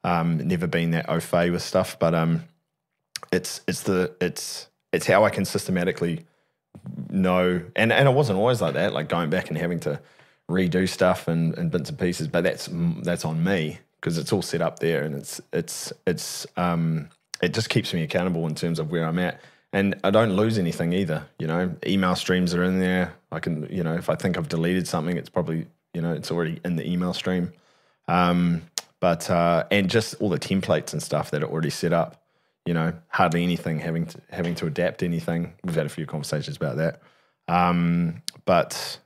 um, 0.04 0.38
never 0.38 0.67
been 0.67 0.91
that 0.91 1.10
au 1.10 1.19
fait 1.19 1.51
with 1.51 1.62
stuff. 1.62 1.99
But 1.99 2.15
um, 2.15 2.45
it's 3.32 3.62
it's 3.67 3.84
the 3.84 4.15
it's 4.21 4.69
it's 4.91 5.06
how 5.06 5.23
I 5.23 5.30
can 5.30 5.45
systematically 5.45 6.25
know 7.10 7.62
and 7.75 7.91
and 7.91 8.08
it 8.08 8.12
wasn't 8.12 8.38
always 8.38 8.62
like 8.62 8.73
that 8.73 8.93
like 8.93 9.10
going 9.10 9.30
back 9.30 9.49
and 9.49 9.58
having 9.58 9.80
to 9.80 9.99
redo 10.50 10.88
stuff 10.88 11.28
and, 11.28 11.58
and 11.58 11.72
bits 11.72 11.90
and 11.90 11.98
pieces 11.98 12.28
but 12.28 12.44
that's 12.44 12.70
that's 13.02 13.26
on 13.26 13.44
me 13.44 13.80
because 14.00 14.18
it's 14.18 14.32
all 14.32 14.42
set 14.42 14.62
up 14.62 14.80
there 14.80 15.04
and 15.04 15.16
it's 15.16 15.42
it's 15.52 15.92
it's 16.06 16.46
um 16.58 17.10
it 17.42 17.54
just 17.54 17.70
keeps 17.70 17.94
me 17.94 18.04
accountable 18.04 18.46
in 18.48 18.56
terms 18.56 18.80
of 18.80 18.92
where 18.92 19.06
I'm 19.06 19.20
at. 19.20 19.42
And 19.74 19.96
I 20.06 20.10
don't 20.10 20.36
lose 20.36 20.58
anything 20.58 20.94
either 20.94 21.26
you 21.40 21.48
know? 21.48 21.76
Email 21.86 22.16
streams 22.16 22.54
are 22.54 22.64
in 22.64 22.80
there. 22.80 23.14
I 23.32 23.40
can 23.40 23.68
you 23.72 23.84
know 23.84 23.96
if 23.96 24.10
I 24.10 24.16
think 24.16 24.38
I've 24.38 24.50
deleted 24.50 24.88
something 24.88 25.18
it's 25.18 25.30
probably 25.30 25.68
you 25.94 26.02
know 26.02 26.14
it's 26.14 26.32
already 26.32 26.60
in 26.64 26.76
the 26.76 26.88
email 26.88 27.14
stream. 27.14 27.52
Um 28.08 28.62
but 29.00 29.30
uh 29.30 29.66
and 29.72 29.90
just 29.90 30.16
all 30.22 30.30
the 30.30 30.40
templates 30.40 30.94
and 30.94 31.02
stuff 31.02 31.32
that 31.32 31.42
are 31.42 31.50
already 31.50 31.72
set 31.72 31.92
up 31.92 32.22
you 32.66 32.74
know, 32.74 32.94
hardly 33.10 33.44
anything 33.44 33.80
having 33.80 34.08
to 34.08 34.20
having 34.32 34.56
to 34.56 34.66
adapt 34.66 35.04
anything. 35.04 35.54
We've 35.64 35.76
had 35.76 35.86
a 35.86 35.90
few 35.90 36.06
conversations 36.06 36.58
about 36.58 36.78
that. 36.78 37.02
Um, 37.48 38.24
but 38.46 39.00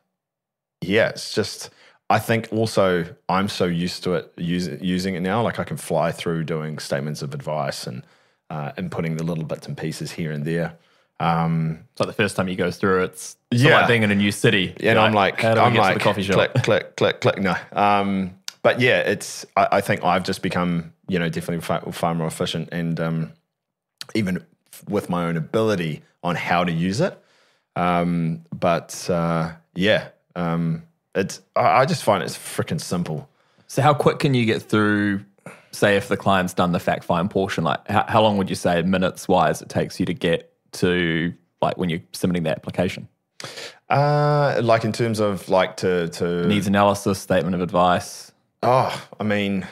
yeah, 0.82 1.10
it's 1.10 1.34
just 1.34 1.70
I 2.10 2.20
think 2.20 2.48
also 2.52 3.06
I'm 3.28 3.50
so 3.50 3.66
used 3.66 4.04
to 4.06 4.14
it 4.16 4.34
use, 4.38 4.68
using 4.82 5.16
it 5.16 5.22
now. 5.22 5.42
Like 5.42 5.60
I 5.60 5.64
can 5.64 5.78
fly 5.78 6.12
through 6.12 6.44
doing 6.46 6.80
statements 6.80 7.22
of 7.22 7.34
advice 7.34 7.86
and 7.88 8.04
uh, 8.50 8.72
and 8.78 8.92
putting 8.92 9.18
the 9.18 9.24
little 9.24 9.44
bits 9.44 9.68
and 9.68 9.78
pieces 9.78 10.12
here 10.12 10.32
and 10.32 10.44
there. 10.44 10.76
Um, 11.20 11.82
It's 11.92 12.00
like 12.00 12.08
the 12.08 12.14
first 12.14 12.36
time 12.36 12.48
you 12.48 12.56
go 12.56 12.72
through 12.72 13.04
it's, 13.04 13.36
it's 13.52 13.62
Yeah. 13.62 13.76
like 13.80 13.88
being 13.88 14.04
in 14.04 14.10
a 14.12 14.16
new 14.16 14.32
city. 14.32 14.74
and 14.82 14.98
I'm 14.98 15.14
like, 15.14 15.40
do 15.42 15.48
I'm 15.48 15.76
like, 15.76 16.00
coffee 16.00 16.24
shop? 16.24 16.36
click, 16.36 16.64
click, 16.64 16.96
click, 16.96 17.22
click. 17.22 17.38
No, 17.40 17.56
um, 17.74 18.36
but 18.64 18.80
yeah, 18.80 19.00
it's. 19.00 19.46
I, 19.56 19.68
I 19.74 19.82
think 19.82 20.04
I've 20.04 20.24
just 20.24 20.42
become, 20.42 20.94
you 21.08 21.20
know, 21.20 21.30
definitely 21.30 21.62
far, 21.62 21.82
far 21.92 22.16
more 22.16 22.28
efficient, 22.28 22.70
and 22.72 23.00
um, 23.00 23.34
even 24.16 24.46
with 24.88 25.10
my 25.10 25.26
own 25.26 25.38
ability 25.38 26.02
on 26.24 26.36
how 26.36 26.64
to 26.64 26.72
use 26.72 27.02
it. 27.02 27.22
Um, 27.76 28.44
but 28.58 29.10
uh, 29.10 29.52
yeah, 29.76 30.10
um, 30.36 30.84
it's. 31.16 31.42
I, 31.56 31.82
I 31.82 31.86
just 31.86 32.04
find 32.04 32.24
it's 32.24 32.38
freaking 32.38 32.82
simple. 32.82 33.30
So 33.68 33.82
how 33.82 33.94
quick 33.94 34.20
can 34.20 34.34
you 34.34 34.46
get 34.46 34.62
through 34.64 35.26
say 35.72 35.96
if 35.96 36.08
the 36.08 36.18
client's 36.18 36.54
done 36.54 36.72
the 36.72 36.80
fact 36.80 37.04
find 37.04 37.30
portion, 37.30 37.64
like 37.64 37.88
how, 37.88 38.06
how 38.08 38.22
long 38.22 38.38
would 38.38 38.50
you 38.50 38.56
say 38.56 38.82
minutes 38.82 39.28
wise 39.28 39.62
it 39.62 39.70
takes 39.70 40.00
you 40.00 40.06
to 40.06 40.14
get 40.14 40.54
to 40.72 41.34
like 41.62 41.78
when 41.78 41.90
you're 41.90 42.02
submitting 42.14 42.44
the 42.44 42.50
application? 42.50 43.08
Uh, 43.90 44.60
like 44.64 44.84
in 44.84 44.92
terms 44.92 45.20
of 45.20 45.50
like 45.50 45.78
to 45.78 46.10
to 46.10 46.48
Needs 46.48 46.68
analysis, 46.68 47.20
statement 47.20 47.56
of 47.56 47.62
advice. 47.62 48.32
Oh, 48.62 49.08
I 49.20 49.24
mean, 49.24 49.66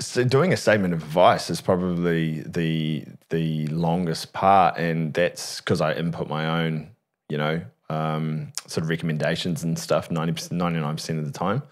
so 0.00 0.24
doing 0.24 0.52
a 0.52 0.56
statement 0.56 0.94
of 0.94 1.02
advice 1.02 1.50
is 1.50 1.60
probably 1.60 2.40
the 2.40 3.04
the 3.30 3.66
longest 3.68 4.32
part, 4.32 4.78
and 4.78 5.12
that's 5.12 5.60
because 5.60 5.80
I 5.80 5.94
input 5.94 6.28
my 6.28 6.64
own, 6.64 6.90
you 7.28 7.38
know, 7.38 7.62
um, 7.92 8.52
sort 8.66 8.82
of 8.84 8.88
recommendations 8.88 9.62
and 9.62 9.78
stuff 9.78 10.10
90 10.10 10.54
99 10.54 10.94
percent 10.96 11.18
of 11.18 11.26
the 11.26 11.32
time. 11.38 11.62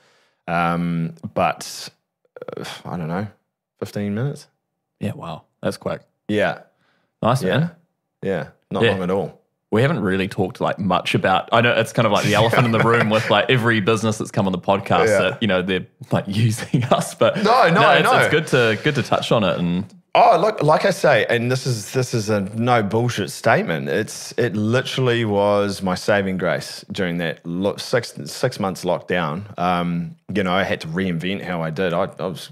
Um, 0.46 1.14
but 1.34 1.88
uh, 2.56 2.64
I 2.84 2.96
don't 2.96 3.08
know, 3.08 3.26
fifteen 3.78 4.14
minutes. 4.14 4.46
Yeah, 4.98 5.12
wow. 5.12 5.44
That's 5.62 5.76
quick. 5.76 6.02
Yeah, 6.28 6.60
Nice, 7.22 7.42
yeah, 7.42 7.58
man. 7.58 7.70
yeah. 8.22 8.48
Not 8.70 8.82
Yeah. 8.82 8.92
long 8.92 9.02
at 9.02 9.10
all. 9.10 9.40
We 9.72 9.82
haven't 9.82 10.00
really 10.00 10.26
talked 10.26 10.60
like 10.60 10.78
much 10.78 11.14
about. 11.14 11.48
I 11.52 11.60
know 11.60 11.72
it's 11.72 11.92
kind 11.92 12.04
of 12.06 12.10
like 12.12 12.24
the 12.24 12.34
elephant 12.34 12.66
in 12.66 12.72
the 12.72 12.80
room 12.80 13.08
with 13.10 13.30
like 13.30 13.48
every 13.50 13.80
business 13.80 14.18
that's 14.18 14.30
come 14.32 14.46
on 14.46 14.52
the 14.52 14.58
podcast 14.58 15.06
Yeah. 15.08 15.18
that 15.30 15.42
you 15.42 15.48
know 15.48 15.62
they're 15.62 15.86
like 16.10 16.24
using 16.28 16.82
us, 16.84 17.14
but 17.14 17.36
No, 17.36 17.68
no, 17.70 17.90
it's, 17.92 18.04
no. 18.10 18.18
it's 18.18 18.30
good 18.30 18.46
to 18.48 18.80
good 18.82 18.94
to 18.96 19.02
touch 19.02 19.30
on 19.32 19.44
it 19.44 19.58
and 19.58 19.84
Oh, 20.12 20.36
look, 20.40 20.60
like 20.60 20.84
I 20.84 20.90
say, 20.90 21.24
and 21.30 21.52
this 21.52 21.66
is 21.68 21.92
this 21.92 22.14
is 22.14 22.30
a 22.30 22.40
no 22.40 22.82
bullshit 22.82 23.30
statement. 23.30 23.88
It's 23.88 24.32
it 24.36 24.56
literally 24.56 25.24
was 25.24 25.82
my 25.82 25.94
saving 25.94 26.36
grace 26.36 26.84
during 26.90 27.18
that 27.18 27.46
lo- 27.46 27.76
six 27.76 28.14
six 28.24 28.58
months 28.58 28.84
lockdown. 28.84 29.56
Um, 29.56 30.16
you 30.34 30.42
know, 30.42 30.52
I 30.52 30.64
had 30.64 30.80
to 30.80 30.88
reinvent 30.88 31.42
how 31.42 31.62
I 31.62 31.70
did. 31.70 31.92
I, 31.92 32.08
I 32.18 32.26
was 32.26 32.50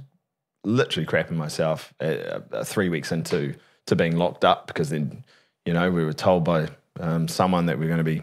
literally 0.62 1.06
crapping 1.06 1.32
myself 1.32 1.92
uh, 2.00 2.40
uh, 2.52 2.62
three 2.62 2.88
weeks 2.88 3.10
into 3.10 3.56
to 3.86 3.96
being 3.96 4.16
locked 4.16 4.44
up 4.44 4.68
because 4.68 4.90
then, 4.90 5.24
you 5.66 5.72
know, 5.72 5.90
we 5.90 6.04
were 6.04 6.12
told 6.12 6.44
by 6.44 6.68
um, 7.00 7.26
someone 7.26 7.66
that 7.66 7.78
we 7.78 7.86
are 7.86 7.88
going 7.88 7.98
to 7.98 8.04
be 8.04 8.22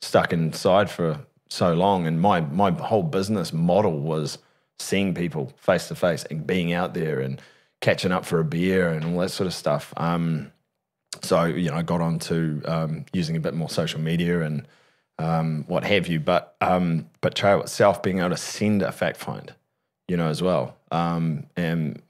stuck 0.00 0.32
inside 0.32 0.88
for 0.88 1.18
so 1.48 1.74
long, 1.74 2.06
and 2.06 2.20
my 2.20 2.40
my 2.40 2.70
whole 2.70 3.02
business 3.02 3.52
model 3.52 3.98
was 3.98 4.38
seeing 4.78 5.12
people 5.12 5.52
face 5.56 5.88
to 5.88 5.96
face 5.96 6.24
and 6.30 6.46
being 6.46 6.72
out 6.72 6.94
there 6.94 7.18
and 7.18 7.42
catching 7.80 8.12
up 8.12 8.24
for 8.24 8.38
a 8.38 8.44
beer 8.44 8.88
and 8.88 9.04
all 9.04 9.20
that 9.20 9.30
sort 9.30 9.46
of 9.46 9.54
stuff. 9.54 9.92
Um, 9.96 10.52
so 11.22 11.44
you 11.44 11.70
know, 11.70 11.76
I 11.76 11.82
got 11.82 12.00
on 12.00 12.18
to 12.20 12.62
um, 12.66 13.04
using 13.12 13.36
a 13.36 13.40
bit 13.40 13.54
more 13.54 13.70
social 13.70 14.00
media 14.00 14.42
and 14.42 14.66
um, 15.18 15.64
what 15.66 15.84
have 15.84 16.06
you. 16.06 16.20
But 16.20 16.56
um, 16.60 17.08
but 17.20 17.34
Trail 17.34 17.60
itself 17.60 18.02
being 18.02 18.18
able 18.18 18.30
to 18.30 18.36
send 18.36 18.82
a 18.82 18.92
fact 18.92 19.16
find, 19.16 19.54
you 20.08 20.16
know, 20.16 20.28
as 20.28 20.42
well, 20.42 20.76
um, 20.90 21.46
and 21.56 22.02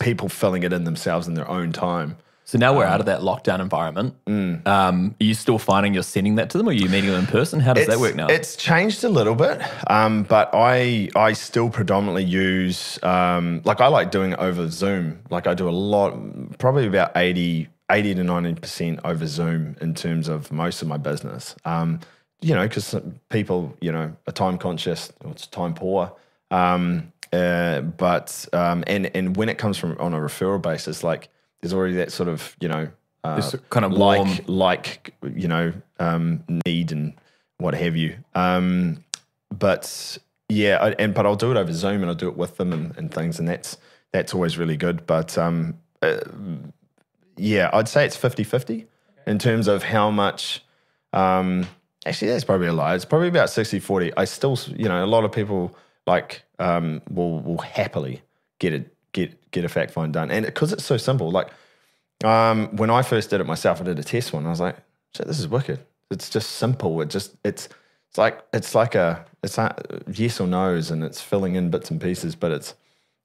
people 0.00 0.28
filling 0.28 0.62
it 0.62 0.72
in 0.72 0.84
themselves 0.84 1.26
in 1.26 1.34
their 1.34 1.48
own 1.48 1.72
time. 1.72 2.16
So 2.48 2.56
now 2.56 2.74
we're 2.74 2.86
out 2.86 3.00
of 3.00 3.04
that 3.06 3.20
lockdown 3.20 3.60
environment. 3.60 4.14
Um, 4.26 5.14
are 5.20 5.22
you 5.22 5.34
still 5.34 5.58
finding 5.58 5.92
you're 5.92 6.02
sending 6.02 6.36
that 6.36 6.48
to 6.48 6.56
them, 6.56 6.66
or 6.66 6.70
are 6.70 6.72
you 6.72 6.88
meeting 6.88 7.10
them 7.10 7.20
in 7.20 7.26
person? 7.26 7.60
How 7.60 7.74
does 7.74 7.86
that 7.88 7.98
work 7.98 8.14
now? 8.14 8.28
It's 8.28 8.56
changed 8.56 9.04
a 9.04 9.10
little 9.10 9.34
bit, 9.34 9.60
um, 9.90 10.22
but 10.22 10.48
I 10.54 11.10
I 11.14 11.34
still 11.34 11.68
predominantly 11.68 12.24
use 12.24 12.98
um, 13.02 13.60
like 13.66 13.82
I 13.82 13.88
like 13.88 14.10
doing 14.10 14.32
it 14.32 14.38
over 14.38 14.70
Zoom. 14.70 15.20
Like 15.28 15.46
I 15.46 15.52
do 15.52 15.68
a 15.68 15.76
lot, 15.92 16.16
probably 16.56 16.86
about 16.86 17.14
80, 17.18 17.68
80 17.90 18.14
to 18.14 18.24
ninety 18.24 18.54
percent 18.54 19.00
over 19.04 19.26
Zoom 19.26 19.76
in 19.82 19.92
terms 19.92 20.26
of 20.26 20.50
most 20.50 20.80
of 20.80 20.88
my 20.88 20.96
business. 20.96 21.54
Um, 21.66 22.00
you 22.40 22.54
know, 22.54 22.66
because 22.66 22.94
people 23.28 23.76
you 23.82 23.92
know 23.92 24.16
are 24.26 24.32
time 24.32 24.56
conscious, 24.56 25.12
or 25.22 25.32
it's 25.32 25.46
time 25.48 25.74
poor. 25.74 26.16
Um, 26.50 27.12
uh, 27.30 27.82
but 27.82 28.46
um, 28.54 28.84
and 28.86 29.14
and 29.14 29.36
when 29.36 29.50
it 29.50 29.58
comes 29.58 29.76
from 29.76 29.98
on 30.00 30.14
a 30.14 30.18
referral 30.18 30.62
basis, 30.62 31.04
like 31.04 31.28
there's 31.60 31.72
already 31.72 31.94
that 31.94 32.12
sort 32.12 32.28
of 32.28 32.56
you 32.60 32.68
know 32.68 32.88
uh, 33.24 33.36
This 33.36 33.54
kind 33.70 33.84
of 33.84 33.92
warm- 33.92 34.28
like 34.46 34.46
like 34.46 35.14
you 35.34 35.48
know 35.48 35.72
um, 35.98 36.44
need 36.66 36.92
and 36.92 37.14
what 37.58 37.74
have 37.74 37.96
you. 37.96 38.16
Um, 38.34 39.04
but 39.50 40.18
yeah, 40.48 40.78
I, 40.80 40.90
and 40.92 41.14
but 41.14 41.26
I'll 41.26 41.36
do 41.36 41.50
it 41.50 41.56
over 41.56 41.72
Zoom 41.72 42.02
and 42.02 42.06
I'll 42.06 42.14
do 42.14 42.28
it 42.28 42.36
with 42.36 42.56
them 42.56 42.72
and, 42.72 42.96
and 42.96 43.12
things, 43.12 43.38
and 43.38 43.48
that's 43.48 43.76
that's 44.12 44.34
always 44.34 44.56
really 44.56 44.76
good. 44.76 45.06
But 45.06 45.36
um, 45.36 45.78
uh, 46.00 46.18
yeah, 47.36 47.70
I'd 47.72 47.88
say 47.88 48.04
it's 48.04 48.16
50-50 48.16 48.86
in 49.26 49.38
terms 49.38 49.68
of 49.68 49.82
how 49.82 50.10
much. 50.10 50.64
Um, 51.12 51.66
actually, 52.06 52.28
that's 52.28 52.44
probably 52.44 52.68
a 52.68 52.72
lie. 52.72 52.94
It's 52.94 53.04
probably 53.04 53.28
about 53.28 53.48
60-40. 53.48 54.12
I 54.16 54.24
still, 54.24 54.58
you 54.74 54.88
know, 54.88 55.04
a 55.04 55.06
lot 55.06 55.24
of 55.24 55.32
people 55.32 55.76
like 56.06 56.42
um, 56.58 57.02
will 57.10 57.40
will 57.40 57.58
happily 57.58 58.22
get 58.58 58.72
it 58.72 58.94
get 59.12 59.50
get 59.50 59.64
a 59.64 59.68
fact 59.68 59.92
find 59.92 60.12
done, 60.12 60.30
and 60.30 60.44
because 60.44 60.72
it's 60.72 60.84
so 60.84 60.96
simple, 60.96 61.30
like 61.30 61.48
um, 62.24 62.74
when 62.76 62.90
I 62.90 63.02
first 63.02 63.30
did 63.30 63.40
it 63.40 63.46
myself, 63.46 63.80
I 63.80 63.84
did 63.84 63.98
a 63.98 64.04
test 64.04 64.32
one. 64.32 64.46
I 64.46 64.50
was 64.50 64.60
like, 64.60 64.76
"Shit, 65.16 65.26
this 65.26 65.38
is 65.38 65.48
wicked." 65.48 65.80
It's 66.10 66.30
just 66.30 66.50
simple. 66.52 67.00
It 67.00 67.10
just 67.10 67.36
it's 67.44 67.68
it's 68.08 68.18
like 68.18 68.42
it's 68.52 68.74
like 68.74 68.94
a 68.94 69.24
it's 69.42 69.58
like 69.58 69.78
yes 70.12 70.40
or 70.40 70.46
no's, 70.46 70.90
and 70.90 71.04
it's 71.04 71.20
filling 71.20 71.54
in 71.54 71.70
bits 71.70 71.90
and 71.90 72.00
pieces, 72.00 72.34
but 72.34 72.52
it's 72.52 72.74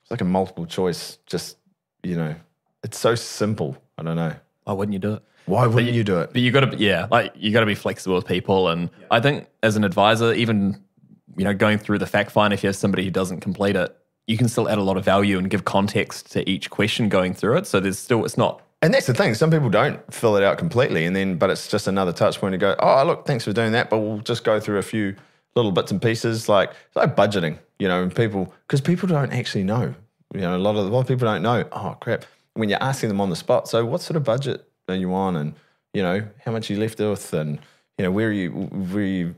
it's 0.02 0.12
like 0.12 0.22
a 0.22 0.26
multiple 0.26 0.66
choice. 0.66 1.18
Just 1.26 1.58
you 2.04 2.16
know, 2.16 2.36
it's 2.84 3.00
so 3.00 3.16
simple. 3.16 3.78
I 3.98 4.04
don't 4.04 4.16
know 4.16 4.36
Why 4.66 4.74
wouldn't 4.74 4.94
you 4.94 5.00
do 5.00 5.14
it? 5.16 5.24
why 5.46 5.68
wouldn't 5.68 5.94
you 5.94 6.06
do 6.06 6.20
it? 6.22 6.32
But 6.32 6.42
you 6.42 6.52
got 6.52 6.72
to, 6.72 6.78
yeah, 6.78 7.08
like 7.12 7.34
you 7.36 7.52
got 7.52 7.60
to 7.60 7.66
be 7.66 7.76
flexible 7.76 8.16
with 8.16 8.26
people. 8.26 8.70
And 8.70 8.90
I 9.12 9.20
think 9.20 9.48
as 9.62 9.76
an 9.76 9.84
advisor, 9.84 10.34
even 10.34 10.82
you 11.36 11.44
know, 11.44 11.54
going 11.54 11.80
through 11.80 12.00
the 12.00 12.06
fact 12.06 12.32
find, 12.32 12.54
if 12.54 12.64
you 12.64 12.68
have 12.68 12.76
somebody 12.76 13.04
who 13.04 13.12
doesn't 13.12 13.42
complete 13.42 13.76
it, 13.76 13.96
you 14.28 14.38
can 14.38 14.48
still 14.48 14.70
add 14.70 14.78
a 14.78 14.84
lot 14.84 14.98
of 14.98 15.04
value 15.04 15.38
and 15.38 15.50
give 15.50 15.66
context 15.66 16.32
to 16.32 16.50
each 16.50 16.70
question 16.70 17.10
going 17.10 17.34
through 17.34 17.58
it. 17.58 17.68
So 17.68 17.80
there's 17.80 18.00
still, 18.00 18.24
it's 18.26 18.38
not. 18.38 18.62
And 18.84 18.94
that's 18.94 19.08
the 19.08 19.14
thing. 19.14 19.34
Some 19.34 19.50
people 19.50 19.70
don't 19.70 20.14
fill 20.14 20.36
it 20.36 20.44
out 20.44 20.58
completely, 20.58 21.06
and 21.06 21.16
then 21.16 21.38
but 21.38 21.50
it's 21.50 21.70
just 21.70 21.88
another 21.88 22.12
touch 22.12 22.42
point 22.42 22.52
to 22.52 22.58
go. 22.58 22.76
Oh, 22.80 23.02
look, 23.06 23.26
thanks 23.26 23.46
for 23.46 23.54
doing 23.54 23.72
that, 23.72 23.90
but 23.90 24.00
we'll 24.00 24.20
just 24.20 24.44
go 24.44 24.60
through 24.60 24.78
a 24.78 24.84
few 24.84 25.16
little 25.56 25.72
bits 25.72 25.90
and 25.90 26.02
pieces, 26.02 26.50
like 26.50 26.74
like 26.94 27.16
budgeting. 27.16 27.58
You 27.80 27.88
know, 27.88 28.04
and 28.04 28.14
people 28.14 28.54
because 28.68 28.82
people 28.82 29.08
don't 29.08 29.32
actually 29.32 29.64
know. 29.64 29.96
You 30.34 30.42
know, 30.42 30.58
a 30.58 30.60
lot 30.60 30.76
of 30.76 30.86
a 30.86 30.90
lot 30.90 31.00
of 31.00 31.08
people 31.08 31.26
don't 31.26 31.42
know. 31.42 31.64
Oh 31.72 31.96
crap! 32.02 32.26
When 32.56 32.68
you're 32.68 32.84
asking 32.84 33.08
them 33.08 33.22
on 33.22 33.30
the 33.30 33.38
spot, 33.38 33.70
so 33.70 33.86
what 33.86 34.02
sort 34.02 34.18
of 34.18 34.26
budget 34.26 34.68
are 34.90 34.96
you 34.96 35.14
on, 35.14 35.38
and 35.38 35.54
you 35.94 36.04
know 36.04 36.28
how 36.44 36.52
much 36.52 36.70
you 36.70 36.78
left 36.78 37.00
with, 37.00 37.34
and 37.34 37.60
you 37.98 38.04
know 38.04 38.12
where 38.12 38.34
you, 38.34 38.52
where 38.52 39.06
you. 39.06 39.36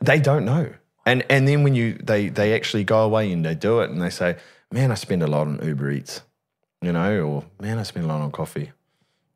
They 0.00 0.18
don't 0.18 0.46
know, 0.46 0.72
and 1.10 1.24
and 1.30 1.46
then 1.48 1.62
when 1.64 1.74
you 1.74 1.94
they 1.94 2.28
they 2.28 2.54
actually 2.54 2.84
go 2.84 3.00
away 3.02 3.32
and 3.32 3.44
they 3.44 3.54
do 3.54 3.80
it, 3.80 3.90
and 3.90 4.00
they 4.00 4.10
say, 4.10 4.36
"Man, 4.72 4.90
I 4.90 4.94
spend 4.94 5.22
a 5.22 5.26
lot 5.26 5.46
on 5.46 5.58
Uber 5.62 5.90
Eats," 5.90 6.22
you 6.82 6.92
know, 6.92 7.20
or 7.22 7.44
"Man, 7.60 7.78
I 7.78 7.82
spend 7.82 8.04
a 8.04 8.08
lot 8.08 8.20
on 8.20 8.30
coffee." 8.30 8.72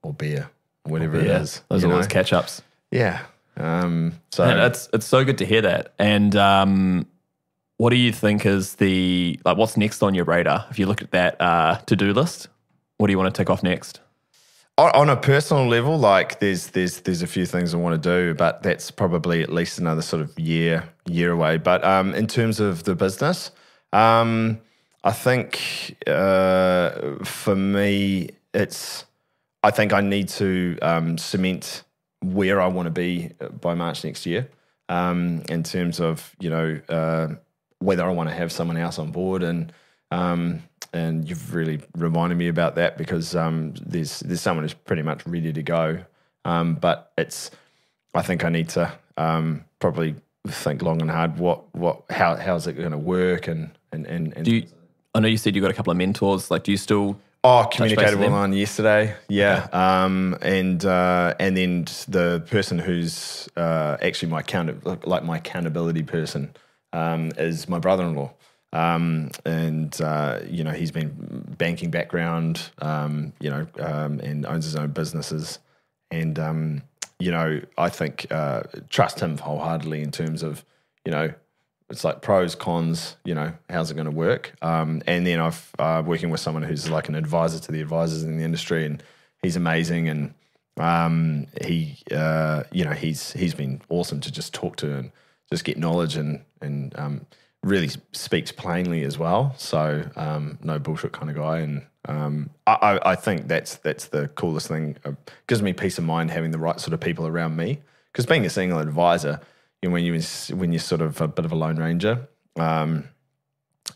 or 0.04 0.12
beer, 0.12 0.50
whatever 0.82 1.16
it 1.16 1.26
Yeah, 1.28 1.42
is. 1.42 1.62
those 1.68 1.84
are 1.84 1.86
know? 1.86 1.92
always 1.94 2.08
catch 2.08 2.32
ups. 2.32 2.60
Yeah. 2.90 3.20
Um, 3.56 4.14
so 4.32 4.42
And 4.42 4.58
it's 4.60 4.88
it's 4.92 5.06
so 5.06 5.24
good 5.24 5.38
to 5.38 5.46
hear 5.46 5.62
that. 5.62 5.92
And 5.98 6.34
um, 6.34 7.06
what 7.76 7.90
do 7.90 7.96
you 7.96 8.10
think 8.12 8.44
is 8.44 8.74
the 8.76 9.38
like 9.44 9.56
what's 9.56 9.76
next 9.76 10.02
on 10.02 10.12
your 10.14 10.24
radar? 10.24 10.66
If 10.70 10.78
you 10.80 10.86
look 10.86 11.00
at 11.00 11.12
that 11.12 11.40
uh, 11.40 11.76
to 11.86 11.94
do 11.94 12.12
list, 12.12 12.48
what 12.98 13.06
do 13.06 13.12
you 13.12 13.18
want 13.18 13.32
to 13.32 13.38
tick 13.40 13.48
off 13.48 13.62
next? 13.62 14.00
On, 14.78 15.08
a 15.08 15.16
personal 15.16 15.68
level, 15.68 15.98
like 15.98 16.40
there's 16.40 16.68
there's 16.68 17.00
there's 17.02 17.22
a 17.22 17.26
few 17.26 17.46
things 17.46 17.74
I 17.74 17.76
want 17.76 18.02
to 18.02 18.08
do, 18.08 18.34
but 18.34 18.62
that's 18.62 18.90
probably 18.90 19.42
at 19.42 19.52
least 19.52 19.78
another 19.78 20.02
sort 20.02 20.22
of 20.22 20.38
year 20.38 20.88
year 21.06 21.32
away. 21.32 21.58
But 21.58 21.84
um, 21.84 22.14
in 22.14 22.26
terms 22.26 22.60
of 22.60 22.84
the 22.84 22.94
business, 22.94 23.50
um, 23.92 24.60
I 25.04 25.12
think 25.12 25.96
uh, 26.06 27.16
for 27.24 27.54
me, 27.54 28.30
it's 28.54 29.04
I 29.62 29.70
think 29.70 29.92
I 29.92 30.00
need 30.00 30.28
to 30.30 30.78
um, 30.82 31.18
cement 31.18 31.82
where 32.20 32.60
I 32.60 32.68
want 32.68 32.86
to 32.86 32.90
be 32.90 33.30
by 33.60 33.74
March 33.74 34.04
next 34.04 34.26
year. 34.26 34.48
Um, 34.88 35.42
in 35.48 35.62
terms 35.62 36.00
of 36.00 36.34
you 36.40 36.50
know 36.50 36.80
uh, 36.88 37.28
whether 37.78 38.04
I 38.04 38.10
want 38.10 38.28
to 38.28 38.34
have 38.34 38.50
someone 38.52 38.76
else 38.76 38.98
on 38.98 39.10
board 39.10 39.42
and 39.42 39.72
um, 40.10 40.62
and 40.92 41.28
you've 41.28 41.54
really 41.54 41.80
reminded 41.96 42.36
me 42.36 42.48
about 42.48 42.74
that 42.76 42.98
because 42.98 43.34
um, 43.34 43.74
there's 43.84 44.20
there's 44.20 44.40
someone 44.40 44.64
who's 44.64 44.74
pretty 44.74 45.02
much 45.02 45.26
ready 45.26 45.52
to 45.52 45.62
go, 45.62 46.04
um, 46.44 46.74
but 46.74 47.12
it's 47.16 47.50
I 48.14 48.22
think 48.22 48.44
I 48.44 48.48
need 48.48 48.68
to 48.70 48.92
um, 49.16 49.64
probably 49.78 50.14
think 50.48 50.82
long 50.82 51.00
and 51.00 51.10
hard 51.10 51.38
what 51.38 51.74
what 51.74 52.02
how 52.10 52.36
how's 52.36 52.66
it 52.66 52.74
going 52.74 52.90
to 52.90 52.98
work 52.98 53.48
and 53.48 53.70
and 53.92 54.06
and, 54.06 54.32
and 54.36 54.44
Do 54.44 54.56
you? 54.56 54.66
I 55.14 55.20
know 55.20 55.28
you 55.28 55.36
said 55.36 55.54
you 55.54 55.60
got 55.60 55.70
a 55.70 55.74
couple 55.74 55.90
of 55.90 55.96
mentors. 55.96 56.50
Like, 56.50 56.64
do 56.64 56.70
you 56.70 56.78
still? 56.78 57.18
Oh, 57.44 57.68
communicated 57.72 58.12
with 58.12 58.20
well 58.20 58.30
them? 58.30 58.38
on 58.38 58.52
yesterday. 58.52 59.16
Yeah, 59.28 59.66
um, 59.72 60.38
and 60.42 60.84
uh, 60.84 61.34
and 61.40 61.56
then 61.56 61.86
the 62.06 62.44
person 62.48 62.78
who's 62.78 63.48
uh, 63.56 63.96
actually 64.00 64.30
my 64.30 64.40
account 64.40 65.06
like 65.06 65.24
my 65.24 65.38
accountability 65.38 66.04
person 66.04 66.54
um, 66.92 67.32
is 67.36 67.68
my 67.68 67.80
brother-in-law. 67.80 68.32
Um, 68.72 69.30
and 69.44 69.98
uh, 70.00 70.40
you 70.48 70.64
know 70.64 70.70
he's 70.70 70.90
been 70.90 71.44
banking 71.58 71.90
background, 71.90 72.70
um, 72.78 73.32
you 73.40 73.50
know, 73.50 73.66
um, 73.78 74.20
and 74.20 74.46
owns 74.46 74.64
his 74.64 74.76
own 74.76 74.90
businesses, 74.90 75.58
and 76.10 76.38
um, 76.38 76.82
you 77.18 77.30
know 77.30 77.60
I 77.76 77.88
think 77.90 78.26
uh, 78.30 78.62
trust 78.88 79.20
him 79.20 79.36
wholeheartedly 79.38 80.02
in 80.02 80.10
terms 80.10 80.42
of 80.42 80.64
you 81.04 81.12
know 81.12 81.32
it's 81.90 82.04
like 82.04 82.22
pros 82.22 82.54
cons 82.54 83.16
you 83.24 83.34
know 83.34 83.52
how's 83.68 83.90
it 83.90 83.94
going 83.94 84.06
to 84.06 84.10
work? 84.10 84.54
Um, 84.62 85.02
and 85.06 85.26
then 85.26 85.38
i've 85.38 85.70
uh, 85.78 86.02
working 86.04 86.30
with 86.30 86.40
someone 86.40 86.62
who's 86.62 86.88
like 86.88 87.08
an 87.08 87.14
advisor 87.14 87.58
to 87.58 87.72
the 87.72 87.82
advisors 87.82 88.22
in 88.22 88.38
the 88.38 88.44
industry 88.44 88.86
and 88.86 89.02
he's 89.42 89.56
amazing. 89.56 90.08
And 90.08 90.34
um, 90.78 91.46
he 91.62 91.98
uh, 92.10 92.62
you 92.72 92.84
know 92.84 92.92
he's 92.92 93.32
he's 93.32 93.54
been 93.54 93.82
awesome 93.88 94.20
to 94.20 94.32
just 94.32 94.54
talk 94.54 94.76
to 94.76 94.94
and 94.94 95.12
just 95.50 95.64
get 95.64 95.76
knowledge 95.76 96.16
and 96.16 96.40
and 96.60 96.98
um, 96.98 97.26
really 97.62 97.88
speaks 98.12 98.50
plainly 98.52 99.04
as 99.04 99.18
well 99.18 99.54
so 99.56 100.08
um, 100.16 100.58
no 100.62 100.78
bullshit 100.78 101.12
kind 101.12 101.30
of 101.30 101.36
guy 101.36 101.58
and 101.60 101.86
um, 102.06 102.50
I, 102.66 102.98
I- 103.04 103.14
think 103.16 103.46
that's 103.46 103.76
that's 103.76 104.06
the 104.08 104.26
coolest 104.28 104.66
thing 104.66 104.96
uh, 105.04 105.12
gives 105.46 105.62
me 105.62 105.72
peace 105.72 105.98
of 105.98 106.04
mind 106.04 106.32
having 106.32 106.50
the 106.50 106.58
right 106.58 106.80
sort 106.80 106.92
of 106.94 107.00
people 107.00 107.26
around 107.28 107.54
me 107.56 107.80
because 108.10 108.26
being 108.26 108.44
a 108.44 108.50
single 108.50 108.80
advisor 108.80 109.40
you 109.80 109.88
know, 109.88 109.92
when 109.92 110.04
you 110.04 110.20
when 110.56 110.72
you're 110.72 110.80
sort 110.80 111.00
of 111.00 111.20
a 111.20 111.28
bit 111.28 111.44
of 111.44 111.52
a 111.52 111.56
lone 111.56 111.76
ranger, 111.76 112.28
um, 112.56 113.08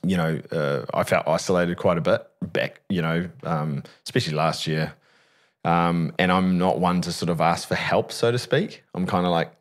you 0.04 0.16
know, 0.16 0.40
uh, 0.52 0.84
I 0.92 1.04
felt 1.04 1.26
isolated 1.28 1.76
quite 1.76 1.96
a 1.98 2.00
bit 2.00 2.26
back, 2.52 2.80
you 2.88 3.02
know, 3.02 3.28
um, 3.44 3.82
especially 4.04 4.34
last 4.34 4.66
year. 4.66 4.94
Um, 5.64 6.12
and 6.18 6.30
I'm 6.32 6.58
not 6.58 6.78
one 6.80 7.00
to 7.02 7.12
sort 7.12 7.28
of 7.30 7.40
ask 7.40 7.66
for 7.68 7.74
help, 7.76 8.10
so 8.12 8.30
to 8.32 8.38
speak. 8.38 8.82
I'm 8.94 9.06
kind 9.06 9.26
of 9.26 9.32
like, 9.32 9.52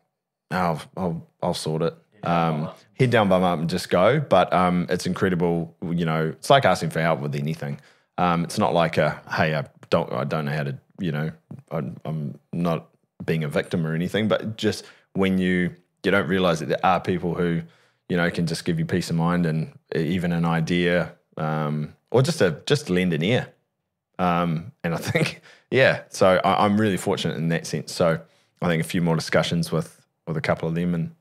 oh, 0.52 0.80
I'll, 0.96 1.26
I'll 1.42 1.54
sort 1.54 1.82
it. 1.82 1.94
Um, 2.24 2.70
head 2.98 3.10
down, 3.10 3.28
bum 3.28 3.42
up, 3.42 3.58
and 3.58 3.70
just 3.70 3.90
go. 3.90 4.20
But 4.20 4.52
um, 4.52 4.86
it's 4.88 5.06
incredible. 5.06 5.74
You 5.82 6.04
know, 6.04 6.28
it's 6.28 6.50
like 6.50 6.64
asking 6.64 6.90
for 6.90 7.00
help 7.00 7.20
with 7.20 7.34
anything. 7.34 7.80
Um, 8.18 8.44
it's 8.44 8.58
not 8.58 8.72
like 8.72 8.96
a, 8.96 9.20
hey, 9.30 9.54
I 9.54 9.66
don't, 9.90 10.12
I 10.12 10.24
don't 10.24 10.46
know 10.46 10.52
how 10.52 10.64
to, 10.64 10.78
you 10.98 11.12
know, 11.12 11.30
I'm, 11.70 11.96
I'm 12.04 12.38
not 12.52 12.88
being 13.24 13.44
a 13.44 13.48
victim 13.48 13.86
or 13.86 13.94
anything. 13.94 14.28
But 14.28 14.56
just 14.56 14.84
when 15.12 15.38
you, 15.38 15.74
you 16.02 16.10
don't 16.10 16.28
realize 16.28 16.60
that 16.60 16.68
there 16.68 16.84
are 16.84 17.00
people 17.00 17.34
who, 17.34 17.62
you 18.08 18.16
know, 18.16 18.30
can 18.30 18.46
just 18.46 18.64
give 18.64 18.78
you 18.78 18.86
peace 18.86 19.10
of 19.10 19.16
mind 19.16 19.46
and 19.46 19.76
even 19.94 20.32
an 20.32 20.44
idea, 20.44 21.12
um, 21.36 21.94
or 22.10 22.22
just 22.22 22.40
a 22.40 22.62
just 22.66 22.88
lend 22.88 23.12
an 23.12 23.22
ear. 23.22 23.48
Um, 24.18 24.72
and 24.84 24.94
I 24.94 24.96
think, 24.98 25.42
yeah, 25.70 26.02
so 26.08 26.40
I, 26.44 26.64
I'm 26.64 26.80
really 26.80 26.96
fortunate 26.96 27.36
in 27.36 27.48
that 27.48 27.66
sense. 27.66 27.92
So 27.92 28.20
I 28.62 28.68
think 28.68 28.82
a 28.82 28.86
few 28.86 29.02
more 29.02 29.16
discussions 29.16 29.70
with 29.70 30.00
with 30.26 30.36
a 30.36 30.40
couple 30.40 30.68
of 30.68 30.74
them, 30.74 30.94
and 30.94 31.14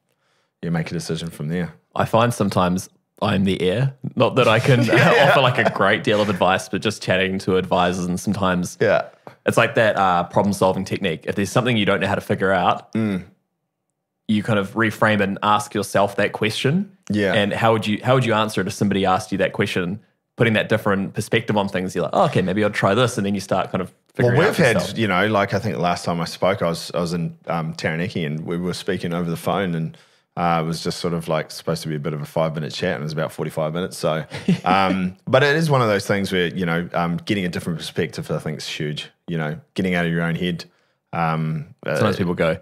you 0.66 0.72
make 0.72 0.92
a 0.92 0.94
decision 0.94 1.30
from 1.30 1.48
there. 1.48 1.74
I 1.96 2.04
find 2.06 2.34
sometimes 2.34 2.90
I'm 3.22 3.46
the 3.46 3.62
air. 3.62 3.94
Not 4.16 4.36
that 4.36 4.48
I 4.48 4.60
can 4.60 4.90
offer 4.90 5.40
like 5.40 5.58
a 5.58 5.70
great 5.72 6.04
deal 6.04 6.20
of 6.22 6.28
advice, 6.30 6.68
but 6.68 6.82
just 6.82 7.02
chatting 7.02 7.40
to 7.40 7.56
advisors 7.58 8.04
and 8.06 8.20
sometimes 8.20 8.78
Yeah. 8.82 9.04
it's 9.46 9.56
like 9.58 9.76
that 9.76 9.96
uh, 9.96 10.24
problem 10.26 10.52
solving 10.54 10.84
technique. 10.84 11.24
If 11.26 11.36
there's 11.36 11.52
something 11.52 11.78
you 11.78 11.86
don't 11.86 12.02
know 12.02 12.08
how 12.08 12.16
to 12.16 12.22
figure 12.22 12.52
out, 12.52 12.92
Mm. 12.94 13.24
you 14.28 14.44
kind 14.44 14.60
of 14.60 14.74
reframe 14.74 15.22
and 15.22 15.38
ask 15.44 15.74
yourself 15.74 16.16
that 16.18 16.34
question. 16.34 16.92
Yeah. 17.10 17.34
And 17.34 17.54
how 17.54 17.72
would 17.74 17.86
you 17.88 18.00
how 18.04 18.16
would 18.16 18.26
you 18.26 18.34
answer 18.34 18.60
it 18.62 18.68
if 18.68 18.74
somebody 18.74 19.06
asked 19.06 19.32
you 19.32 19.38
that 19.38 19.54
question? 19.54 20.00
Putting 20.38 20.54
that 20.54 20.68
different 20.68 21.14
perspective 21.14 21.56
on 21.56 21.70
things, 21.70 21.96
you're 21.96 22.04
like, 22.04 22.12
oh, 22.14 22.26
okay, 22.26 22.42
maybe 22.42 22.62
I'll 22.62 22.70
try 22.70 22.94
this, 22.94 23.18
and 23.18 23.26
then 23.26 23.34
you 23.36 23.40
start 23.40 23.72
kind 23.72 23.82
of 23.82 23.94
Well, 24.18 24.28
figuring. 24.32 24.40
we've 24.40 24.60
out 24.60 24.88
had, 24.90 24.98
you 24.98 25.08
know, 25.08 25.28
like 25.28 25.54
I 25.54 25.60
think 25.60 25.76
the 25.76 25.82
last 25.82 26.04
time 26.04 26.20
I 26.20 26.26
spoke, 26.26 26.62
I 26.62 26.68
was 26.68 26.92
I 26.94 27.00
was 27.00 27.14
in 27.14 27.38
um, 27.48 27.74
Taranaki 27.76 28.26
and 28.26 28.46
we 28.46 28.58
were 28.58 28.74
speaking 28.74 29.14
over 29.14 29.30
the 29.30 29.38
phone, 29.38 29.74
and 29.76 29.98
uh, 30.38 30.62
it 30.62 30.68
was 30.68 30.84
just 30.84 31.00
sort 31.00 31.14
of 31.14 31.28
like 31.30 31.50
supposed 31.50 31.82
to 31.84 31.88
be 31.88 31.96
a 31.96 32.00
bit 32.00 32.12
of 32.14 32.22
a 32.22 32.26
five 32.26 32.54
minute 32.56 32.74
chat, 32.74 32.96
and 32.96 33.02
it 33.02 33.06
was 33.06 33.14
about 33.14 33.32
forty 33.32 33.50
five 33.50 33.74
minutes. 33.74 33.98
So, 33.98 34.26
um, 34.66 35.16
but 35.28 35.44
it 35.44 35.56
is 35.56 35.70
one 35.70 35.82
of 35.82 35.88
those 35.88 36.06
things 36.06 36.32
where 36.32 36.48
you 36.48 36.66
know, 36.66 36.90
um, 36.94 37.18
getting 37.18 37.46
a 37.46 37.50
different 37.50 37.80
perspective, 37.80 38.30
I 38.30 38.40
think, 38.40 38.58
is 38.58 38.68
huge. 38.68 39.10
You 39.28 39.38
know, 39.38 39.60
getting 39.76 39.96
out 39.96 40.06
of 40.06 40.12
your 40.12 40.24
own 40.24 40.36
head. 40.36 40.66
Um, 41.14 41.74
uh, 41.86 41.96
Sometimes 41.96 42.18
people 42.18 42.34
go, 42.34 42.58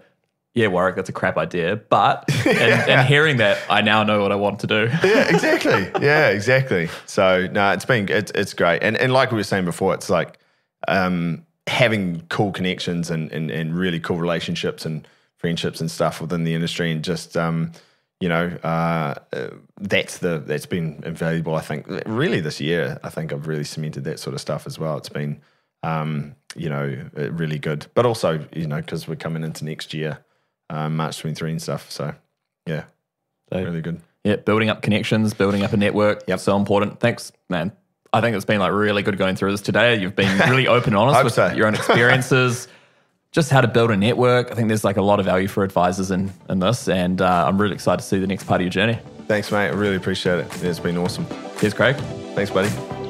"Yeah, 0.54 0.68
Warwick, 0.68 0.94
that's 0.94 1.08
a 1.08 1.12
crap 1.12 1.36
idea," 1.36 1.74
but 1.74 2.24
and, 2.46 2.90
and 2.90 3.08
hearing 3.08 3.38
that, 3.38 3.58
I 3.68 3.80
now 3.80 4.04
know 4.04 4.22
what 4.22 4.30
I 4.30 4.36
want 4.36 4.60
to 4.60 4.68
do. 4.68 4.88
yeah, 5.02 5.28
exactly. 5.34 5.90
Yeah, 6.00 6.28
exactly. 6.28 6.88
So 7.06 7.48
no, 7.48 7.72
it's 7.72 7.84
been 7.84 8.08
it's 8.08 8.30
it's 8.36 8.54
great, 8.54 8.84
and 8.84 8.96
and 8.96 9.12
like 9.12 9.32
we 9.32 9.36
were 9.36 9.42
saying 9.42 9.64
before, 9.64 9.94
it's 9.94 10.08
like 10.08 10.38
um, 10.86 11.44
having 11.66 12.22
cool 12.28 12.52
connections 12.52 13.10
and, 13.10 13.32
and 13.32 13.50
and 13.50 13.74
really 13.74 13.98
cool 13.98 14.18
relationships 14.18 14.86
and 14.86 15.08
friendships 15.44 15.78
and 15.82 15.90
stuff 15.90 16.22
within 16.22 16.44
the 16.44 16.54
industry, 16.54 16.90
and 16.90 17.04
just 17.04 17.36
um, 17.36 17.70
you 18.18 18.30
know 18.30 18.46
uh, 18.64 19.14
uh, 19.34 19.50
that's 19.78 20.18
the 20.18 20.38
that's 20.38 20.64
been 20.64 21.02
invaluable. 21.04 21.54
I 21.54 21.60
think 21.60 21.86
really 22.06 22.40
this 22.40 22.60
year, 22.62 22.98
I 23.04 23.10
think 23.10 23.30
I've 23.30 23.46
really 23.46 23.64
cemented 23.64 24.04
that 24.04 24.18
sort 24.18 24.32
of 24.32 24.40
stuff 24.40 24.66
as 24.66 24.78
well. 24.78 24.96
It's 24.96 25.10
been 25.10 25.42
um, 25.82 26.34
you 26.56 26.70
know 26.70 26.96
uh, 27.18 27.30
really 27.32 27.58
good, 27.58 27.86
but 27.94 28.06
also 28.06 28.42
you 28.56 28.66
know 28.66 28.80
because 28.80 29.06
we're 29.06 29.16
coming 29.16 29.44
into 29.44 29.66
next 29.66 29.92
year, 29.92 30.18
um, 30.70 30.96
March 30.96 31.18
twenty 31.18 31.34
three 31.34 31.50
and 31.50 31.60
stuff. 31.60 31.90
So 31.90 32.14
yeah, 32.66 32.84
So- 33.52 33.62
really 33.62 33.82
good. 33.82 34.00
Yeah, 34.26 34.36
building 34.36 34.70
up 34.70 34.80
connections, 34.80 35.34
building 35.34 35.62
up 35.64 35.74
a 35.74 35.76
network. 35.76 36.22
Yep. 36.26 36.40
So 36.40 36.56
important. 36.56 36.98
Thanks, 36.98 37.30
man. 37.50 37.72
I 38.14 38.22
think 38.22 38.34
it's 38.34 38.46
been 38.46 38.58
like 38.58 38.72
really 38.72 39.02
good 39.02 39.18
going 39.18 39.36
through 39.36 39.50
this 39.50 39.60
today. 39.60 40.00
You've 40.00 40.16
been 40.16 40.38
really 40.48 40.66
open 40.66 40.94
and 40.94 40.96
honest 40.96 41.24
with 41.28 41.34
so. 41.34 41.52
your 41.52 41.66
own 41.66 41.74
experiences, 41.74 42.66
just 43.34 43.50
how 43.50 43.60
to 43.60 43.68
build 43.68 43.90
a 43.90 43.96
network. 43.96 44.52
I 44.52 44.54
think 44.54 44.68
there's 44.68 44.84
like 44.84 44.96
a 44.96 45.02
lot 45.02 45.18
of 45.18 45.26
value 45.26 45.48
for 45.48 45.64
advisors 45.64 46.12
in, 46.12 46.32
in 46.48 46.60
this. 46.60 46.88
And 46.88 47.20
uh, 47.20 47.46
I'm 47.46 47.60
really 47.60 47.74
excited 47.74 48.00
to 48.00 48.06
see 48.06 48.18
the 48.18 48.28
next 48.28 48.44
part 48.44 48.60
of 48.60 48.64
your 48.64 48.70
journey. 48.70 48.98
Thanks, 49.26 49.50
mate. 49.50 49.66
I 49.66 49.70
really 49.70 49.96
appreciate 49.96 50.38
it. 50.38 50.64
It's 50.64 50.78
been 50.78 50.96
awesome. 50.96 51.26
Cheers, 51.58 51.74
Craig. 51.74 51.96
Thanks, 52.36 52.52
buddy. 52.52 53.03